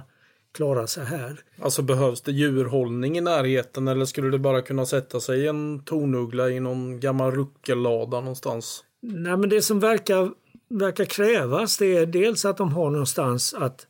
klara 0.55 0.87
sig 0.87 1.05
här. 1.05 1.39
Alltså 1.61 1.81
behövs 1.81 2.21
det 2.21 2.31
djurhållning 2.31 3.17
i 3.17 3.21
närheten 3.21 3.87
eller 3.87 4.05
skulle 4.05 4.29
det 4.29 4.39
bara 4.39 4.61
kunna 4.61 4.85
sätta 4.85 5.19
sig 5.19 5.47
en 5.47 5.83
tornuggla 5.85 6.49
i 6.49 6.59
någon 6.59 6.99
gammal 6.99 7.31
ruckellada 7.31 8.19
någonstans? 8.19 8.83
Nej 9.01 9.37
men 9.37 9.49
det 9.49 9.61
som 9.61 9.79
verkar 9.79 10.31
verkar 10.69 11.05
krävas 11.05 11.77
det 11.77 11.97
är 11.97 12.05
dels 12.05 12.45
att 12.45 12.57
de 12.57 12.73
har 12.73 12.89
någonstans 12.89 13.53
att 13.53 13.87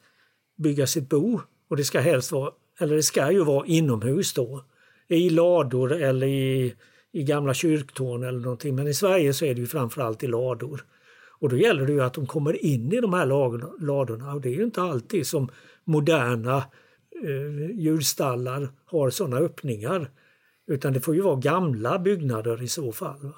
bygga 0.58 0.88
sitt 0.88 1.10
bo 1.10 1.42
och 1.70 1.78
det 1.78 1.84
ska 1.84 2.00
helst 2.00 2.32
vara, 2.32 2.52
eller 2.80 2.96
det 2.96 3.04
ska 3.04 3.32
ju 3.32 3.44
vara 3.44 3.66
inomhus 3.66 4.34
då. 4.34 4.64
I 5.08 5.30
lador 5.30 5.92
eller 5.94 6.28
i, 6.28 6.76
i 7.12 7.24
gamla 7.24 7.54
kyrktorn 7.54 8.24
eller 8.24 8.40
någonting. 8.40 8.76
Men 8.76 8.88
i 8.88 8.94
Sverige 8.94 9.34
så 9.34 9.46
är 9.46 9.54
det 9.54 9.62
ju 9.62 9.68
framförallt 9.68 10.24
i 10.24 10.28
lador. 10.28 10.86
Och 11.40 11.50
då 11.50 11.58
gäller 11.58 11.86
det 11.86 11.94
ju 11.94 12.04
att 12.04 12.14
de 12.14 12.28
kommer 12.28 12.66
in 12.66 12.94
i 12.94 13.02
de 13.02 13.14
här 13.14 13.26
ladorna 13.86 14.34
och 14.34 14.42
det 14.42 14.50
är 14.50 14.54
ju 14.54 14.64
inte 14.64 14.82
alltid 14.82 15.28
som 15.28 15.50
moderna 15.86 16.58
eh, 17.24 17.72
djurstallar 17.80 18.70
har 18.86 19.10
sådana 19.10 19.38
öppningar. 19.38 20.10
Utan 20.68 20.94
det 20.94 21.02
får 21.02 21.16
ju 21.16 21.22
vara 21.22 21.36
gamla 21.36 22.00
byggnader 22.00 22.64
i 22.64 22.68
så 22.68 22.92
fall. 22.92 23.32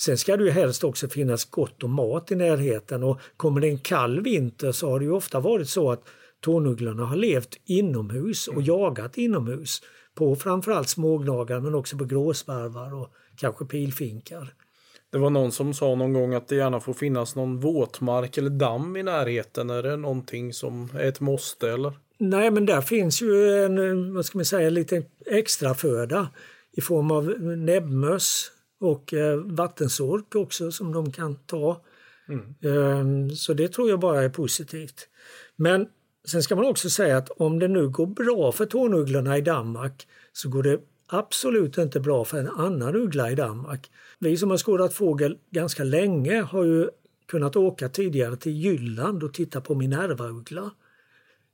Sen 0.00 0.18
ska 0.18 0.36
det 0.36 0.44
ju 0.44 0.50
helst 0.50 0.84
också 0.84 1.08
finnas 1.08 1.44
gott 1.44 1.82
om 1.82 1.92
mat 1.92 2.32
i 2.32 2.36
närheten 2.36 3.02
och 3.02 3.20
kommer 3.36 3.60
det 3.60 3.68
en 3.68 3.78
kall 3.78 4.20
vinter 4.20 4.72
så 4.72 4.90
har 4.90 4.98
det 4.98 5.04
ju 5.04 5.12
ofta 5.12 5.40
varit 5.40 5.68
så 5.68 5.90
att 5.90 6.04
tårnugglorna 6.40 7.04
har 7.04 7.16
levt 7.16 7.58
inomhus 7.64 8.48
och 8.48 8.54
mm. 8.54 8.64
jagat 8.64 9.18
inomhus 9.18 9.82
på 10.14 10.36
framförallt 10.36 10.88
smågnagare 10.88 11.60
men 11.60 11.74
också 11.74 11.98
på 11.98 12.04
gråsparvar 12.04 12.94
och 12.94 13.14
kanske 13.36 13.64
pilfinkar. 13.64 14.54
Det 15.12 15.18
var 15.18 15.30
någon 15.30 15.52
som 15.52 15.74
sa 15.74 15.94
någon 15.94 16.12
gång 16.12 16.34
att 16.34 16.48
det 16.48 16.56
gärna 16.56 16.80
får 16.80 16.94
finnas 16.94 17.36
någon 17.36 17.60
våtmark 17.60 18.38
eller 18.38 18.50
damm 18.50 18.96
i 18.96 19.02
närheten. 19.02 19.70
Är 19.70 19.82
det 19.82 19.96
någonting 19.96 20.52
som 20.52 20.88
är 20.94 21.08
ett 21.08 21.20
måste 21.20 21.70
eller? 21.70 21.92
Nej, 22.18 22.50
men 22.50 22.66
där 22.66 22.80
finns 22.80 23.22
ju 23.22 23.64
en, 23.64 24.14
vad 24.14 24.24
ska 24.24 24.38
man 24.38 24.44
säga, 24.44 24.70
lite 24.70 25.02
extra 25.26 25.74
föda 25.74 26.28
i 26.72 26.80
form 26.80 27.10
av 27.10 27.24
näbbmöss 27.40 28.50
och 28.80 29.14
eh, 29.14 29.36
vattensork 29.36 30.34
också 30.34 30.72
som 30.72 30.92
de 30.92 31.12
kan 31.12 31.34
ta. 31.34 31.80
Mm. 32.28 32.54
Eh, 32.62 33.34
så 33.34 33.54
det 33.54 33.68
tror 33.68 33.90
jag 33.90 34.00
bara 34.00 34.22
är 34.22 34.28
positivt. 34.28 35.08
Men 35.56 35.86
sen 36.28 36.42
ska 36.42 36.56
man 36.56 36.64
också 36.64 36.90
säga 36.90 37.16
att 37.16 37.30
om 37.30 37.58
det 37.58 37.68
nu 37.68 37.88
går 37.88 38.06
bra 38.06 38.52
för 38.52 38.66
tårnugglorna 38.66 39.38
i 39.38 39.40
Danmark 39.40 40.08
så 40.32 40.48
går 40.48 40.62
det 40.62 40.80
absolut 41.06 41.78
inte 41.78 42.00
bra 42.00 42.24
för 42.24 42.38
en 42.38 42.48
annan 42.48 42.96
uggla 42.96 43.30
i 43.30 43.34
Danmark. 43.34 43.90
Vi 44.18 44.36
som 44.36 44.50
har 44.50 44.58
skådat 44.58 44.94
fågel 44.94 45.38
ganska 45.50 45.84
länge 45.84 46.40
har 46.40 46.64
ju 46.64 46.88
kunnat 47.26 47.56
åka 47.56 47.88
tidigare 47.88 48.36
till 48.36 48.52
Jylland 48.52 49.22
och 49.22 49.34
titta 49.34 49.60
på 49.60 49.74
Minerva-uggla. 49.74 50.70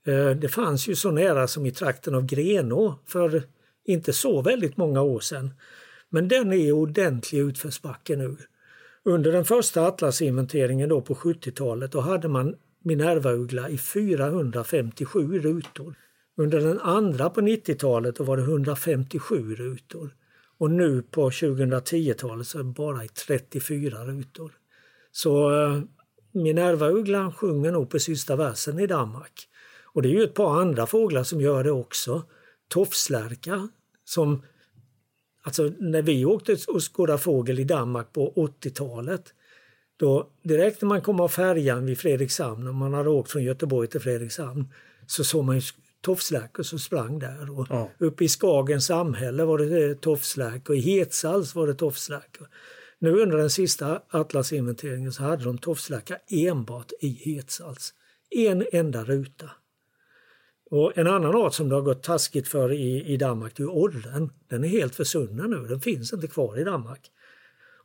Eh, 0.06 0.30
det 0.30 0.48
fanns 0.48 0.88
ju 0.88 0.94
så 0.94 1.10
nära 1.10 1.48
som 1.48 1.66
i 1.66 1.70
trakten 1.70 2.14
av 2.14 2.26
Grenå 2.26 2.98
för 3.06 3.42
inte 3.84 4.12
så 4.12 4.42
väldigt 4.42 4.76
många 4.76 5.02
år 5.02 5.20
sedan. 5.20 5.50
Men 6.10 6.28
den 6.28 6.52
är 6.52 6.56
i 6.56 6.72
ordentlig 6.72 7.38
utförsbacke 7.38 8.16
nu. 8.16 8.36
Under 9.02 9.32
den 9.32 9.44
första 9.44 9.86
atlasinventeringen 9.86 10.88
då 10.88 11.00
på 11.00 11.14
70-talet 11.14 11.92
då 11.92 12.00
hade 12.00 12.28
man 12.28 12.54
Minerva-uggla 12.82 13.68
i 13.68 13.78
457 13.78 15.38
rutor. 15.38 15.94
Under 16.38 16.60
den 16.60 16.80
andra 16.80 17.30
på 17.30 17.40
90-talet 17.40 18.20
var 18.20 18.36
det 18.36 18.42
157 18.42 19.54
rutor. 19.54 20.14
Och 20.58 20.70
nu 20.70 21.02
på 21.02 21.30
2010-talet 21.30 22.46
så 22.46 22.58
är 22.58 22.62
det 22.62 22.70
bara 22.70 23.08
34 23.26 24.04
rutor. 24.04 24.52
Så 25.12 25.62
eh, 25.62 25.80
Minerva-ugglan 26.32 27.32
sjunger 27.32 27.72
nog 27.72 27.90
på 27.90 27.98
sista 27.98 28.36
versen 28.36 28.78
i 28.78 28.86
Danmark. 28.86 29.48
Och 29.84 30.02
det 30.02 30.08
är 30.08 30.12
ju 30.12 30.22
ett 30.22 30.34
par 30.34 30.60
andra 30.60 30.86
fåglar 30.86 31.22
som 31.22 31.40
gör 31.40 31.64
det 31.64 31.70
också. 31.70 32.22
Tofslärka 32.68 33.68
som 34.04 34.42
Alltså 35.42 35.72
när 35.78 36.02
vi 36.02 36.24
åkte 36.24 36.56
och 36.68 36.94
skådade 36.94 37.18
fågel 37.18 37.58
i 37.58 37.64
Danmark 37.64 38.12
på 38.12 38.32
80-talet 38.62 39.34
då 39.96 40.30
direkt 40.42 40.82
när 40.82 40.88
man 40.88 41.02
kom 41.02 41.20
av 41.20 41.28
färjan 41.28 41.86
vid 41.86 41.98
Fredrikshamn, 41.98 42.68
om 42.68 42.76
man 42.76 42.94
hade 42.94 43.08
åkt 43.08 43.30
från 43.30 43.44
Göteborg 43.44 43.88
till 43.88 44.00
Fredrikshamn, 44.00 44.72
så 45.06 45.24
såg 45.24 45.44
man 45.44 45.60
tofsläkor 46.00 46.62
som 46.62 46.78
sprang 46.78 47.18
där. 47.18 47.58
Och 47.58 47.66
ja. 47.70 47.90
Uppe 47.98 48.24
i 48.24 48.28
Skagens 48.28 48.86
samhälle 48.86 49.44
var 49.44 49.58
det 49.58 49.94
tofsläkor, 50.00 50.76
i 50.76 50.80
Hetsals 50.80 51.54
var 51.54 51.66
det 51.66 51.74
tofsläkor. 51.74 52.48
Nu 52.98 53.12
under 53.12 53.36
den 53.36 53.50
sista 53.50 54.02
atlasinventeringen 54.08 55.12
så 55.12 55.22
hade 55.22 55.44
de 55.44 55.58
tofsläkar 55.58 56.18
enbart 56.28 56.92
i 57.00 57.08
Hetsals. 57.08 57.94
En 58.30 58.64
enda 58.72 59.04
ruta. 59.04 59.50
Och 60.70 60.98
en 60.98 61.06
annan 61.06 61.34
art 61.34 61.54
som 61.54 61.68
det 61.68 61.74
har 61.74 61.82
gått 61.82 62.02
taskigt 62.02 62.48
för 62.48 62.72
i, 62.72 63.04
i 63.04 63.16
Danmark 63.16 63.56
det 63.56 63.62
är 63.62 63.70
orren. 63.70 64.30
Den 64.48 64.64
är 64.64 64.68
helt 64.68 64.94
försvunnen 64.94 65.50
nu, 65.50 65.56
den 65.56 65.80
finns 65.80 66.12
inte 66.12 66.26
kvar 66.26 66.58
i 66.60 66.64
Danmark. 66.64 67.10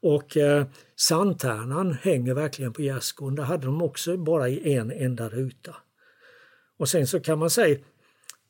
Och 0.02 0.38
eh, 0.38 0.66
sandtärnan 0.96 1.94
hänger 1.94 2.34
verkligen 2.34 2.74
på 2.74 2.82
gärdsgården. 2.82 3.36
Där 3.36 3.44
hade 3.44 3.66
de 3.66 3.82
också 3.82 4.18
bara 4.18 4.50
i 4.50 4.74
en 4.74 4.92
enda 4.92 5.30
ruta. 5.30 5.76
Och 6.78 6.90
sen 6.90 7.08
så 7.08 7.20
kan 7.20 7.40
man 7.40 7.50
säga 7.50 7.78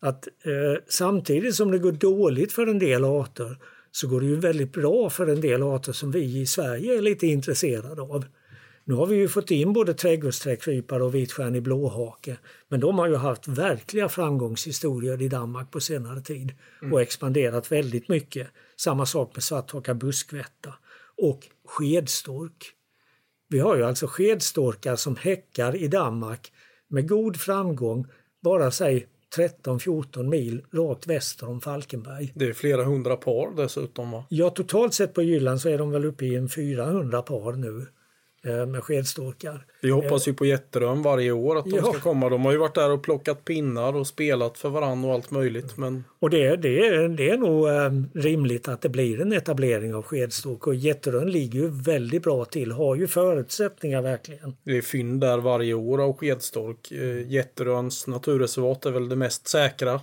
att 0.03 0.27
eh, 0.27 0.81
samtidigt 0.87 1.55
som 1.55 1.71
det 1.71 1.79
går 1.79 1.91
dåligt 1.91 2.51
för 2.51 2.67
en 2.67 2.79
del 2.79 3.03
arter 3.03 3.57
så 3.91 4.07
går 4.07 4.21
det 4.21 4.27
ju 4.27 4.35
väldigt 4.35 4.73
bra 4.73 5.09
för 5.09 5.27
en 5.27 5.41
del 5.41 5.63
arter 5.63 5.91
som 5.91 6.11
vi 6.11 6.39
i 6.39 6.45
Sverige 6.45 6.97
är 6.97 7.01
lite 7.01 7.27
intresserade 7.27 8.01
av. 8.01 8.25
Nu 8.85 8.93
har 8.93 9.05
vi 9.05 9.15
ju 9.15 9.27
fått 9.27 9.51
in 9.51 9.73
både 9.73 9.93
trädgårdsträdkrypare 9.93 11.03
och 11.03 11.15
vitstjärnig 11.15 11.63
blåhake 11.63 12.37
men 12.69 12.79
de 12.79 12.99
har 12.99 13.07
ju 13.07 13.15
haft 13.15 13.47
verkliga 13.47 14.09
framgångshistorier 14.09 15.21
i 15.21 15.27
Danmark 15.27 15.71
på 15.71 15.79
senare 15.79 16.21
tid 16.21 16.53
mm. 16.81 16.93
och 16.93 17.01
expanderat 17.01 17.71
väldigt 17.71 18.09
mycket. 18.09 18.47
Samma 18.75 19.05
sak 19.05 19.31
med 19.35 19.43
svarthaka 19.43 19.93
buskvätta 19.93 20.73
och 21.17 21.47
skedstork. 21.65 22.71
Vi 23.49 23.59
har 23.59 23.77
ju 23.77 23.83
alltså 23.83 24.07
skedstorkar 24.07 24.95
som 24.95 25.15
häckar 25.15 25.75
i 25.75 25.87
Danmark 25.87 26.51
med 26.87 27.09
god 27.09 27.37
framgång 27.37 28.07
bara 28.43 28.71
säg 28.71 29.07
13-14 29.37 30.23
mil 30.23 30.61
rakt 30.71 31.07
väster 31.07 31.49
om 31.49 31.61
Falkenberg. 31.61 32.31
Det 32.35 32.45
är 32.45 32.53
flera 32.53 32.83
hundra 32.83 33.15
par 33.15 33.55
dessutom 33.55 34.11
va? 34.11 34.25
Ja, 34.29 34.49
totalt 34.49 34.93
sett 34.93 35.13
på 35.13 35.21
Jylland 35.21 35.61
så 35.61 35.69
är 35.69 35.77
de 35.77 35.91
väl 35.91 36.05
uppe 36.05 36.25
i 36.25 36.35
en 36.35 36.49
400 36.49 37.21
par 37.21 37.53
nu. 37.53 37.87
Eh, 38.47 38.65
med 38.65 38.83
skedstorkar. 38.83 39.65
Vi 39.81 39.89
hoppas 39.89 40.27
ju 40.27 40.33
på 40.33 40.45
Jätterön 40.45 41.01
varje 41.01 41.31
år 41.31 41.57
att 41.57 41.65
de 41.65 41.75
ja. 41.75 41.83
ska 41.83 41.99
komma. 41.99 42.29
De 42.29 42.45
har 42.45 42.51
ju 42.51 42.57
varit 42.57 42.75
där 42.75 42.91
och 42.91 43.03
plockat 43.03 43.45
pinnar 43.45 43.95
och 43.95 44.07
spelat 44.07 44.57
för 44.57 44.69
varandra 44.69 45.09
och 45.09 45.15
allt 45.15 45.31
möjligt. 45.31 45.77
Men... 45.77 46.03
Och 46.19 46.29
det, 46.29 46.55
det, 46.55 47.07
det 47.07 47.29
är 47.29 47.37
nog 47.37 47.67
eh, 47.67 47.91
rimligt 48.13 48.67
att 48.67 48.81
det 48.81 48.89
blir 48.89 49.21
en 49.21 49.33
etablering 49.33 49.95
av 49.95 50.03
skedstork 50.03 50.67
och 50.67 50.75
Jätterön 50.75 51.31
ligger 51.31 51.59
ju 51.59 51.69
väldigt 51.69 52.23
bra 52.23 52.45
till, 52.45 52.71
har 52.71 52.95
ju 52.95 53.07
förutsättningar 53.07 54.01
verkligen. 54.01 54.55
Det 54.63 54.77
är 54.77 54.81
fynd 54.81 55.21
där 55.21 55.37
varje 55.37 55.73
år 55.73 56.01
av 56.01 56.17
skedstork. 56.17 56.91
Eh, 56.91 57.31
Jätteröns 57.31 58.07
naturreservat 58.07 58.85
är 58.85 58.91
väl 58.91 59.09
det 59.09 59.15
mest 59.15 59.47
säkra 59.47 59.99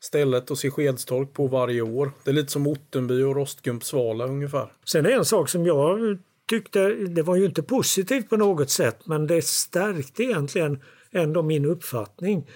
stället 0.00 0.50
att 0.50 0.58
se 0.58 0.70
skedstork 0.70 1.32
på 1.32 1.46
varje 1.46 1.82
år. 1.82 2.12
Det 2.24 2.30
är 2.30 2.34
lite 2.34 2.52
som 2.52 2.66
Ottenby 2.66 3.22
och 3.22 3.36
Rostgumpsvala 3.36 4.24
ungefär. 4.24 4.72
Sen 4.84 5.06
är 5.06 5.10
en 5.10 5.24
sak 5.24 5.48
som 5.48 5.66
jag 5.66 6.18
tyckte, 6.48 6.88
det 6.88 7.22
var 7.22 7.36
ju 7.36 7.44
inte 7.44 7.62
positivt 7.62 8.28
på 8.28 8.36
något 8.36 8.70
sätt, 8.70 9.06
men 9.06 9.26
det 9.26 9.44
stärkte 9.44 10.22
egentligen 10.22 10.82
ändå 11.12 11.42
min 11.42 11.64
uppfattning. 11.64 12.50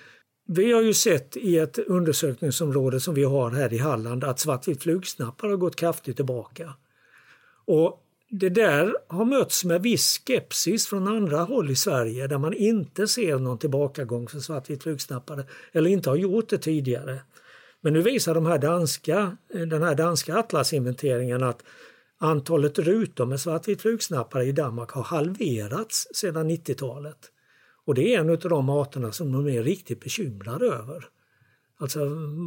Vi 0.46 0.72
har 0.72 0.82
ju 0.82 0.94
sett 0.94 1.36
i 1.36 1.58
ett 1.58 1.78
undersökningsområde 1.78 3.00
som 3.00 3.14
vi 3.14 3.24
har 3.24 3.50
här 3.50 3.72
i 3.72 3.78
Halland 3.78 4.24
att 4.24 4.40
svartvit 4.40 4.82
flugsnappare 4.82 5.50
har 5.50 5.56
gått 5.56 5.76
kraftigt 5.76 6.16
tillbaka. 6.16 6.74
Och 7.64 7.98
det 8.30 8.48
där 8.48 8.96
har 9.08 9.24
mötts 9.24 9.64
med 9.64 9.82
viss 9.82 10.20
skepsis 10.26 10.86
från 10.86 11.08
andra 11.08 11.38
håll 11.38 11.70
i 11.70 11.76
Sverige 11.76 12.26
där 12.26 12.38
man 12.38 12.54
inte 12.54 13.08
ser 13.08 13.38
någon 13.38 13.58
tillbakagång 13.58 14.28
för 14.28 14.38
svartvit 14.38 14.82
flugsnappare 14.82 15.44
eller 15.72 15.90
inte 15.90 16.10
har 16.10 16.16
gjort 16.16 16.48
det 16.48 16.58
tidigare. 16.58 17.18
Men 17.80 17.92
nu 17.92 18.02
visar 18.02 18.34
de 18.34 18.46
här 18.46 18.58
danska, 18.58 19.36
den 19.48 19.82
här 19.82 19.94
danska 19.94 20.36
atlasinventeringen 20.36 21.42
att 21.42 21.62
Antalet 22.24 22.78
rutor 22.78 23.26
med 23.26 23.40
svartvit 23.40 23.82
flugsnappare 23.82 24.44
i 24.44 24.52
Danmark 24.52 24.90
har 24.90 25.02
halverats 25.02 26.08
sedan 26.14 26.50
90-talet. 26.50 27.18
Och 27.84 27.94
det 27.94 28.14
är 28.14 28.20
en 28.20 28.30
av 28.30 28.38
de 28.38 28.68
arterna 28.68 29.12
som 29.12 29.32
de 29.32 29.48
är 29.48 29.62
riktigt 29.62 30.00
bekymrade 30.00 30.66
över. 30.66 31.04
Alltså 31.78 31.98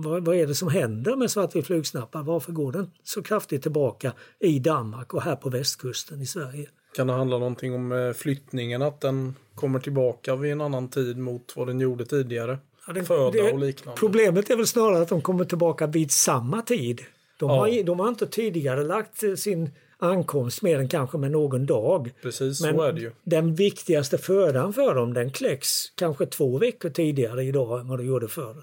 vad, 0.04 0.26
vad 0.26 0.36
är 0.36 0.48
det 0.48 0.56
som 0.56 0.68
händer 0.68 1.16
med 1.16 1.32
svartvit 1.32 1.66
flugsnappare? 1.66 2.24
Varför 2.24 2.52
går 2.52 2.72
den 2.72 2.92
så 3.04 3.24
kraftigt 3.24 3.62
tillbaka 3.62 4.14
i 4.40 4.60
Danmark 4.60 5.14
och 5.14 5.22
här 5.22 5.36
på 5.36 5.50
västkusten 5.50 6.22
i 6.22 6.26
Sverige? 6.26 6.70
Kan 6.96 7.08
det 7.08 7.14
handla 7.14 7.38
någonting 7.38 7.74
om 7.76 7.92
eh, 7.92 8.14
flyttningen, 8.14 8.82
att 8.82 9.02
den 9.02 9.36
kommer 9.56 9.80
tillbaka 9.80 10.36
vid 10.36 10.52
en 10.52 10.62
annan 10.62 10.90
tid 10.90 11.18
mot 11.18 11.54
vad 11.56 11.68
den 11.68 11.80
gjorde 11.80 12.06
tidigare? 12.06 12.58
Ja, 12.88 12.94
den, 12.94 13.06
Föda 13.06 13.54
och 13.54 13.60
liknande. 13.60 14.00
Problemet 14.00 14.50
är 14.50 14.56
väl 14.56 14.68
snarare 14.68 15.02
att 15.02 15.10
de 15.10 15.22
kommer 15.22 15.46
tillbaka 15.46 15.88
vid 15.88 16.12
samma 16.12 16.62
tid. 16.62 17.02
De, 17.40 17.50
ja. 17.50 17.56
har, 17.56 17.84
de 17.84 18.00
har 18.00 18.10
inte 18.10 18.28
tidigare 18.28 18.84
lagt 18.84 19.40
sin 19.40 19.70
ankomst 19.98 20.62
mer 20.62 20.80
än 20.80 20.88
kanske 20.88 21.18
med 21.18 21.32
någon 21.32 21.66
dag. 21.66 22.14
Precis, 22.22 22.62
Men 22.62 22.76
så 22.76 22.82
är 22.82 22.94
det 22.94 23.02
ju. 23.02 23.12
den 23.24 23.56
viktigaste 23.56 24.18
födan 24.18 24.74
för 24.74 24.96
dem 24.96 25.14
den 25.14 25.32
kläcks 25.32 25.92
kanske 25.96 26.26
två 26.26 26.58
veckor 26.58 26.90
tidigare 26.90 27.44
idag 27.44 27.80
än 27.80 27.88
vad 27.88 28.00
det 28.00 28.06
gjorde 28.06 28.28
förr. 28.28 28.56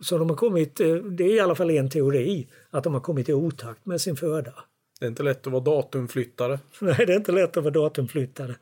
Så 0.00 0.18
de 0.18 0.30
har 0.30 0.36
kommit, 0.36 0.80
eh, 0.80 0.94
det 0.94 1.24
är 1.24 1.34
i 1.34 1.40
alla 1.40 1.54
fall 1.54 1.70
en 1.70 1.90
teori, 1.90 2.48
att 2.70 2.84
de 2.84 2.94
har 2.94 3.00
kommit 3.00 3.28
i 3.28 3.32
otakt 3.32 3.86
med 3.86 4.00
sin 4.00 4.16
föda. 4.16 4.52
Det 5.00 5.06
är 5.06 5.08
inte 5.08 5.22
lätt 5.22 5.46
att 5.46 5.52
vara 5.52 5.64
datumflyttare. 5.64 6.58
Nej, 6.80 7.06
det 7.06 7.12
är 7.12 7.16
inte 7.16 7.32
lätt 7.32 7.56
att 7.56 7.64
vara 7.64 7.74
datumflyttare. 7.74 8.54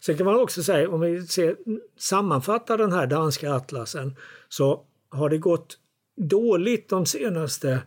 Sen 0.00 0.16
kan 0.16 0.26
man 0.26 0.40
också 0.40 0.62
säga, 0.62 0.90
om 0.90 1.00
vi 1.00 1.26
ser, 1.26 1.56
sammanfattar 1.98 2.78
den 2.78 2.92
här 2.92 3.06
danska 3.06 3.52
atlasen, 3.52 4.16
så 4.48 4.82
har 5.08 5.28
det 5.28 5.38
gått 5.38 5.78
dåligt 6.16 6.88
de 6.88 7.06
senaste 7.06 7.80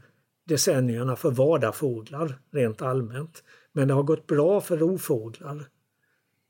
decennierna 0.50 1.16
för 1.16 1.32
vadarfåglar 1.32 2.40
rent 2.52 2.82
allmänt. 2.82 3.44
Men 3.72 3.88
det 3.88 3.94
har 3.94 4.04
gått 4.04 4.28
bra 4.28 4.62
för 4.62 4.78
rovfåglar. 4.78 5.66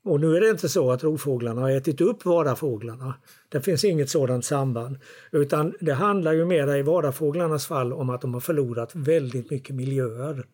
Och 0.04 0.20
nu 0.20 0.36
är 0.36 0.40
det 0.40 0.50
inte 0.50 0.68
så 0.68 0.92
att 0.92 1.04
rovfåglarna 1.04 1.60
har 1.60 1.70
ätit 1.70 2.00
upp 2.00 2.24
vadarfåglarna. 2.24 3.14
Det 3.48 3.60
finns 3.60 3.84
inget 3.84 4.10
sådant 4.10 4.44
samband. 4.44 4.98
Utan 5.32 5.74
det 5.80 5.92
handlar 5.92 6.32
ju 6.32 6.44
mera 6.44 6.78
i 6.78 6.82
vadarfåglarnas 6.82 7.66
fall 7.66 7.92
om 7.92 8.10
att 8.10 8.20
de 8.20 8.34
har 8.34 8.40
förlorat 8.40 8.94
väldigt 8.94 9.50
mycket 9.50 9.76
miljöer. 9.76 10.44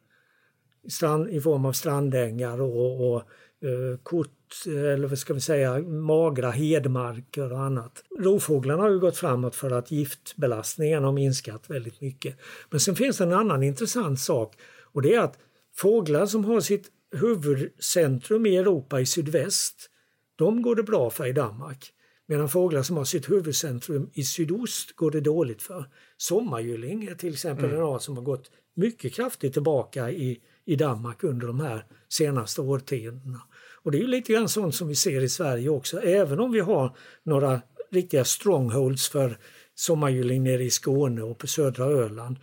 Strand, 0.89 1.29
I 1.29 1.41
form 1.41 1.65
av 1.65 1.73
strandängar 1.73 2.61
och, 2.61 3.13
och 3.13 3.23
eh, 3.69 3.99
kort, 4.03 4.36
eller 4.67 5.09
vad 5.09 5.19
ska 5.19 5.35
vi 5.35 5.41
säga, 5.41 5.79
magra 5.79 6.51
hedmarker 6.51 7.53
och 7.53 7.61
annat. 7.61 8.03
Rovfåglarna 8.19 8.83
har 8.83 8.91
ju 8.91 8.99
gått 8.99 9.17
framåt 9.17 9.57
för 9.57 9.71
att 9.71 9.91
giftbelastningen 9.91 11.05
har 11.05 11.13
minskat 11.13 11.71
väldigt 11.71 12.01
mycket. 12.01 12.37
Men 12.71 12.81
sen 12.81 12.97
finns 12.97 13.19
det 13.19 13.25
en 13.25 13.33
annan 13.33 13.63
intressant 13.63 14.21
sak 14.21 14.55
och 14.93 15.03
det 15.03 15.15
är 15.15 15.21
att 15.21 15.39
fåglar 15.77 16.27
som 16.27 16.45
har 16.45 16.61
sitt 16.61 16.91
huvudcentrum 17.11 18.47
i 18.47 18.57
Europa 18.57 19.01
i 19.01 19.07
sydväst, 19.07 19.91
de 20.37 20.63
går 20.63 20.77
det 20.77 20.83
bra 20.83 21.11
för 21.11 21.27
i 21.27 21.33
Danmark. 21.33 21.93
Medan 22.29 22.49
fåglar 22.49 22.83
som 22.83 22.97
har 22.97 23.05
sitt 23.05 23.31
huvudcentrum 23.31 24.11
i 24.15 24.25
sydost 24.25 24.97
går 24.97 25.11
det 25.11 25.21
dåligt 25.21 25.63
för. 25.63 25.89
Sommargylling 26.17 27.05
är 27.05 27.15
till 27.15 27.33
exempel 27.33 27.65
mm. 27.65 27.77
en 27.77 27.83
art 27.83 28.03
som 28.03 28.17
har 28.17 28.25
gått 28.25 28.51
mycket 28.77 29.15
kraftigt 29.15 29.53
tillbaka 29.53 30.11
i, 30.11 30.41
i 30.65 30.77
Danmark 30.77 31.25
under 31.25 31.47
de 31.47 31.61
här 31.61 31.85
senaste 32.09 32.61
årtiondena. 32.61 33.41
Och 33.87 33.93
det 33.93 33.99
är 33.99 34.07
lite 34.07 34.33
grann 34.33 34.49
sånt 34.49 34.75
som 34.75 34.89
vi 34.89 34.95
ser 34.95 35.21
i 35.21 35.29
Sverige 35.29 35.69
också, 35.69 36.01
även 36.01 36.41
om 36.41 36.53
vi 36.53 36.61
har 36.61 36.97
några 37.23 37.61
riktiga 37.91 38.25
strongholds 38.25 39.09
för 39.09 39.39
sommargylling 39.75 40.45
nere 40.45 40.65
i 40.65 40.71
Skåne 40.71 41.23
och 41.23 41.39
på 41.39 41.47
södra 41.47 41.85
Öland. 41.85 42.37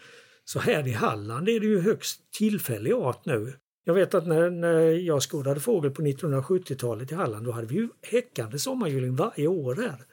Så 0.46 0.60
här 0.60 0.88
i 0.88 0.92
Halland 0.92 1.50
är 1.50 1.60
det 1.60 1.66
ju 1.66 1.82
högst 1.82 2.20
tillfällig 2.38 2.94
art 2.94 3.26
nu. 3.26 3.54
Jag 3.84 3.94
vet 3.94 4.14
att 4.14 4.28
när, 4.28 4.50
när 4.50 4.80
jag 4.80 5.22
skådade 5.22 5.60
fågel 5.60 5.92
på 5.92 6.02
1970-talet 6.02 7.12
i 7.12 7.16
Halland 7.16 7.46
då 7.46 7.52
hade 7.52 7.68
vi 7.68 7.76
ju 7.76 7.90
häckande 8.02 8.60
sommargylling 8.60 9.16
varje 9.16 9.48
år 9.48 9.76
här. 9.76 10.06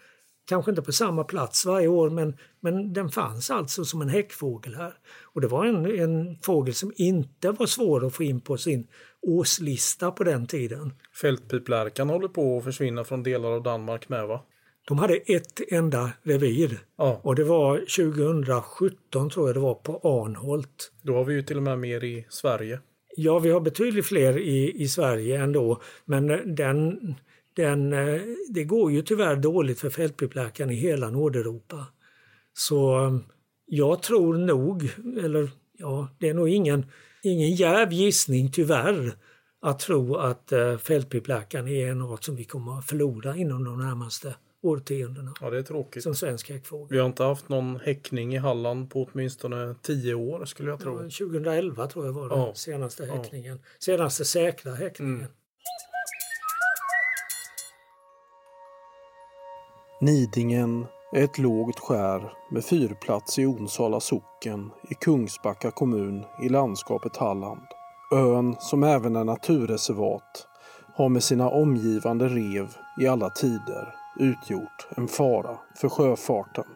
Kanske 0.49 0.71
inte 0.71 0.83
på 0.83 0.93
samma 0.93 1.25
plats 1.25 1.67
varje 1.67 1.89
år 1.89 2.11
men, 2.11 2.37
men 2.61 2.93
den 2.93 3.09
fanns 3.09 3.51
alltså 3.51 3.85
som 3.85 4.03
en 4.03 4.09
häckfågel 4.09 4.75
här. 4.75 4.95
Och 5.23 5.41
det 5.41 5.49
var 5.49 5.67
en, 5.67 6.01
en 6.01 6.39
fågel 6.43 6.75
som 6.75 6.93
inte 6.97 7.51
var 7.51 7.67
svår 7.67 8.07
att 8.07 8.15
få 8.15 8.23
in 8.23 8.41
på 8.41 8.57
sin 8.57 8.87
årslista 9.23 10.11
på 10.11 10.25
den 10.25 10.47
tiden. 10.47 10.93
Fältpiplärkan 11.21 12.09
håller 12.09 12.29
på 12.29 12.59
att 12.59 12.65
försvinna 12.65 13.05
från 13.05 13.23
delar 13.23 13.51
av 13.51 13.63
Danmark 13.63 14.09
med 14.09 14.27
va? 14.27 14.45
De 14.89 14.99
hade 14.99 15.17
ett 15.17 15.61
enda 15.73 16.13
revir 16.23 16.79
ja. 16.97 17.21
och 17.23 17.35
det 17.35 17.45
var 17.45 17.77
2017 17.79 19.31
tror 19.31 19.49
jag 19.49 19.57
det 19.57 19.61
var 19.61 19.75
på 19.75 20.01
Arnholt. 20.03 20.93
Då 21.03 21.15
har 21.15 21.25
vi 21.25 21.35
ju 21.35 21.43
till 21.43 21.57
och 21.57 21.63
med 21.63 21.79
mer 21.79 22.05
i 22.05 22.27
Sverige. 22.29 22.81
Ja, 23.17 23.39
vi 23.39 23.51
har 23.51 23.61
betydligt 23.61 24.07
fler 24.07 24.39
i, 24.39 24.83
i 24.83 24.89
Sverige 24.89 25.41
ändå, 25.41 25.81
men 26.05 26.55
den, 26.55 27.15
den, 27.55 27.93
eh, 27.93 28.21
det 28.49 28.65
går 28.65 28.93
ju 28.93 29.03
tyvärr 29.03 29.37
dåligt 29.37 29.81
för 29.81 29.91
fältpipläkaren 29.91 30.71
i 30.71 30.75
hela 30.75 31.11
Nordeuropa. 31.11 31.87
Så 32.53 33.05
eh, 33.05 33.19
jag 33.67 34.03
tror 34.03 34.39
nog, 34.39 34.91
eller 35.25 35.51
ja, 35.79 36.09
det 36.19 36.29
är 36.29 36.35
nog 36.35 36.49
ingen, 36.49 36.87
ingen 37.23 37.51
jäv 37.51 37.93
gissning 37.93 38.53
tyvärr, 38.53 39.17
att 39.63 39.79
tro 39.79 40.17
att 40.17 40.53
eh, 40.53 40.79
fältpipläkaren 40.79 41.69
är 41.69 41.87
en 41.91 42.03
art 42.03 42.25
som 42.25 42.37
vi 42.37 42.45
kommer 42.45 42.79
att 42.79 42.87
förlora 42.87 43.37
inom 43.37 43.65
de 43.65 43.79
närmaste 43.79 44.35
årtiondena. 44.63 45.35
Ja, 45.41 45.51
det 45.51 45.59
är 45.59 45.63
tråkigt. 45.63 46.03
Som 46.03 46.15
svensk 46.15 46.51
häckfågel. 46.51 46.89
Vi 46.91 46.99
har 46.99 47.07
inte 47.07 47.25
haft 47.25 47.49
någon 47.49 47.81
häckning 47.81 48.35
i 48.35 48.39
Halland 48.39 48.91
på 48.91 49.09
åtminstone 49.13 49.75
tio 49.83 50.15
år 50.15 50.45
skulle 50.45 50.71
jag 50.71 50.81
tro. 50.81 50.93
Ja, 50.93 51.03
2011 51.03 51.87
tror 51.87 52.07
jag 52.07 52.13
var 52.13 52.29
den 52.29 52.39
ja. 52.39 52.55
senaste 52.55 53.07
häckningen. 53.07 53.61
Ja. 53.63 53.69
Senaste 53.79 54.25
säkra 54.25 54.75
häckningen. 54.75 55.17
Mm. 55.17 55.31
Nidingen 60.03 60.87
är 61.13 61.25
ett 61.25 61.39
lågt 61.39 61.79
skär 61.79 62.33
med 62.51 62.65
fyrplats 62.65 63.39
i 63.39 63.47
Onsala 63.47 64.01
socken 64.01 64.71
i 64.91 64.95
Kungsbacka 64.95 65.71
kommun 65.71 66.25
i 66.43 66.49
landskapet 66.49 67.17
Halland. 67.17 67.67
Ön, 68.15 68.57
som 68.59 68.83
även 68.85 69.17
är 69.17 69.25
naturreservat, 69.25 70.47
har 70.95 71.09
med 71.09 71.23
sina 71.23 71.51
omgivande 71.51 72.29
rev 72.29 72.77
i 73.01 73.07
alla 73.07 73.31
tider 73.31 73.95
utgjort 74.21 74.89
en 74.97 75.09
fara 75.09 75.59
för 75.77 75.89
sjöfarten. 75.89 76.67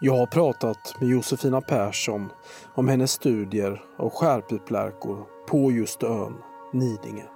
Jag 0.00 0.16
har 0.16 0.26
pratat 0.26 1.00
med 1.00 1.08
Josefina 1.08 1.60
Persson 1.60 2.32
om 2.74 2.88
hennes 2.88 3.12
studier 3.12 3.82
av 3.98 4.10
skärpiplärkor 4.10 5.26
på 5.48 5.72
just 5.72 6.02
ön 6.02 6.34
Nidinge. 6.72 7.26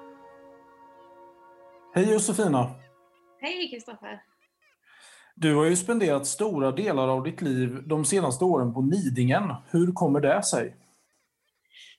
Hej 1.95 2.13
Josefina! 2.13 2.71
Hej 3.41 3.71
Kristoffer! 3.71 4.23
Du 5.35 5.55
har 5.55 5.65
ju 5.65 5.77
spenderat 5.77 6.27
stora 6.27 6.73
delar 6.73 7.09
av 7.09 7.23
ditt 7.23 7.41
liv 7.43 7.83
de 7.87 8.05
senaste 8.05 8.45
åren 8.45 8.75
på 8.75 8.83
Nidingen. 8.83 9.55
Hur 9.71 9.93
kommer 9.93 10.21
det 10.21 10.43
sig? 10.43 10.77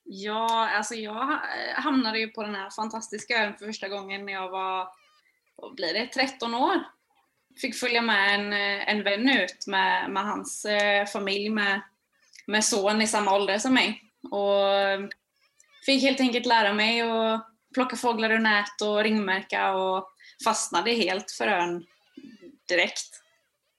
Ja, 0.04 0.70
alltså 0.70 0.94
jag 0.94 1.40
hamnade 1.74 2.18
ju 2.18 2.28
på 2.28 2.42
den 2.42 2.54
här 2.54 2.70
fantastiska 2.70 3.44
ön 3.44 3.54
för 3.58 3.66
första 3.66 3.88
gången 3.88 4.26
när 4.26 4.32
jag 4.32 4.50
var 4.50 4.88
vad 5.56 5.74
blir 5.74 5.94
det, 5.94 6.06
13 6.06 6.54
år. 6.54 6.74
Fick 7.60 7.76
följa 7.76 8.02
med 8.02 8.34
en, 8.34 8.52
en 8.96 9.02
vän 9.04 9.28
ut 9.28 9.66
med, 9.66 10.10
med 10.10 10.24
hans 10.24 10.64
eh, 10.64 11.06
familj 11.06 11.50
med, 11.50 11.80
med 12.46 12.64
son 12.64 13.02
i 13.02 13.06
samma 13.06 13.34
ålder 13.34 13.58
som 13.58 13.74
mig. 13.74 14.02
Och 14.30 15.10
fick 15.86 16.02
helt 16.02 16.20
enkelt 16.20 16.46
lära 16.46 16.72
mig 16.72 17.00
att 17.00 17.46
plocka 17.74 17.96
fåglar 17.96 18.30
ur 18.30 18.38
nät 18.38 18.80
och 18.82 19.02
ringmärka 19.02 19.74
och 19.74 20.10
fastnade 20.44 20.90
helt 20.90 21.30
för 21.30 21.46
ön 21.46 21.86
direkt. 22.68 23.22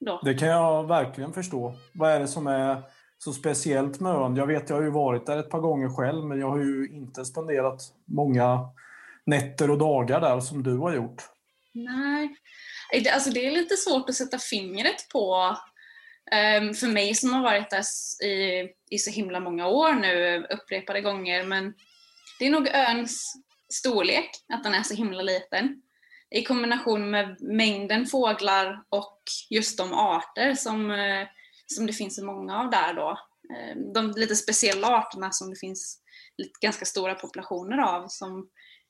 Då. 0.06 0.22
Det 0.24 0.34
kan 0.34 0.48
jag 0.48 0.88
verkligen 0.88 1.34
förstå. 1.34 1.76
Vad 1.94 2.12
är 2.12 2.20
det 2.20 2.28
som 2.28 2.48
är 2.48 2.84
så 3.18 3.34
speciellt 3.34 4.00
med 4.00 4.16
ön? 4.16 4.36
Jag 4.36 4.48
vet, 4.48 4.70
jag 4.70 4.76
har 4.76 4.84
ju 4.84 4.92
varit 4.92 5.26
där 5.26 5.38
ett 5.38 5.50
par 5.50 5.60
gånger 5.60 5.90
själv, 5.90 6.26
men 6.26 6.40
jag 6.40 6.50
har 6.50 6.58
ju 6.58 6.90
inte 6.92 7.26
spenderat 7.26 7.82
många 8.06 8.60
nätter 9.26 9.70
och 9.70 9.78
dagar 9.78 10.22
där 10.22 10.40
som 10.40 10.64
du 10.64 10.78
har 10.78 10.96
gjort. 10.96 11.24
Nej, 11.74 12.36
alltså 13.14 13.30
det 13.30 13.46
är 13.46 13.52
lite 13.52 13.76
svårt 13.78 14.10
att 14.10 14.16
sätta 14.16 14.38
fingret 14.38 15.10
på 15.12 15.58
um, 16.60 16.74
för 16.74 16.88
mig 16.88 17.16
som 17.16 17.34
har 17.34 17.42
varit 17.42 17.70
där 17.70 17.84
i, 18.28 18.70
i 18.90 18.98
så 18.98 19.12
himla 19.12 19.40
många 19.40 19.68
år 19.68 19.94
nu, 19.94 20.48
upprepade 20.50 21.02
gånger, 21.02 21.44
men 21.44 21.74
det 22.40 22.46
är 22.46 22.52
nog 22.52 22.68
öns 22.68 23.34
storlek, 23.70 24.30
att 24.54 24.64
den 24.64 24.74
är 24.74 24.84
så 24.84 24.94
himla 24.94 25.22
liten. 25.22 25.82
I 26.32 26.44
kombination 26.44 27.10
med 27.10 27.42
mängden 27.42 28.06
fåglar 28.06 28.84
och 28.90 29.22
just 29.50 29.78
de 29.78 29.94
arter 29.94 30.54
som, 30.54 30.92
uh, 30.92 31.28
som 31.68 31.86
det 31.86 31.94
finns 31.94 32.16
så 32.16 32.26
många 32.26 32.60
av 32.60 32.70
där 32.70 32.94
då. 32.94 33.10
Uh, 33.10 33.94
de 33.94 34.14
lite 34.16 34.36
speciella 34.36 34.88
arterna 34.88 35.32
som 35.32 35.50
det 35.50 35.56
finns 35.56 36.02
ganska 36.62 36.86
stora 36.86 37.16
populationer 37.16 37.78
av, 37.78 38.08
som 38.08 38.50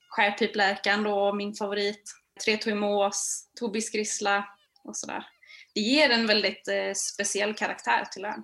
skärpiplärkan 0.09 1.03
då, 1.03 1.33
min 1.33 1.53
favorit, 1.53 2.03
tretouimås, 2.45 3.49
tobisgrissla 3.59 4.45
och 4.83 4.97
sådär. 4.97 5.25
Det 5.73 5.81
ger 5.81 6.09
en 6.09 6.27
väldigt 6.27 6.67
eh, 6.67 6.93
speciell 6.95 7.53
karaktär 7.53 8.05
till 8.11 8.25
ön. 8.25 8.43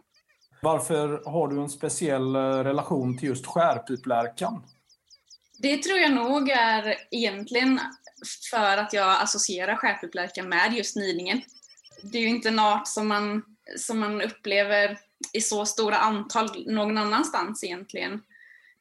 Varför 0.62 1.22
har 1.26 1.48
du 1.48 1.62
en 1.62 1.70
speciell 1.70 2.36
eh, 2.36 2.40
relation 2.40 3.18
till 3.18 3.28
just 3.30 3.46
skärpiplärkan? 3.46 4.64
Det 5.60 5.78
tror 5.78 6.00
jag 6.00 6.14
nog 6.14 6.50
är 6.50 6.96
egentligen 7.12 7.80
för 8.52 8.78
att 8.78 8.94
jag 8.94 9.22
associerar 9.22 9.76
skärpiplärkan 9.76 10.50
med 10.50 10.74
just 10.74 10.96
nidingen. 10.96 11.42
Det 12.04 12.18
är 12.18 12.22
ju 12.22 12.28
inte 12.28 12.50
en 12.50 12.60
art 12.60 12.88
som 12.88 13.08
man, 13.08 13.44
som 13.78 14.00
man 14.00 14.22
upplever 14.22 14.98
i 15.34 15.42
så 15.42 15.66
stora 15.66 15.98
antal 15.98 16.50
någon 16.68 16.98
annanstans 16.98 17.64
egentligen. 17.64 18.22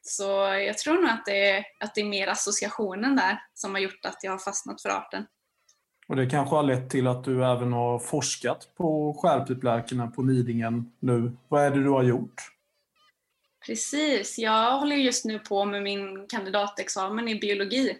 Så 0.01 0.23
jag 0.67 0.77
tror 0.77 0.95
nog 0.95 1.09
att 1.09 1.25
det, 1.25 1.49
är, 1.49 1.65
att 1.79 1.95
det 1.95 2.01
är 2.01 2.05
mer 2.05 2.27
associationen 2.27 3.15
där 3.15 3.43
som 3.53 3.73
har 3.73 3.81
gjort 3.81 4.05
att 4.05 4.19
jag 4.23 4.31
har 4.31 4.39
fastnat 4.39 4.81
för 4.81 4.89
arten. 4.89 5.25
Och 6.07 6.15
det 6.15 6.29
kanske 6.29 6.55
har 6.55 6.63
lett 6.63 6.89
till 6.89 7.07
att 7.07 7.23
du 7.23 7.45
även 7.45 7.73
har 7.73 7.99
forskat 7.99 8.75
på 8.77 9.13
skärpiplärkorna 9.21 10.07
på 10.07 10.21
Nidingen 10.21 10.91
nu. 10.99 11.37
Vad 11.47 11.63
är 11.63 11.71
det 11.71 11.83
du 11.83 11.89
har 11.89 12.03
gjort? 12.03 12.51
Precis, 13.65 14.37
jag 14.37 14.79
håller 14.79 14.95
just 14.95 15.25
nu 15.25 15.39
på 15.39 15.65
med 15.65 15.83
min 15.83 16.27
kandidatexamen 16.27 17.27
i 17.27 17.39
biologi. 17.39 17.97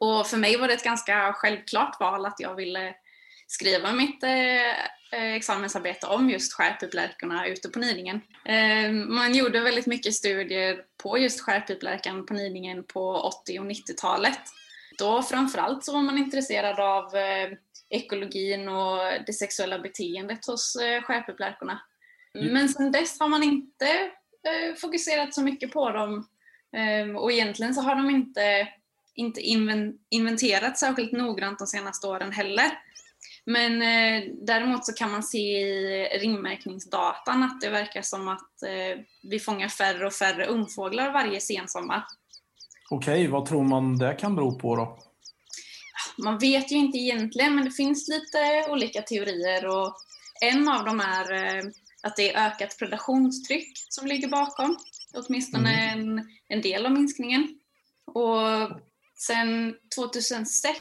Och 0.00 0.26
för 0.26 0.36
mig 0.36 0.56
var 0.56 0.68
det 0.68 0.74
ett 0.74 0.84
ganska 0.84 1.32
självklart 1.32 2.00
val 2.00 2.26
att 2.26 2.40
jag 2.40 2.54
ville 2.54 2.94
skriva 3.46 3.92
mitt 3.92 4.22
eh, 4.22 5.34
examensarbete 5.36 6.06
om 6.06 6.30
just 6.30 6.52
skärpiplärkorna 6.52 7.46
ute 7.46 7.68
på 7.68 7.78
Nidingen. 7.78 8.20
Eh, 8.44 8.92
man 8.92 9.34
gjorde 9.34 9.60
väldigt 9.60 9.86
mycket 9.86 10.14
studier 10.14 10.76
på 11.02 11.18
just 11.18 11.40
skärpiplärkan 11.40 12.26
på 12.26 12.34
Nidingen 12.34 12.84
på 12.84 13.14
80 13.14 13.58
och 13.58 13.64
90-talet. 13.64 14.40
Då 14.98 15.22
framförallt 15.22 15.84
så 15.84 15.92
var 15.92 16.02
man 16.02 16.18
intresserad 16.18 16.80
av 16.80 17.16
eh, 17.16 17.50
ekologin 17.90 18.68
och 18.68 18.98
det 19.26 19.32
sexuella 19.32 19.78
beteendet 19.78 20.46
hos 20.46 20.76
eh, 20.76 21.02
skärpiplärkorna. 21.02 21.80
Mm. 22.38 22.52
Men 22.52 22.68
sedan 22.68 22.92
dess 22.92 23.20
har 23.20 23.28
man 23.28 23.42
inte 23.42 23.86
eh, 24.48 24.74
fokuserat 24.80 25.34
så 25.34 25.42
mycket 25.42 25.72
på 25.72 25.90
dem 25.90 26.28
ehm, 26.76 27.16
och 27.16 27.32
egentligen 27.32 27.74
så 27.74 27.80
har 27.80 27.94
de 27.94 28.10
inte, 28.10 28.68
inte 29.20 29.40
inventerat 30.10 30.78
särskilt 30.78 31.12
noggrant 31.12 31.58
de 31.58 31.66
senaste 31.66 32.06
åren 32.06 32.32
heller. 32.32 32.70
Men 33.44 33.82
eh, 33.82 34.32
däremot 34.42 34.86
så 34.86 34.92
kan 34.92 35.10
man 35.10 35.22
se 35.22 35.38
i 35.38 36.08
ringmärkningsdatan 36.20 37.42
att 37.42 37.60
det 37.60 37.70
verkar 37.70 38.02
som 38.02 38.28
att 38.28 38.62
eh, 38.62 39.02
vi 39.22 39.38
fångar 39.38 39.68
färre 39.68 40.06
och 40.06 40.12
färre 40.12 40.46
ungfåglar 40.46 41.12
varje 41.12 41.40
sensommar. 41.40 42.04
Okej, 42.90 43.26
vad 43.26 43.46
tror 43.46 43.64
man 43.64 43.98
det 43.98 44.14
kan 44.14 44.36
bero 44.36 44.58
på 44.58 44.76
då? 44.76 44.98
Man 46.18 46.38
vet 46.38 46.72
ju 46.72 46.76
inte 46.76 46.98
egentligen, 46.98 47.54
men 47.54 47.64
det 47.64 47.70
finns 47.70 48.08
lite 48.08 48.70
olika 48.70 49.02
teorier 49.02 49.66
och 49.66 49.94
en 50.40 50.68
av 50.68 50.84
dem 50.84 51.00
är 51.00 51.32
eh, 51.32 51.64
att 52.02 52.16
det 52.16 52.34
är 52.34 52.46
ökat 52.46 52.78
predationstryck 52.78 53.72
som 53.88 54.06
ligger 54.06 54.28
bakom, 54.28 54.76
åtminstone 55.14 55.92
mm. 55.92 56.18
en, 56.18 56.28
en 56.48 56.62
del 56.62 56.86
av 56.86 56.92
minskningen. 56.92 57.60
Och 58.06 58.40
sen 59.26 59.74
2006 59.96 60.76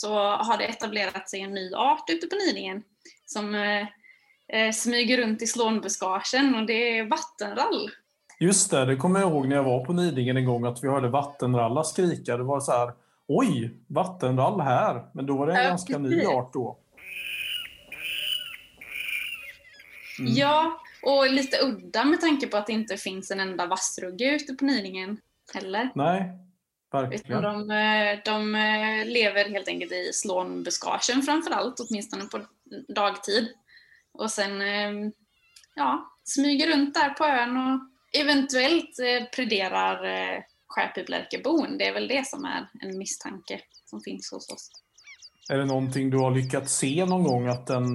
så 0.00 0.14
har 0.18 0.58
det 0.58 0.64
etablerat 0.64 1.30
sig 1.30 1.40
en 1.40 1.54
ny 1.54 1.74
art 1.74 2.10
ute 2.10 2.26
på 2.26 2.36
Nidingen 2.36 2.82
som 3.26 3.54
eh, 3.54 3.86
eh, 4.48 4.72
smyger 4.72 5.18
runt 5.18 5.42
i 5.42 5.46
slånbuskagen 5.46 6.54
och 6.54 6.66
det 6.66 6.98
är 6.98 7.04
vattenrall. 7.04 7.90
Just 8.40 8.70
det, 8.70 8.84
det 8.84 8.96
kommer 8.96 9.20
jag 9.20 9.30
ihåg 9.30 9.48
när 9.48 9.56
jag 9.56 9.64
var 9.64 9.84
på 9.84 9.92
Nidingen 9.92 10.36
en 10.36 10.44
gång 10.44 10.64
att 10.64 10.84
vi 10.84 10.88
hörde 10.88 11.08
vattenrallar 11.08 11.82
skrika. 11.82 12.36
Det 12.36 12.42
var 12.42 12.60
så 12.60 12.72
här, 12.72 12.92
oj, 13.28 13.80
vattenrall 13.86 14.60
här. 14.60 15.04
Men 15.14 15.26
då 15.26 15.36
var 15.36 15.46
det 15.46 15.52
en 15.52 15.62
ja, 15.62 15.68
ganska 15.68 15.98
ny 15.98 16.24
art 16.24 16.52
då. 16.52 16.78
Mm. 20.18 20.32
Ja, 20.34 20.80
och 21.02 21.30
lite 21.30 21.56
udda 21.66 22.04
med 22.04 22.20
tanke 22.20 22.46
på 22.46 22.56
att 22.56 22.66
det 22.66 22.72
inte 22.72 22.96
finns 22.96 23.30
en 23.30 23.40
enda 23.40 23.66
vassrugge 23.66 24.34
ute 24.34 24.54
på 24.54 24.64
Nidingen 24.64 25.20
heller. 25.54 25.90
Nej, 25.94 26.45
verkligen. 26.92 27.42
De, 27.42 27.70
eh, 27.70 28.18
de 28.24 28.54
eh, 28.54 29.06
lever 29.06 29.48
helt 29.50 29.68
enkelt 29.68 29.92
i 29.92 30.10
slånbuskagen 30.12 31.22
framför 31.22 31.50
allt, 31.50 31.80
åtminstone 31.80 32.24
på 32.24 32.40
dagtid. 32.88 33.48
Och 34.12 34.30
sen 34.30 34.62
eh, 34.62 35.10
ja, 35.74 36.10
smyger 36.24 36.66
runt 36.66 36.94
där 36.94 37.10
på 37.10 37.24
ön 37.24 37.56
och 37.56 37.80
eventuellt 38.20 38.96
prederar 39.36 39.98
skärpiplärkebon. 40.68 41.78
Det 41.78 41.86
är 41.86 41.94
väl 41.94 42.08
det 42.08 42.26
som 42.26 42.44
är 42.44 42.68
en 42.80 42.98
misstanke 42.98 43.60
som 43.84 44.00
finns 44.00 44.32
hos 44.32 44.48
oss. 44.48 44.70
Är 45.48 45.58
det 45.58 45.64
någonting 45.64 46.10
du 46.10 46.18
har 46.18 46.30
lyckats 46.30 46.76
se 46.76 47.04
någon 47.04 47.24
gång 47.24 47.46
att 47.46 47.70
en 47.70 47.94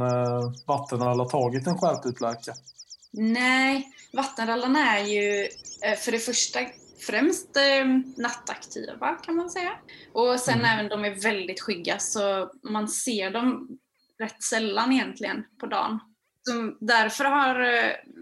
vattenrall 0.68 1.20
har 1.20 1.30
tagit 1.30 1.68
en 1.68 1.78
skärputläka? 1.78 2.54
Nej, 3.12 3.88
vattenrallarna 4.14 4.98
är 4.98 5.06
ju 5.06 5.48
för 5.98 6.12
det 6.12 6.20
första 6.20 6.60
främst 7.08 7.58
uh, 7.58 7.88
nattaktiva 8.18 9.16
kan 9.16 9.36
man 9.36 9.50
säga. 9.50 9.72
Och 10.14 10.40
sen 10.40 10.60
mm. 10.60 10.66
även 10.66 10.90
de 10.90 11.06
är 11.06 11.22
väldigt 11.22 11.62
skygga 11.62 12.00
så 12.00 12.52
man 12.64 12.88
ser 12.88 13.32
dem 13.32 13.68
rätt 14.20 14.44
sällan 14.44 14.92
egentligen 14.92 15.44
på 15.60 15.66
dagen. 15.66 16.00
Så 16.44 16.86
därför 16.86 17.26
har 17.26 17.66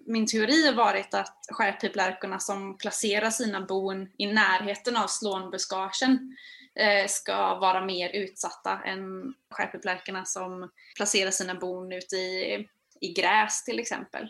min 0.05 0.27
teori 0.27 0.71
varit 0.71 1.13
att 1.13 1.37
skärpiplärkorna 1.51 2.39
som 2.39 2.77
placerar 2.77 3.29
sina 3.29 3.61
bon 3.61 4.07
i 4.17 4.33
närheten 4.33 4.97
av 4.97 5.07
slånbuskagen 5.07 6.35
Eh, 6.79 7.07
ska 7.07 7.55
vara 7.55 7.85
mer 7.85 8.09
utsatta 8.09 8.79
än 8.85 9.33
skärpeplärkorna 9.49 10.25
som 10.25 10.69
placerar 10.95 11.31
sina 11.31 11.55
bon 11.55 11.91
ute 11.91 12.15
i, 12.15 12.67
i 13.01 13.13
gräs 13.13 13.63
till 13.63 13.79
exempel. 13.79 14.29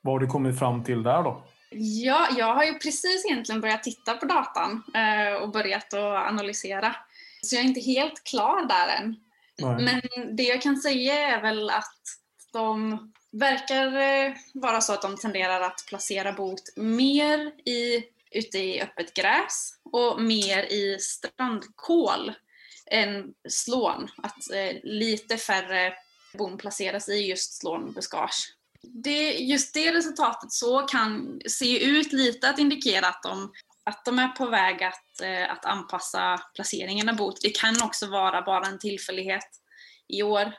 Vad 0.00 0.14
har 0.14 0.18
du 0.18 0.26
kommit 0.26 0.58
fram 0.58 0.84
till 0.84 1.02
där 1.02 1.22
då? 1.22 1.42
Ja, 1.70 2.28
jag 2.38 2.54
har 2.54 2.64
ju 2.64 2.78
precis 2.78 3.24
egentligen 3.24 3.60
börjat 3.60 3.82
titta 3.82 4.14
på 4.14 4.26
datan 4.26 4.82
eh, 4.94 5.42
och 5.42 5.50
börjat 5.50 5.94
att 5.94 6.28
analysera. 6.28 6.96
Så 7.42 7.54
jag 7.54 7.64
är 7.64 7.68
inte 7.68 7.80
helt 7.80 8.24
klar 8.24 8.68
där 8.68 8.88
än. 8.88 9.16
Nej. 9.58 9.84
Men 9.84 10.36
det 10.36 10.42
jag 10.42 10.62
kan 10.62 10.76
säga 10.76 11.14
är 11.14 11.42
väl 11.42 11.70
att 11.70 12.00
de 12.52 12.98
verkar 13.32 13.96
eh, 13.96 14.34
vara 14.54 14.80
så 14.80 14.92
att 14.92 15.02
de 15.02 15.16
tenderar 15.16 15.60
att 15.60 15.84
placera 15.88 16.32
bot 16.32 16.62
mer 16.76 17.38
i 17.64 18.04
ute 18.30 18.58
i 18.58 18.82
öppet 18.82 19.14
gräs 19.14 19.72
och 19.92 20.22
mer 20.22 20.62
i 20.62 20.98
strandkål 21.00 22.32
än 22.90 23.34
slån. 23.48 24.08
Att 24.16 24.50
eh, 24.50 24.76
lite 24.82 25.36
färre 25.36 25.94
bon 26.38 26.58
placeras 26.58 27.08
i 27.08 27.26
just 27.26 27.60
slånbuskage. 27.60 28.54
Det, 28.82 29.32
just 29.32 29.74
det 29.74 29.92
resultatet 29.92 30.52
så 30.52 30.80
kan 30.80 31.40
se 31.46 31.84
ut 31.84 32.12
lite 32.12 32.50
att 32.50 32.58
indikera 32.58 33.06
att 33.08 33.22
de, 33.22 33.52
att 33.84 34.04
de 34.04 34.18
är 34.18 34.28
på 34.28 34.46
väg 34.46 34.82
att, 34.82 35.20
eh, 35.22 35.52
att 35.52 35.64
anpassa 35.64 36.40
placeringen 36.54 37.08
av 37.08 37.16
bot. 37.16 37.40
Det 37.42 37.50
kan 37.50 37.82
också 37.82 38.06
vara 38.06 38.42
bara 38.42 38.66
en 38.66 38.78
tillfällighet 38.78 39.48
i 40.08 40.22
år. 40.22 40.52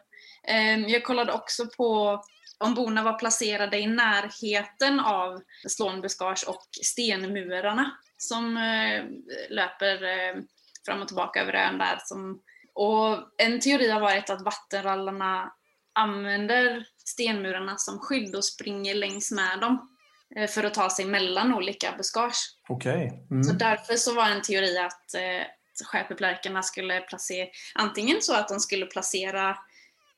Ehm, 0.48 0.88
jag 0.88 1.04
kollade 1.04 1.34
också 1.34 1.68
på 1.78 2.22
om 2.60 2.74
borna 2.74 3.04
var 3.04 3.20
placerade 3.20 3.80
i 3.80 3.88
närheten 3.88 5.00
av 5.00 5.42
slånbuskage 5.68 6.44
och 6.48 6.68
stenmurarna 6.84 7.92
som 8.18 8.58
eh, 8.58 9.04
löper 9.50 10.04
eh, 10.04 10.42
fram 10.86 11.02
och 11.02 11.08
tillbaka 11.08 11.42
över 11.42 11.54
ön 11.54 11.78
där. 11.78 12.00
Som, 12.06 12.42
och 12.74 13.18
en 13.38 13.60
teori 13.60 13.90
har 13.90 14.00
varit 14.00 14.30
att 14.30 14.42
vattenrallarna 14.42 15.54
använder 15.94 16.86
stenmurarna 17.08 17.78
som 17.78 18.00
skydd 18.00 18.36
och 18.36 18.46
springer 18.46 18.96
längs 18.96 19.32
med 19.32 19.60
dem 19.62 19.90
eh, 20.36 20.50
för 20.50 20.64
att 20.64 20.74
ta 20.74 20.90
sig 20.90 21.06
mellan 21.06 21.54
olika 21.54 21.94
buskage. 21.98 22.38
Okay. 22.70 23.10
Mm. 23.32 23.44
Så 23.44 23.54
därför 23.54 23.96
så 23.96 24.16
var 24.16 24.30
en 24.30 24.42
teori 24.42 24.78
att 24.78 25.14
eh, 25.14 25.48
skärpeplärkarna 25.86 26.64
skulle 26.64 27.00
placera, 27.00 27.48
antingen 27.76 28.22
så 28.22 28.34
att 28.34 28.48
de 28.48 28.60
skulle 28.60 28.86
placera 28.86 29.58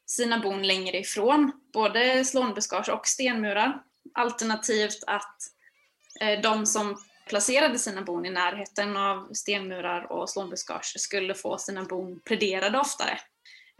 sina 0.06 0.40
bon 0.40 0.64
längre 0.64 0.98
ifrån 0.98 1.52
både 1.74 2.26
slånbuskage 2.26 2.90
och 2.90 3.08
stenmurar. 3.08 3.82
Alternativt 4.14 5.04
att 5.08 5.38
eh, 6.22 6.42
de 6.42 6.66
som 6.66 6.98
placerade 7.28 7.80
sina 7.80 8.02
bon 8.02 8.26
i 8.26 8.30
närheten 8.30 8.98
av 8.98 9.34
stenmurar 9.34 10.12
och 10.12 10.30
slånbuskage 10.30 10.94
skulle 11.00 11.34
få 11.34 11.58
sina 11.58 11.84
bon 11.84 12.20
prederade 12.26 12.80
oftare. 12.80 13.20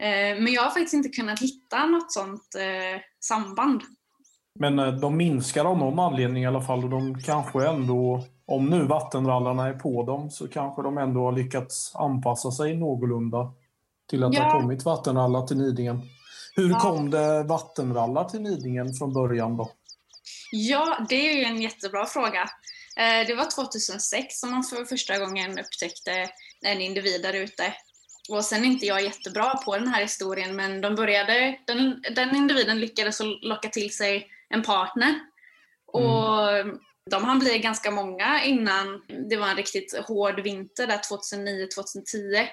Eh, 0.00 0.42
men 0.42 0.52
jag 0.52 0.62
har 0.62 0.70
faktiskt 0.70 0.94
inte 0.94 1.08
kunnat 1.08 1.40
hitta 1.40 1.86
något 1.86 2.12
sådant 2.12 2.54
eh, 2.54 3.00
samband. 3.20 3.82
Men 4.58 5.00
de 5.00 5.16
minskar 5.16 5.64
av 5.64 5.78
någon 5.78 5.98
anledning 5.98 6.42
i 6.42 6.46
alla 6.46 6.62
fall 6.62 6.84
och 6.84 6.90
de 6.90 7.22
kanske 7.22 7.68
ändå, 7.68 8.24
om 8.46 8.66
nu 8.66 8.86
vattenrallarna 8.86 9.68
är 9.68 9.72
på 9.72 10.02
dem, 10.02 10.30
så 10.30 10.48
kanske 10.48 10.82
de 10.82 10.98
ändå 10.98 11.24
har 11.24 11.32
lyckats 11.32 11.96
anpassa 11.96 12.50
sig 12.50 12.76
någorlunda 12.76 13.52
till 14.10 14.24
att 14.24 14.34
ja. 14.34 14.40
det 14.40 14.46
har 14.46 14.60
kommit 14.60 14.84
vattenrallar 14.84 15.46
till 15.46 15.56
Nidingen. 15.56 16.02
Hur 16.56 16.74
kom 16.74 17.10
det 17.10 17.42
vattenrallar 17.42 18.24
till 18.24 18.40
Nidingen 18.40 18.94
från 18.94 19.12
början 19.12 19.56
då? 19.56 19.70
Ja, 20.52 21.06
det 21.08 21.30
är 21.30 21.36
ju 21.36 21.44
en 21.44 21.62
jättebra 21.62 22.06
fråga. 22.06 22.42
Eh, 22.96 23.26
det 23.26 23.34
var 23.34 23.50
2006 23.50 24.40
som 24.40 24.50
man 24.50 24.62
för 24.62 24.84
första 24.84 25.18
gången 25.18 25.50
upptäckte 25.58 26.30
en 26.66 26.80
individ 26.80 27.22
där 27.22 27.34
ute. 27.34 27.74
Och 28.28 28.44
sen 28.44 28.64
är 28.64 28.68
inte 28.68 28.86
jag 28.86 29.02
jättebra 29.02 29.56
på 29.56 29.76
den 29.76 29.88
här 29.88 30.02
historien, 30.02 30.56
men 30.56 30.80
de 30.80 30.94
började, 30.94 31.58
den, 31.66 32.02
den 32.14 32.36
individen 32.36 32.80
lyckades 32.80 33.20
locka 33.42 33.68
till 33.68 33.96
sig 33.96 34.28
en 34.48 34.62
partner. 34.62 35.14
Och 35.86 36.50
mm. 36.50 36.78
de 37.10 37.24
hann 37.24 37.38
bli 37.38 37.58
ganska 37.58 37.90
många 37.90 38.44
innan 38.44 39.02
det 39.30 39.36
var 39.36 39.48
en 39.48 39.56
riktigt 39.56 39.98
hård 40.08 40.40
vinter 40.40 40.86
där 40.86 40.98
2009-2010. 40.98 42.46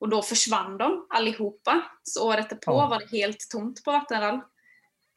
Och 0.00 0.08
då 0.08 0.22
försvann 0.22 0.78
de 0.78 1.06
allihopa. 1.10 1.82
Så 2.02 2.28
året 2.28 2.50
därpå 2.50 2.72
ja. 2.72 2.88
var 2.88 2.98
det 2.98 3.18
helt 3.18 3.50
tomt 3.50 3.84
på 3.84 3.92
Vattenrall. 3.92 4.40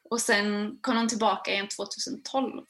Och 0.09 0.21
sen 0.21 0.77
kom 0.81 0.95
de 0.95 1.07
tillbaka 1.07 1.51
igen 1.51 1.67
2012. 1.67 2.65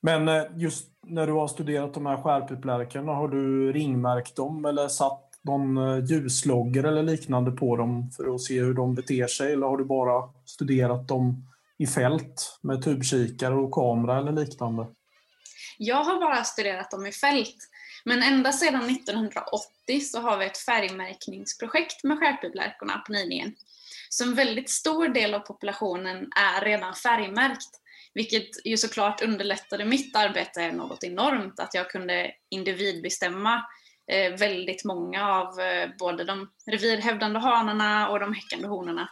Men 0.00 0.28
eh, 0.28 0.42
just 0.56 0.88
när 1.06 1.26
du 1.26 1.32
har 1.32 1.48
studerat 1.48 1.94
de 1.94 2.06
här 2.06 2.22
skärpuplärkorna, 2.22 3.12
har 3.12 3.28
du 3.28 3.72
ringmärkt 3.72 4.36
dem 4.36 4.64
eller 4.64 4.88
satt 4.88 5.29
någon 5.42 5.76
eh, 5.76 6.04
ljuslogger 6.04 6.84
eller 6.84 7.02
liknande 7.02 7.50
på 7.50 7.76
dem 7.76 8.10
för 8.16 8.34
att 8.34 8.40
se 8.40 8.60
hur 8.60 8.74
de 8.74 8.94
beter 8.94 9.26
sig? 9.26 9.52
Eller 9.52 9.66
har 9.66 9.76
du 9.76 9.84
bara 9.84 10.22
studerat 10.44 11.08
dem 11.08 11.50
i 11.78 11.86
fält 11.86 12.58
med 12.62 12.82
tubkikare 12.82 13.54
och 13.54 13.72
kamera 13.72 14.18
eller 14.18 14.32
liknande? 14.32 14.86
Jag 15.78 16.04
har 16.04 16.20
bara 16.20 16.44
studerat 16.44 16.90
dem 16.90 17.06
i 17.06 17.12
fält. 17.12 17.56
Men 18.04 18.22
ända 18.22 18.52
sedan 18.52 18.90
1980 18.90 20.00
så 20.00 20.20
har 20.20 20.38
vi 20.38 20.46
ett 20.46 20.58
färgmärkningsprojekt 20.58 22.04
med 22.04 22.18
skärpbublärkorna 22.18 22.98
på 23.06 23.12
Nidingen. 23.12 23.54
Så 24.08 24.24
en 24.24 24.34
väldigt 24.34 24.70
stor 24.70 25.08
del 25.08 25.34
av 25.34 25.40
populationen 25.40 26.16
är 26.36 26.64
redan 26.64 26.94
färgmärkt. 26.94 27.80
Vilket 28.14 28.66
ju 28.66 28.76
såklart 28.76 29.22
underlättade 29.22 29.84
mitt 29.84 30.16
arbete 30.16 30.72
något 30.72 31.04
enormt, 31.04 31.60
att 31.60 31.74
jag 31.74 31.90
kunde 31.90 32.32
individbestämma 32.48 33.64
väldigt 34.38 34.84
många 34.84 35.28
av 35.28 35.60
eh, 35.60 35.88
både 35.98 36.24
de 36.24 36.48
revirhävdande 36.70 37.38
hanarna 37.38 38.08
och 38.08 38.20
de 38.20 38.34
häckande 38.34 38.68
honorna. 38.68 39.08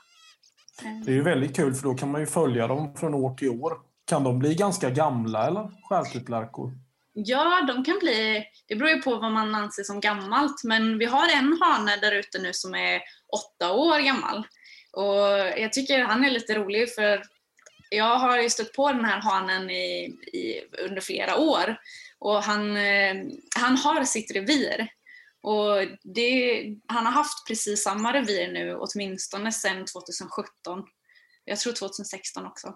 Det 1.05 1.11
är 1.11 1.15
ju 1.15 1.23
väldigt 1.23 1.57
kul 1.57 1.75
för 1.75 1.83
då 1.83 1.95
kan 1.95 2.11
man 2.11 2.21
ju 2.21 2.27
följa 2.27 2.67
dem 2.67 2.95
från 2.97 3.15
år 3.15 3.35
till 3.35 3.51
år. 3.51 3.73
Kan 4.07 4.25
de 4.25 4.39
bli 4.39 4.55
ganska 4.55 4.91
gamla 4.91 5.47
eller? 5.47 5.71
Skärptyplärkor? 5.89 6.73
Ja, 7.13 7.65
de 7.69 7.85
kan 7.85 7.99
bli, 7.99 8.45
det 8.69 8.77
beror 8.77 8.91
ju 8.91 9.03
på 9.03 9.17
vad 9.17 9.33
man 9.33 9.55
anser 9.55 9.83
som 9.83 10.01
gammalt, 10.01 10.65
men 10.65 10.99
vi 10.99 11.05
har 11.05 11.37
en 11.37 11.59
hane 11.61 11.97
där 11.97 12.13
ute 12.13 12.39
nu 12.39 12.53
som 12.53 12.75
är 12.75 13.01
åtta 13.33 13.73
år 13.73 13.99
gammal. 13.99 14.47
Och 14.93 15.59
jag 15.59 15.73
tycker 15.73 15.99
han 15.99 16.25
är 16.25 16.31
lite 16.31 16.55
rolig 16.55 16.95
för 16.95 17.23
jag 17.91 18.19
har 18.19 18.39
ju 18.39 18.51
stött 18.51 18.73
på 18.73 18.93
den 18.93 19.05
här 19.05 19.21
hanen 19.21 19.71
i, 19.71 20.05
i, 20.33 20.63
under 20.85 21.01
flera 21.01 21.37
år 21.37 21.77
och 22.19 22.43
han, 22.43 22.77
eh, 22.77 23.15
han 23.57 23.77
har 23.77 24.05
sitt 24.05 24.31
revir. 24.31 24.89
Och 25.43 25.99
det, 26.03 26.65
han 26.87 27.07
har 27.07 27.13
haft 27.13 27.47
precis 27.47 27.83
samma 27.83 28.13
revir 28.13 28.53
nu 28.53 28.77
åtminstone 28.77 29.53
sedan 29.53 29.85
2017. 29.85 30.85
Jag 31.45 31.59
tror 31.59 31.73
2016 31.73 32.47
också. 32.47 32.75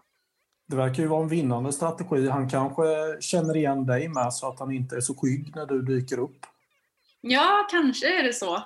Det 0.68 0.76
verkar 0.76 1.03
ju 1.03 1.09
vara 1.09 1.22
en 1.22 1.28
vinnande 1.28 1.72
strategi. 1.72 2.28
Han 2.28 2.51
kanske 2.51 2.82
känner 3.20 3.57
igen 3.57 3.86
dig 3.86 4.09
med 4.09 4.34
så 4.34 4.49
att 4.49 4.59
han 4.59 4.72
inte 4.72 4.97
är 4.97 5.01
så 5.01 5.14
skygg 5.14 5.57
när 5.57 5.66
du 5.66 5.82
dyker 5.82 6.18
upp. 6.18 6.47
Ja, 7.20 7.68
kanske 7.70 8.18
är 8.18 8.22
det 8.22 8.32
så. 8.32 8.62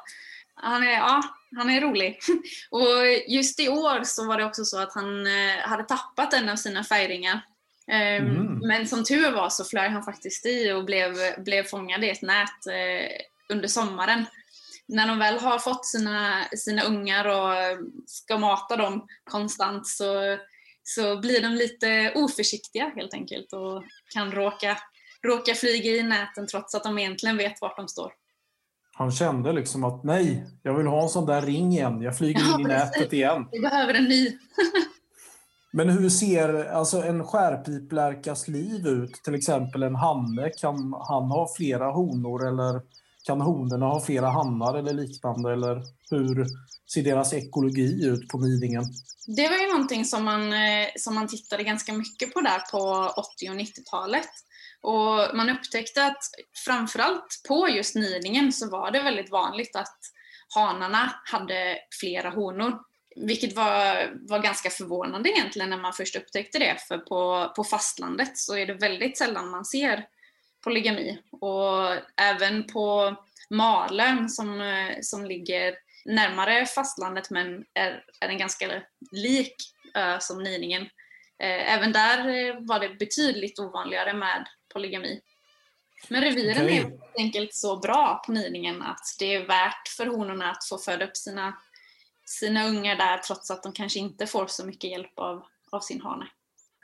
Han 0.55 0.83
är, 0.83 0.93
ja, 0.93 1.23
han 1.57 1.71
är 1.71 1.81
rolig. 1.81 2.19
Och 2.71 3.07
just 3.29 3.61
i 3.61 3.69
år 3.69 4.05
så 4.05 4.27
var 4.27 4.39
det 4.39 4.45
också 4.45 4.65
så 4.65 4.79
att 4.79 4.95
han 4.95 5.27
eh, 5.27 5.59
hade 5.63 5.85
tappat 5.85 6.33
en 6.33 6.49
av 6.49 6.57
sina 6.57 6.85
färgringar. 6.85 7.41
Mm. 7.89 8.59
Men 8.59 8.87
som 8.87 9.05
tur 9.05 9.33
var 9.33 9.49
så 9.49 9.65
flög 9.65 9.91
han 9.91 10.03
faktiskt 10.03 10.47
i 10.47 10.73
och 10.73 10.85
blev, 10.85 11.13
blev 11.39 11.63
fångad 11.63 12.05
i 12.05 12.11
ett 12.11 12.23
nät 12.23 12.67
eh, 12.67 13.11
under 13.49 13.69
sommaren. 13.69 14.25
När 14.89 15.09
de 15.09 15.19
väl 15.19 15.39
har 15.39 15.59
fått 15.59 15.87
sina, 15.87 16.45
sina 16.57 16.83
ungar 16.83 17.25
och 17.25 17.79
ska 18.07 18.39
mata 18.39 18.77
dem 18.77 19.07
konstant 19.31 19.87
så, 19.87 20.39
så 20.83 21.21
blir 21.21 21.43
de 21.43 21.49
lite 21.49 22.13
oförsiktiga 22.15 22.93
helt 22.97 23.15
enkelt 23.15 23.53
och 23.53 23.85
kan 24.15 24.33
råka, 24.33 24.79
råka 25.27 25.55
flyga 25.55 25.91
i 25.91 26.03
näten 26.03 26.47
trots 26.47 26.75
att 26.75 26.85
de 26.85 26.99
egentligen 26.99 27.37
vet 27.37 27.61
vart 27.61 27.77
de 27.77 27.89
står. 27.89 28.13
Han 28.93 29.13
kände 29.13 29.53
liksom 29.53 29.85
att 29.85 30.05
nej, 30.05 30.47
jag 30.63 30.75
vill 30.75 30.87
ha 30.87 31.03
en 31.03 31.09
sån 31.09 31.27
där 31.27 31.43
ring 31.43 31.73
igen. 31.73 32.03
Jag 32.03 32.19
flyger 32.19 32.41
ja, 32.41 32.55
in 32.55 32.67
i 32.67 32.69
nätet 32.69 33.13
igen. 33.13 33.49
Vi 33.53 33.61
behöver 33.61 33.95
en 33.95 34.05
ny. 34.05 34.39
Men 35.77 35.89
hur 35.89 36.09
ser 36.09 36.65
alltså 36.65 37.03
en 37.03 37.25
skärpiplärkas 37.25 38.49
liv 38.49 38.87
ut? 38.87 39.13
Till 39.13 39.35
exempel 39.35 39.83
en 39.83 39.95
hanne, 39.95 40.51
kan 40.51 40.95
han 41.09 41.31
ha 41.31 41.55
flera 41.57 41.91
honor 41.91 42.49
eller 42.49 42.81
kan 43.25 43.41
honorna 43.41 43.87
ha 43.87 44.01
flera 44.01 44.31
hannar 44.31 44.79
eller 44.79 44.93
liknande? 44.93 45.53
Eller 45.53 45.83
hur 46.11 46.47
ser 46.93 47.03
deras 47.03 47.33
ekologi 47.33 48.07
ut 48.07 48.29
på 48.29 48.39
Nidingen? 48.39 48.85
Det 49.37 49.49
var 49.49 49.57
ju 49.57 49.73
någonting 49.73 50.05
som 50.05 50.25
man, 50.25 50.53
eh, 50.53 50.87
som 50.97 51.15
man 51.15 51.29
tittade 51.29 51.63
ganska 51.63 51.93
mycket 51.93 52.35
på 52.35 52.41
där 52.41 52.59
på 52.73 53.13
80 53.17 53.51
och 53.51 53.57
90-talet. 53.57 54.31
Och 54.83 55.37
man 55.37 55.51
upptäckte 55.51 56.07
att 56.07 56.23
framförallt 56.65 57.43
på 57.49 57.69
just 57.69 57.95
nidingen 57.95 58.53
så 58.53 58.71
var 58.71 58.91
det 58.91 59.03
väldigt 59.03 59.31
vanligt 59.31 59.77
att 59.77 59.99
hanarna 60.55 61.13
hade 61.25 61.79
flera 62.01 62.31
honor. 62.31 62.79
Vilket 63.17 63.57
var, 63.57 64.11
var 64.15 64.39
ganska 64.39 64.71
förvånande 64.71 65.31
egentligen 65.31 65.71
när 65.71 65.77
man 65.77 65.93
först 65.93 66.17
upptäckte 66.17 66.59
det, 66.59 66.77
för 66.89 66.99
på, 66.99 67.53
på 67.57 67.65
fastlandet 67.65 68.39
så 68.39 68.57
är 68.57 68.67
det 68.67 68.75
väldigt 68.75 69.19
sällan 69.19 69.51
man 69.51 69.65
ser 69.65 70.07
polygami. 70.65 71.19
Och 71.31 71.97
även 72.17 72.67
på 72.67 73.17
Malön 73.51 74.29
som, 74.29 74.75
som 75.03 75.25
ligger 75.25 75.75
närmare 76.05 76.67
fastlandet 76.67 77.31
men 77.31 77.65
är, 77.75 78.05
är 78.21 78.29
en 78.29 78.39
ganska 78.39 78.83
lik 79.13 79.55
ö 79.95 80.17
som 80.21 80.43
Nidingen. 80.43 80.83
Eh, 81.39 81.75
även 81.75 81.93
där 81.93 82.57
var 82.67 82.81
det 82.81 82.89
betydligt 82.89 83.59
ovanligare 83.59 84.13
med 84.13 84.47
polygami. 84.73 85.21
Men 86.09 86.23
reviren 86.23 86.65
okay. 86.65 86.79
är 86.79 86.83
helt 86.83 87.17
enkelt 87.19 87.55
så 87.55 87.77
bra 87.77 88.23
på 88.27 88.33
Nidingen 88.33 88.83
att 88.83 89.05
det 89.19 89.35
är 89.35 89.47
värt 89.47 89.89
för 89.97 90.07
honorna 90.07 90.51
att 90.51 90.65
få 90.69 90.79
föda 90.79 91.05
upp 91.05 91.17
sina, 91.17 91.59
sina 92.27 92.69
ungar 92.69 92.97
där 92.97 93.19
trots 93.19 93.51
att 93.51 93.63
de 93.63 93.73
kanske 93.73 93.99
inte 93.99 94.27
får 94.27 94.47
så 94.47 94.67
mycket 94.67 94.91
hjälp 94.91 95.19
av, 95.19 95.43
av 95.71 95.81
sin 95.81 96.01
hane. 96.01 96.27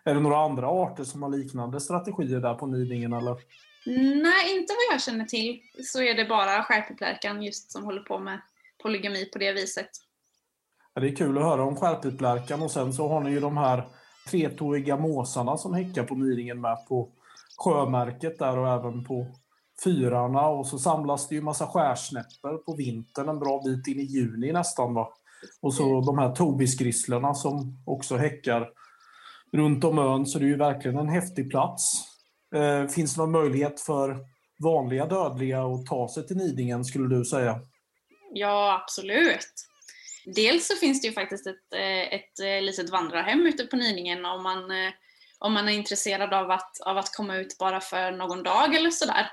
Är 0.05 0.15
det 0.15 0.21
några 0.21 0.45
andra 0.45 0.67
arter 0.67 1.05
som 1.05 1.23
har 1.23 1.31
liknande 1.31 1.81
strategier 1.81 2.41
där 2.41 2.55
på 2.55 2.67
Nidingen 2.67 3.13
eller? 3.13 3.37
Nej, 4.23 4.57
inte 4.57 4.73
vad 4.73 4.95
jag 4.95 5.03
känner 5.03 5.25
till 5.25 5.61
så 5.85 6.03
är 6.03 6.15
det 6.15 6.25
bara 6.25 6.63
skärpeplärkan 6.63 7.43
just 7.43 7.73
som 7.73 7.85
håller 7.85 8.01
på 8.01 8.19
med 8.19 8.41
polygami 8.83 9.25
på 9.25 9.39
det 9.39 9.53
viset. 9.53 9.91
Ja, 10.95 11.01
det 11.01 11.09
är 11.09 11.17
kul 11.17 11.39
att 11.39 11.45
höra 11.45 11.65
om 11.65 11.77
skärpeplärkan 11.77 12.63
och 12.63 12.71
sen 12.71 12.93
så 12.93 13.09
har 13.09 13.21
ni 13.21 13.31
ju 13.31 13.41
de 13.41 13.57
här 13.57 13.89
tretåiga 14.31 14.97
måsarna 14.97 15.57
som 15.57 15.75
häckar 15.75 16.05
på 16.05 16.15
Nidingen 16.15 16.61
med 16.61 16.87
på 16.89 17.13
sjömärket 17.59 18.39
där 18.39 18.59
och 18.59 18.69
även 18.69 19.05
på 19.05 19.27
fyrarna 19.85 20.49
och 20.49 20.67
så 20.67 20.79
samlas 20.79 21.29
det 21.29 21.35
ju 21.35 21.43
massa 21.43 21.67
skärsnäppor 21.67 22.57
på 22.59 22.77
vintern 22.77 23.29
en 23.29 23.39
bra 23.39 23.63
bit 23.65 23.87
in 23.87 24.01
i 24.01 24.05
juni 24.05 24.53
nästan. 24.53 24.95
Va? 24.95 25.13
Och 25.61 25.75
så 25.75 26.01
de 26.01 26.19
här 26.19 26.35
tobisgrisslorna 26.35 27.35
som 27.35 27.83
också 27.87 28.17
häckar 28.17 28.69
runt 29.53 29.85
om 29.85 29.99
ön 29.99 30.27
så 30.27 30.39
det 30.39 30.45
är 30.45 30.49
ju 30.49 30.57
verkligen 30.57 30.99
en 30.99 31.09
häftig 31.09 31.51
plats. 31.51 32.05
Eh, 32.55 32.87
finns 32.89 33.15
det 33.15 33.21
någon 33.21 33.31
möjlighet 33.31 33.81
för 33.81 34.19
vanliga 34.63 35.07
dödliga 35.07 35.63
att 35.63 35.87
ta 35.87 36.09
sig 36.09 36.27
till 36.27 36.37
Nidingen 36.37 36.85
skulle 36.85 37.17
du 37.17 37.25
säga? 37.25 37.61
Ja, 38.35 38.83
absolut. 38.83 39.53
Dels 40.27 40.67
så 40.67 40.77
finns 40.77 41.01
det 41.01 41.09
ju 41.09 41.15
faktiskt 41.15 41.47
ett, 41.47 41.73
eh, 41.75 42.15
ett 42.15 42.41
eh, 42.41 42.63
litet 42.63 42.91
vandrarhem 42.91 43.47
ute 43.47 43.65
på 43.65 43.77
Nidingen 43.77 44.25
om 44.25 44.43
man 44.43 44.71
eh, 44.71 44.93
om 45.39 45.53
man 45.53 45.69
är 45.69 45.73
intresserad 45.73 46.35
av 46.35 46.51
att, 46.51 46.81
av 46.81 46.99
att 46.99 47.17
komma 47.17 47.37
ut 47.37 47.59
bara 47.59 47.81
för 47.81 48.11
någon 48.11 48.43
dag 48.43 48.75
eller 48.75 48.91
sådär. 48.91 49.31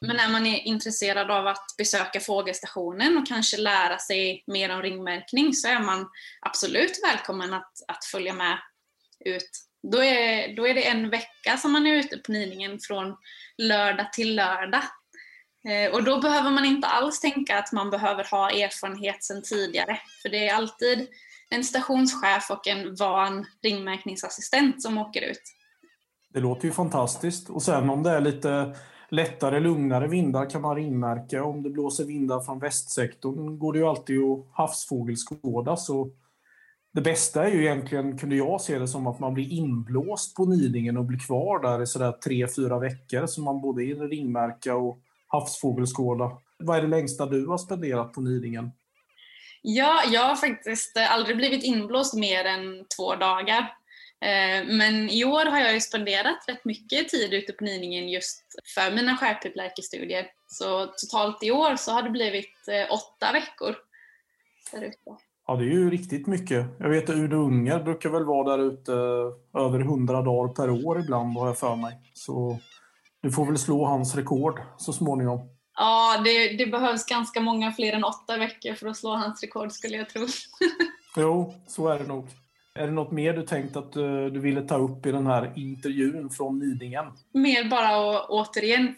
Men 0.00 0.18
är 0.18 0.28
man 0.28 0.46
är 0.46 0.58
intresserad 0.58 1.30
av 1.30 1.46
att 1.46 1.74
besöka 1.78 2.20
fågelstationen 2.20 3.18
och 3.18 3.26
kanske 3.26 3.56
lära 3.56 3.98
sig 3.98 4.44
mer 4.46 4.74
om 4.74 4.82
ringmärkning 4.82 5.54
så 5.54 5.68
är 5.68 5.80
man 5.80 6.08
absolut 6.40 7.00
välkommen 7.02 7.54
att, 7.54 7.72
att 7.88 8.04
följa 8.04 8.32
med 8.32 8.58
ut. 9.24 9.50
Då 9.82 10.02
är, 10.02 10.56
då 10.56 10.68
är 10.68 10.74
det 10.74 10.88
en 10.88 11.10
vecka 11.10 11.56
som 11.56 11.72
man 11.72 11.86
är 11.86 11.94
ute 11.94 12.18
på 12.18 12.32
Nidingen 12.32 12.78
från 12.80 13.16
lördag 13.58 14.12
till 14.12 14.36
lördag. 14.36 14.82
Eh, 15.68 15.94
och 15.94 16.04
då 16.04 16.20
behöver 16.20 16.50
man 16.50 16.64
inte 16.64 16.86
alls 16.86 17.20
tänka 17.20 17.58
att 17.58 17.72
man 17.72 17.90
behöver 17.90 18.24
ha 18.30 18.50
erfarenhet 18.50 19.24
sedan 19.24 19.42
tidigare. 19.42 20.00
För 20.22 20.28
det 20.28 20.48
är 20.48 20.54
alltid 20.54 21.08
en 21.50 21.64
stationschef 21.64 22.50
och 22.50 22.66
en 22.66 22.94
van 22.94 23.46
ringmärkningsassistent 23.62 24.82
som 24.82 24.98
åker 24.98 25.22
ut. 25.22 25.42
Det 26.34 26.40
låter 26.40 26.64
ju 26.64 26.72
fantastiskt. 26.72 27.50
Och 27.50 27.62
sen 27.62 27.90
om 27.90 28.02
det 28.02 28.10
är 28.10 28.20
lite 28.20 28.76
lättare, 29.10 29.60
lugnare 29.60 30.08
vindar 30.08 30.50
kan 30.50 30.62
man 30.62 30.76
ringmärka. 30.76 31.44
Om 31.44 31.62
det 31.62 31.70
blåser 31.70 32.04
vindar 32.04 32.40
från 32.40 32.58
västsektorn 32.58 33.58
går 33.58 33.72
det 33.72 33.78
ju 33.78 33.84
alltid 33.84 34.18
att 34.18 34.46
havsfågelskåda. 34.52 35.76
Så 35.76 36.10
det 36.94 37.00
bästa 37.00 37.46
är 37.46 37.50
ju 37.50 37.64
egentligen, 37.64 38.18
kunde 38.18 38.36
jag 38.36 38.60
se 38.60 38.78
det 38.78 38.88
som, 38.88 39.06
att 39.06 39.18
man 39.18 39.34
blir 39.34 39.52
inblåst 39.52 40.36
på 40.36 40.44
Nidingen 40.44 40.96
och 40.96 41.04
blir 41.04 41.18
kvar 41.18 41.62
där 41.62 41.82
i 41.82 41.86
sådär 41.86 42.12
tre, 42.12 42.46
fyra 42.56 42.78
veckor. 42.78 43.26
Så 43.26 43.40
man 43.40 43.60
både 43.60 43.84
hinner 43.84 44.08
ringmärka 44.08 44.76
och 44.76 44.98
havsfågelskåda. 45.26 46.32
Vad 46.58 46.78
är 46.78 46.82
det 46.82 46.88
längsta 46.88 47.26
du 47.26 47.46
har 47.46 47.58
spenderat 47.58 48.12
på 48.12 48.20
Nidingen? 48.20 48.70
Ja, 49.62 50.02
jag 50.12 50.20
har 50.20 50.36
faktiskt 50.36 50.96
aldrig 51.10 51.36
blivit 51.36 51.64
inblåst 51.64 52.14
mer 52.14 52.44
än 52.44 52.84
två 52.96 53.14
dagar. 53.14 53.77
Eh, 54.20 54.66
men 54.66 55.10
i 55.10 55.24
år 55.24 55.44
har 55.44 55.60
jag 55.60 55.74
ju 55.74 55.80
spenderat 55.80 56.44
rätt 56.48 56.64
mycket 56.64 57.08
tid 57.08 57.34
ute 57.34 57.52
på 57.52 57.64
Nidingen 57.64 58.08
just 58.08 58.44
för 58.74 58.94
mina 58.94 59.16
skärptyplärkestudier. 59.16 60.26
Så 60.46 60.86
totalt 60.86 61.42
i 61.42 61.50
år 61.50 61.76
så 61.76 61.92
har 61.92 62.02
det 62.02 62.10
blivit 62.10 62.68
eh, 62.68 62.92
åtta 62.92 63.32
veckor 63.32 63.76
där 64.72 64.82
ute. 64.82 64.98
Ja, 65.46 65.56
det 65.56 65.64
är 65.64 65.70
ju 65.70 65.90
riktigt 65.90 66.26
mycket. 66.26 66.66
Jag 66.78 66.88
vet 66.88 67.10
att 67.10 67.16
Udo 67.16 67.36
Unger 67.36 67.80
brukar 67.80 68.10
väl 68.10 68.24
vara 68.24 68.56
där 68.56 68.64
ute 68.64 68.92
över 69.58 69.80
100 69.80 70.22
dagar 70.22 70.54
per 70.54 70.70
år 70.70 71.00
ibland, 71.00 71.36
har 71.36 71.46
jag 71.46 71.58
för 71.58 71.76
mig. 71.76 72.00
Så 72.14 72.58
du 73.22 73.32
får 73.32 73.46
väl 73.46 73.58
slå 73.58 73.84
hans 73.84 74.14
rekord 74.16 74.60
så 74.78 74.92
småningom. 74.92 75.40
Ja, 75.76 76.20
det, 76.24 76.48
det, 76.48 76.66
behövs 76.66 77.06
ganska 77.06 77.40
många 77.40 77.72
fler 77.72 77.92
än 77.92 78.04
åtta 78.04 78.36
veckor 78.36 78.74
för 78.74 78.86
att 78.86 78.96
slå 78.96 79.10
hans 79.10 79.42
rekord 79.42 79.72
skulle 79.72 79.96
jag 79.96 80.08
tro. 80.08 80.26
jo, 81.16 81.54
så 81.66 81.88
är 81.88 81.98
det 81.98 82.04
nog. 82.04 82.28
Är 82.78 82.86
det 82.86 82.92
något 82.92 83.12
mer 83.12 83.32
du 83.32 83.42
tänkt 83.42 83.76
att 83.76 83.96
eh, 83.96 84.24
du 84.24 84.40
ville 84.40 84.62
ta 84.62 84.76
upp 84.76 85.06
i 85.06 85.12
den 85.12 85.26
här 85.26 85.52
intervjun 85.56 86.30
från 86.30 86.58
Nidingen? 86.58 87.04
Mer 87.32 87.64
bara 87.64 87.88
att 87.88 88.28
återigen 88.28 88.94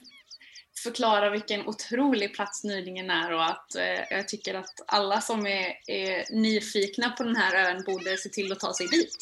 förklara 0.83 1.31
vilken 1.31 1.69
otrolig 1.69 2.35
plats 2.35 2.65
Nidingen 2.65 3.11
är 3.11 3.33
och 3.33 3.45
att 3.45 3.75
eh, 3.75 4.17
jag 4.17 4.29
tycker 4.29 4.55
att 4.55 4.75
alla 4.87 5.21
som 5.21 5.47
är, 5.47 5.67
är 5.87 6.41
nyfikna 6.41 7.11
på 7.11 7.23
den 7.23 7.37
här 7.37 7.71
ön 7.71 7.83
borde 7.87 8.17
se 8.17 8.29
till 8.29 8.53
att 8.53 8.61
ta 8.61 8.75
sig 8.75 8.87
dit. 8.87 9.17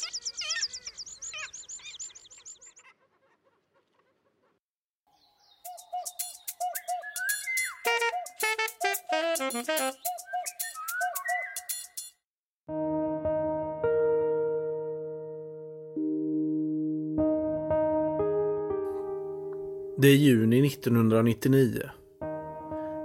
Det 20.00 20.08
är 20.08 20.16
juni 20.16 20.66
1999. 20.66 21.82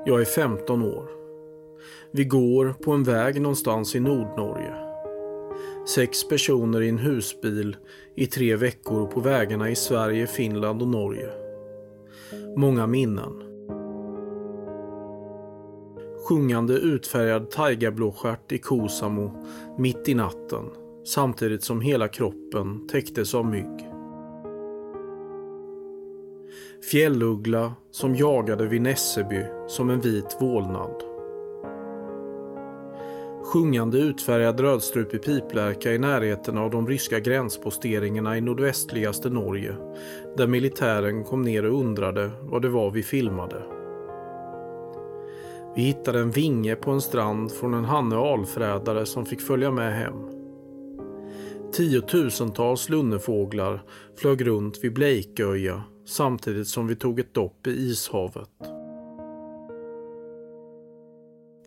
Jag 0.06 0.22
är 0.22 0.26
15 0.26 0.84
år. 0.84 1.10
Vi 2.12 2.24
går 2.24 2.74
på 2.84 2.91
en 2.91 3.04
väg 3.04 3.41
någonstans 3.41 3.96
i 3.96 4.00
Nordnorge. 4.00 4.76
Sex 5.88 6.28
personer 6.28 6.82
i 6.82 6.89
en 6.89 6.98
husbil 6.98 7.76
i 8.16 8.26
tre 8.26 8.56
veckor 8.56 9.08
på 9.08 9.20
vägarna 9.20 9.70
i 9.70 9.76
Sverige, 9.76 10.28
Finland 10.28 10.82
och 10.82 10.88
Norge. 10.88 11.30
Många 12.58 12.88
minnen. 12.88 13.44
Sjungande 16.28 16.74
utfärgad 16.74 17.52
taigablåstjärt 17.52 18.52
i 18.52 18.58
Kosamo 18.58 19.46
mitt 19.78 20.10
i 20.10 20.14
natten 20.14 20.66
samtidigt 21.06 21.64
som 21.64 21.82
hela 21.82 22.08
kroppen 22.08 22.88
täcktes 22.88 23.36
av 23.36 23.46
mygg. 23.46 23.93
Fjälluggla 26.92 27.74
som 27.92 28.16
jagade 28.16 28.68
vid 28.68 28.82
Nässeby 28.82 29.46
som 29.68 29.90
en 29.90 30.02
vit 30.02 30.38
vålnad. 30.40 31.04
Sjungande 33.44 33.98
utfärgad 33.98 34.60
rödstrupig 34.60 35.24
piplärka 35.24 35.94
i 35.94 36.00
närheten 36.00 36.58
av 36.58 36.72
de 36.72 36.88
ryska 36.88 37.20
gränsposteringarna 37.20 38.38
i 38.38 38.42
nordvästligaste 38.42 39.30
Norge 39.30 39.76
där 40.38 40.48
militären 40.48 41.24
kom 41.24 41.42
ner 41.42 41.66
och 41.66 41.80
undrade 41.80 42.32
vad 42.42 42.62
det 42.62 42.70
var 42.70 42.92
vi 42.92 43.04
filmade. 43.04 43.64
Vi 45.76 45.82
hittade 45.82 46.20
en 46.20 46.32
vinge 46.32 46.76
på 46.76 46.92
en 46.92 47.02
strand 47.02 47.52
från 47.52 47.74
en 47.74 47.86
Hanne 47.86 48.16
alfrädare 48.16 49.06
som 49.06 49.26
fick 49.26 49.42
följa 49.42 49.72
med 49.72 49.94
hem. 49.94 50.30
Tiotusentals 51.74 52.90
lunnefåglar 52.90 53.84
flög 54.16 54.48
runt 54.48 54.84
vid 54.84 54.94
Blejköja 54.94 55.84
samtidigt 56.06 56.68
som 56.68 56.88
vi 56.88 56.95
tog 56.95 57.20
ett 57.20 57.34
dopp 57.34 57.68
i 57.68 57.72
ishavet. 57.72 58.49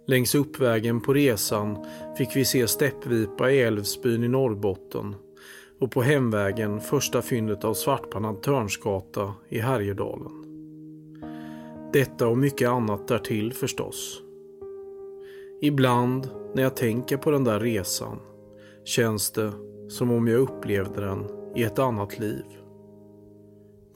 Längs 0.06 0.34
uppvägen 0.34 1.00
på 1.00 1.14
resan 1.14 1.86
fick 2.18 2.36
vi 2.36 2.44
se 2.44 2.68
steppvipa 2.68 3.50
i 3.50 3.62
Älvsbyn 3.62 4.24
i 4.24 4.28
Norrbotten 4.28 5.14
och 5.80 5.90
på 5.90 6.02
hemvägen 6.02 6.80
första 6.80 7.22
fyndet 7.22 7.64
av 7.64 7.74
svartpannad 7.74 8.42
törnskata 8.42 9.34
i 9.48 9.58
Härjedalen. 9.58 10.32
Detta 11.92 12.28
och 12.28 12.38
mycket 12.38 12.68
annat 12.68 13.08
därtill 13.08 13.52
förstås. 13.52 14.22
Ibland 15.60 16.30
när 16.54 16.62
jag 16.62 16.76
tänker 16.76 17.16
på 17.16 17.30
den 17.30 17.44
där 17.44 17.60
resan 17.60 18.18
känns 18.84 19.30
det 19.30 19.52
som 19.88 20.10
om 20.10 20.28
jag 20.28 20.40
upplevde 20.40 21.00
den 21.00 21.26
i 21.54 21.62
ett 21.62 21.78
annat 21.78 22.18
liv. 22.18 22.44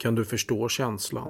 Kan 0.01 0.15
du 0.15 0.25
förstå 0.25 0.69
känslan? 0.69 1.27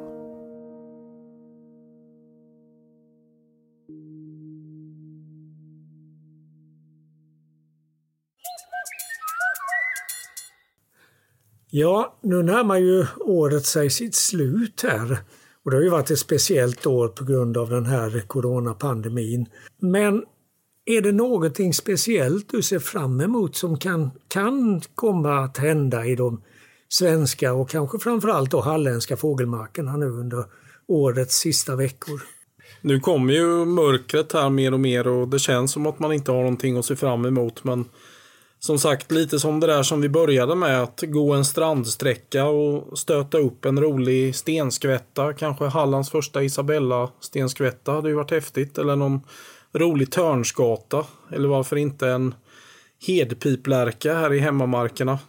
Ja, 11.69 12.19
nu 12.21 12.43
närmar 12.43 12.77
ju 12.77 13.05
året 13.19 13.65
sig 13.65 13.89
sitt 13.89 14.15
slut 14.15 14.81
här. 14.83 15.17
Och 15.63 15.71
det 15.71 15.77
har 15.77 15.83
ju 15.83 15.89
varit 15.89 16.11
ett 16.11 16.19
speciellt 16.19 16.85
år 16.85 17.07
på 17.07 17.23
grund 17.23 17.57
av 17.57 17.69
den 17.69 17.85
här 17.85 18.27
coronapandemin. 18.27 19.45
Men 19.81 20.23
är 20.85 21.01
det 21.01 21.11
någonting 21.11 21.73
speciellt 21.73 22.49
du 22.49 22.61
ser 22.61 22.79
fram 22.79 23.21
emot 23.21 23.55
som 23.55 23.77
kan, 23.77 24.11
kan 24.27 24.81
komma 24.95 25.39
att 25.39 25.57
hända 25.57 26.05
i 26.05 26.15
de 26.15 26.41
svenska 26.93 27.53
och 27.53 27.69
kanske 27.69 27.99
framförallt 27.99 28.51
då 28.51 28.61
halländska 28.61 29.17
fågelmarkerna 29.17 29.97
nu 29.97 30.05
under 30.05 30.45
årets 30.87 31.35
sista 31.35 31.75
veckor? 31.75 32.21
Nu 32.81 32.99
kommer 32.99 33.33
ju 33.33 33.65
mörkret 33.65 34.33
här 34.33 34.49
mer 34.49 34.73
och 34.73 34.79
mer 34.79 35.07
och 35.07 35.27
det 35.27 35.39
känns 35.39 35.71
som 35.71 35.87
att 35.87 35.99
man 35.99 36.13
inte 36.13 36.31
har 36.31 36.39
någonting 36.39 36.77
att 36.77 36.85
se 36.85 36.95
fram 36.95 37.25
emot 37.25 37.63
men 37.63 37.85
som 38.63 38.79
sagt, 38.79 39.11
lite 39.11 39.39
som 39.39 39.59
det 39.59 39.67
där 39.67 39.83
som 39.83 40.01
vi 40.01 40.09
började 40.09 40.55
med, 40.55 40.83
att 40.83 41.03
gå 41.07 41.33
en 41.33 41.45
strandsträcka 41.45 42.45
och 42.45 42.99
stöta 42.99 43.37
upp 43.37 43.65
en 43.65 43.79
rolig 43.79 44.35
stenskvätta. 44.35 45.33
Kanske 45.33 45.65
Hallands 45.65 46.09
första 46.09 46.43
Isabella 46.43 47.09
stenskvätta 47.19 47.91
hade 47.91 48.09
ju 48.09 48.15
varit 48.15 48.31
häftigt. 48.31 48.77
Eller 48.77 48.95
någon 48.95 49.21
rolig 49.73 50.11
törnskata, 50.11 51.05
Eller 51.31 51.47
varför 51.47 51.75
inte 51.75 52.09
en 52.09 52.35
hedpiplärka 53.07 54.13
här 54.13 54.33
i 54.33 54.39
hemmamarkerna. 54.39 55.19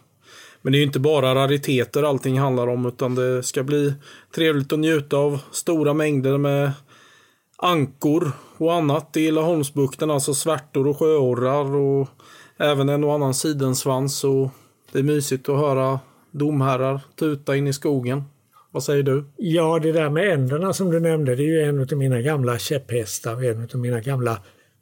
Men 0.63 0.71
det 0.71 0.77
är 0.77 0.79
ju 0.79 0.85
inte 0.85 0.99
bara 0.99 1.35
rariteter 1.35 2.03
allting 2.03 2.39
handlar 2.39 2.67
om 2.67 2.85
utan 2.85 3.15
det 3.15 3.43
ska 3.43 3.63
bli 3.63 3.93
trevligt 4.35 4.73
att 4.73 4.79
njuta 4.79 5.17
av 5.17 5.39
stora 5.51 5.93
mängder 5.93 6.37
med 6.37 6.71
ankor 7.57 8.31
och 8.57 8.73
annat 8.73 9.17
i 9.17 9.31
Laholmsbukten. 9.31 10.11
Alltså 10.11 10.33
svärtor 10.33 10.87
och 10.87 10.99
sjöorrar 10.99 11.75
och 11.75 12.07
även 12.57 12.89
en 12.89 13.03
och 13.03 13.13
annan 13.13 13.33
sidensvans. 13.33 14.23
Och 14.23 14.49
det 14.91 14.99
är 14.99 15.03
mysigt 15.03 15.49
att 15.49 15.57
höra 15.57 15.99
domherrar 16.31 17.01
tuta 17.19 17.55
in 17.55 17.67
i 17.67 17.73
skogen. 17.73 18.23
Vad 18.71 18.83
säger 18.83 19.03
du? 19.03 19.25
Ja, 19.37 19.79
det 19.79 19.91
där 19.91 20.09
med 20.09 20.33
änderna 20.33 20.73
som 20.73 20.91
du 20.91 20.99
nämnde, 20.99 21.35
det 21.35 21.43
är 21.43 21.47
ju 21.47 21.61
en 21.61 21.79
av 21.79 21.97
mina 21.97 22.21
gamla 22.21 22.59
käpphästar, 22.59 23.35
och 23.35 23.43
en 23.43 23.69
av 23.73 23.79
mina 23.79 23.99
gamla 23.99 24.39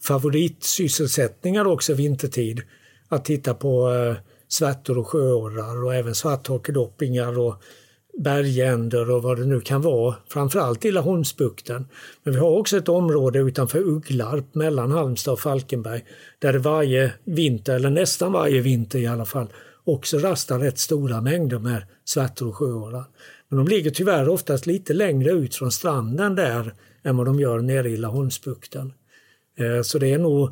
favoritsysselsättningar 0.07 1.67
också 1.67 1.93
vintertid. 1.93 2.61
Att 3.09 3.25
titta 3.25 3.53
på 3.53 3.93
eh, 3.93 4.15
svärtor 4.53 4.97
och 4.97 5.07
sjöorrar 5.07 5.83
och 5.83 5.95
även 5.95 6.15
svarthakedoppingar 6.15 7.39
och 7.39 7.63
bergänder 8.17 9.11
och 9.11 9.23
vad 9.23 9.37
det 9.37 9.45
nu 9.45 9.61
kan 9.61 9.81
vara, 9.81 10.15
framförallt 10.29 10.85
i 10.85 10.91
Laholmsbukten. 10.91 11.87
Men 12.23 12.33
vi 12.33 12.39
har 12.39 12.49
också 12.49 12.77
ett 12.77 12.89
område 12.89 13.39
utanför 13.39 13.79
Ugglarp 13.79 14.55
mellan 14.55 14.91
Halmstad 14.91 15.33
och 15.33 15.39
Falkenberg 15.39 16.03
där 16.39 16.53
det 16.53 16.59
varje 16.59 17.13
vinter, 17.23 17.75
eller 17.75 17.89
nästan 17.89 18.31
varje 18.31 18.61
vinter 18.61 18.99
i 18.99 19.07
alla 19.07 19.25
fall, 19.25 19.47
också 19.83 20.17
rastar 20.17 20.59
rätt 20.59 20.79
stora 20.79 21.21
mängder 21.21 21.59
med 21.59 21.83
svärtor 22.05 22.47
och 22.47 22.55
sjöorrar. 22.55 23.05
Men 23.49 23.57
de 23.57 23.67
ligger 23.67 23.91
tyvärr 23.91 24.29
oftast 24.29 24.65
lite 24.65 24.93
längre 24.93 25.31
ut 25.31 25.55
från 25.55 25.71
stranden 25.71 26.35
där 26.35 26.73
än 27.03 27.17
vad 27.17 27.25
de 27.25 27.39
gör 27.39 27.59
nere 27.59 27.89
i 27.89 27.97
Laholmsbukten. 27.97 28.93
Eh, 29.57 29.81
så 29.81 29.99
det 29.99 30.13
är 30.13 30.19
nog, 30.19 30.49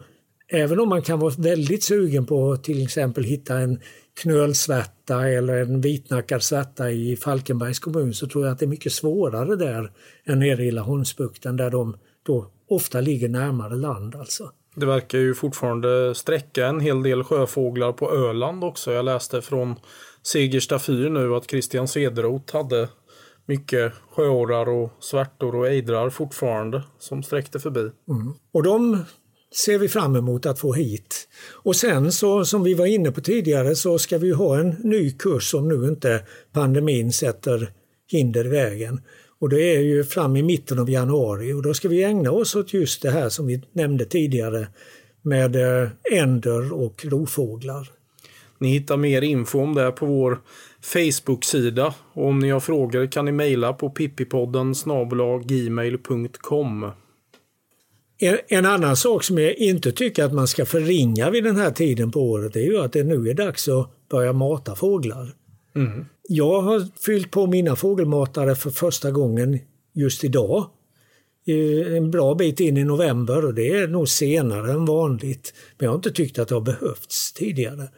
även 0.50 0.80
om 0.80 0.89
man 0.89 1.02
kan 1.02 1.20
vara 1.20 1.34
väldigt 1.38 1.84
sugen 1.84 2.26
på 2.26 2.52
att 2.52 2.64
till 2.64 2.84
exempel 2.84 3.24
hitta 3.24 3.58
en 3.58 3.80
knölsvärta 4.22 5.28
eller 5.28 5.58
en 5.58 5.82
vitnackad 5.82 6.43
svärta 6.43 6.91
i 6.91 7.16
Falkenbergs 7.16 7.80
kommun 7.80 8.14
så 8.14 8.28
tror 8.28 8.45
jag 8.45 8.52
att 8.52 8.60
det 8.60 8.66
är 8.66 8.68
mycket 8.68 8.91
svårare 8.91 9.56
där 9.56 9.91
än 10.26 10.39
nere 10.39 10.64
i 10.64 10.72
Laholmsbukten 10.72 11.58
där 11.58 11.70
de 11.70 11.97
då 12.24 12.52
ofta 12.70 13.02
ligger 13.02 13.30
närmare 13.30 13.76
land 13.76 14.16
alltså. 14.16 14.52
Det 14.76 14.86
verkar 14.86 15.18
ju 15.18 15.34
fortfarande 15.34 16.16
sträcka 16.16 16.68
en 16.68 16.80
hel 16.80 17.04
del 17.04 17.24
sjöfåglar 17.24 17.91
på 17.91 18.12
Öland 18.12 18.64
också. 18.64 18.91
Jag 18.91 19.06
läste 19.06 19.41
från 19.41 19.76
Segersta 20.24 20.80
fyr 20.80 21.10
nu 21.10 21.36
att 21.36 21.50
Christian 21.50 21.88
Cederoth 21.88 22.56
hade 22.56 22.89
mycket 23.45 23.93
sjöorrar 24.12 24.70
och 24.70 24.91
svärtor 25.00 25.56
och 25.56 25.68
ejdrar 25.68 26.10
fortfarande 26.10 26.84
som 27.00 27.24
sträckte 27.24 27.60
förbi. 27.60 27.80
Mm. 28.10 28.34
Och 28.52 28.64
de 28.64 29.06
ser 29.56 29.80
vi 29.80 29.89
fram 29.89 30.16
emot 30.16 30.45
att 30.45 30.60
få 30.60 30.74
hit. 30.74 31.28
Och 31.52 31.76
sen 31.76 32.12
så 32.12 32.45
som 32.45 32.64
vi 32.64 32.74
var 32.74 32.86
inne 32.86 33.12
på 33.12 33.22
tidigare 33.22 33.76
så 33.76 34.00
ska 34.00 34.18
vi 34.18 34.32
ha 34.32 34.60
en 34.60 34.70
ny 34.70 35.12
kurs 35.12 35.54
om 35.54 35.68
nu 35.68 35.88
inte 35.88 36.24
pandemin 36.54 37.14
sätter 37.14 37.72
hinder 38.12 38.45
i 38.45 38.50
vägen. 38.50 39.02
Och 39.39 39.50
det 39.50 39.76
är 39.76 39.80
ju 39.80 40.04
fram 40.04 40.36
i 40.36 40.43
mitten 40.43 40.80
av 40.80 40.89
januari 40.89 41.54
och 41.54 41.64
då 41.64 41.74
ska 41.74 41.88
vi 41.88 42.04
ägna 42.04 42.32
oss 42.32 42.56
åt 42.56 42.74
just 42.74 43.02
det 43.02 43.12
här 43.12 43.30
som 43.30 43.47
vi 43.47 43.64
nämnde 43.74 44.06
tidigare 44.06 44.68
med 45.22 45.56
eh, 45.56 45.89
änder 46.12 46.74
och 46.74 47.06
rovfåglar. 47.06 47.89
Ni 48.58 48.70
hittar 48.70 48.97
mer 48.97 49.22
info 49.22 49.60
om 49.60 49.76
det 49.76 49.91
på 49.91 50.06
vår 50.06 50.39
Facebook-sida 50.82 51.93
och 52.14 52.28
om 52.28 52.39
ni 52.39 52.50
har 52.50 52.60
frågor 52.60 53.12
kan 53.12 53.26
ni 53.26 53.32
mejla 53.32 53.74
på 53.74 53.89
pippipodden 53.89 54.74
gmail.com. 55.43 56.91
En 58.47 58.65
annan 58.65 58.95
sak 58.95 59.24
som 59.24 59.38
jag 59.38 59.53
inte 59.53 59.91
tycker 59.91 60.24
att 60.24 60.34
man 60.34 60.47
ska 60.47 60.65
förringa 60.65 61.30
vid 61.30 61.43
den 61.43 61.55
här 61.55 61.72
tiden 61.72 62.11
på 62.11 62.22
året 62.22 62.55
är 62.55 62.59
ju 62.59 62.80
att 62.80 62.93
det 62.93 63.03
nu 63.03 63.30
är 63.30 63.34
dags 63.34 63.67
att 63.67 63.89
börja 64.09 64.34
mata 64.34 64.76
fåglar. 64.76 65.34
Mm. 65.76 66.05
Jag 66.28 66.61
har 66.61 66.88
fyllt 67.05 67.32
på 67.32 67.47
mina 67.47 67.76
fågelmatare 67.76 68.55
för 68.55 68.70
första 68.70 69.11
gången 69.11 69.59
just 69.93 70.24
idag. 70.24 70.70
en 71.88 72.11
bra 72.11 72.36
bit 72.36 72.59
in 72.59 72.78
i 72.78 72.84
november 72.84 73.45
och 73.45 73.53
det 73.53 73.70
är 73.70 73.88
nog 73.88 74.09
senare 74.09 74.72
än 74.72 74.86
vanligt. 74.86 75.53
Men 75.78 75.86
jag 75.86 75.91
har 75.91 75.95
inte 75.95 76.11
tyckt 76.11 76.39
att 76.39 76.47
det 76.47 76.55
har 76.55 76.61
behövts 76.61 77.34
tidigare. 77.34 77.89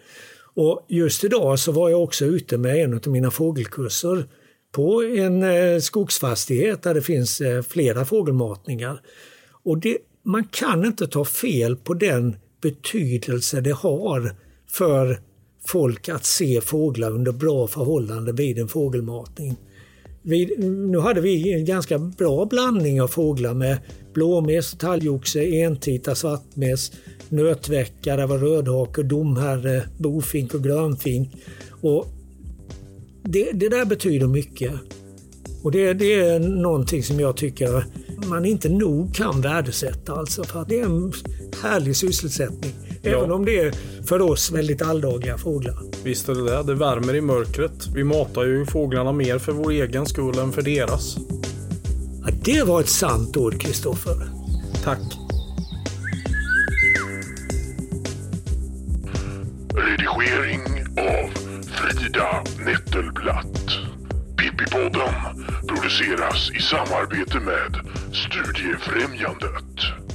Och 0.54 0.86
just 0.88 1.24
idag 1.24 1.60
så 1.60 1.72
var 1.72 1.90
jag 1.90 2.04
också 2.04 2.26
ute 2.26 2.58
med 2.58 2.84
en 2.84 2.94
av 2.94 3.08
mina 3.08 3.32
fågelkurser 3.32 4.26
på 4.72 5.04
en 5.04 5.44
eh, 5.44 5.80
skogsfastighet 5.80 6.84
där 6.84 6.94
det 6.94 7.02
finns 7.02 7.42
eh, 7.42 7.62
flera 7.62 8.06
fågelmatningar. 8.06 9.02
Och 9.64 9.78
det, 9.78 9.98
man 10.24 10.44
kan 10.44 10.86
inte 10.86 11.08
ta 11.08 11.26
fel 11.26 11.76
på 11.76 11.94
den 11.94 12.36
betydelse 12.62 13.62
det 13.62 13.74
har 13.74 14.36
för 14.70 15.20
folk 15.68 16.10
att 16.10 16.26
se 16.26 16.62
fåglar 16.62 17.12
under 17.12 17.32
bra 17.32 17.68
förhållanden 17.68 18.36
vid 18.36 18.60
en 18.60 18.68
fågelmatning. 18.68 19.56
Vi, 20.22 20.56
nu 20.90 21.00
hade 21.00 21.22
vi 21.22 21.54
en 21.54 21.66
ganska 21.66 22.00
bra 22.00 22.46
blandning 22.46 23.02
av 23.02 23.08
fåglar 23.08 23.54
med 23.54 23.78
blåmes, 24.14 24.72
talgoxe, 24.72 25.44
entita, 25.44 26.16
svartmes, 26.16 26.92
nötväckare, 27.30 28.26
rödhake, 28.28 29.04
domherre, 29.04 29.84
bofink 29.98 30.54
och 30.54 30.64
grönfink. 30.64 31.30
Och 31.82 32.08
det, 33.24 33.52
det 33.52 33.70
där 33.70 33.86
betyder 33.86 34.28
mycket. 34.28 34.72
Och 35.64 35.72
det, 35.72 35.94
det, 35.94 36.14
är 36.14 36.40
någonting 36.40 37.04
som 37.04 37.20
jag 37.20 37.38
tycker 37.38 37.86
man 38.28 38.46
inte 38.46 38.70
nog 38.70 39.16
kan 39.16 39.42
värdesätta. 39.42 40.14
Alltså 40.14 40.44
för 40.44 40.62
att 40.62 40.70
det 40.70 40.80
är 40.80 40.86
en 40.86 41.14
härlig 41.64 41.96
sysselsättning. 41.96 42.72
Även 43.04 43.30
ja. 43.30 43.34
om 43.34 43.46
det 43.46 43.60
är 43.60 43.74
för 44.06 44.22
oss 44.22 44.52
väldigt 44.52 44.82
alldagliga 44.82 45.38
fåglar. 45.38 45.78
Visst 46.04 46.30
är 46.30 46.36
det 46.36 46.44
det. 46.44 46.64
Det 46.64 46.74
värmer 46.76 47.16
i 47.16 47.22
mörkret. 47.22 47.88
Vi 47.94 48.04
matar 48.04 48.44
ju 48.44 48.66
fåglarna 48.66 49.12
mer 49.12 49.40
för 49.40 49.52
vår 49.52 49.72
egen 49.72 50.06
skull 50.06 50.40
än 50.40 50.52
för 50.52 50.62
deras. 50.62 51.18
Ja, 52.26 52.32
det 52.44 52.64
var 52.64 52.82
ett 52.82 52.90
sant 52.90 53.38
ord, 53.38 53.62
Kristoffer. 53.62 54.16
Tack. 54.84 55.00
Redigering 59.74 60.62
av 60.98 61.30
Frida 61.64 62.44
Nettelblatt. 62.66 63.91
Pippipodden 64.62 65.14
produceras 65.68 66.52
i 66.52 66.62
samarbete 66.62 67.40
med 67.40 67.80
Studiefrämjandet. 68.14 70.11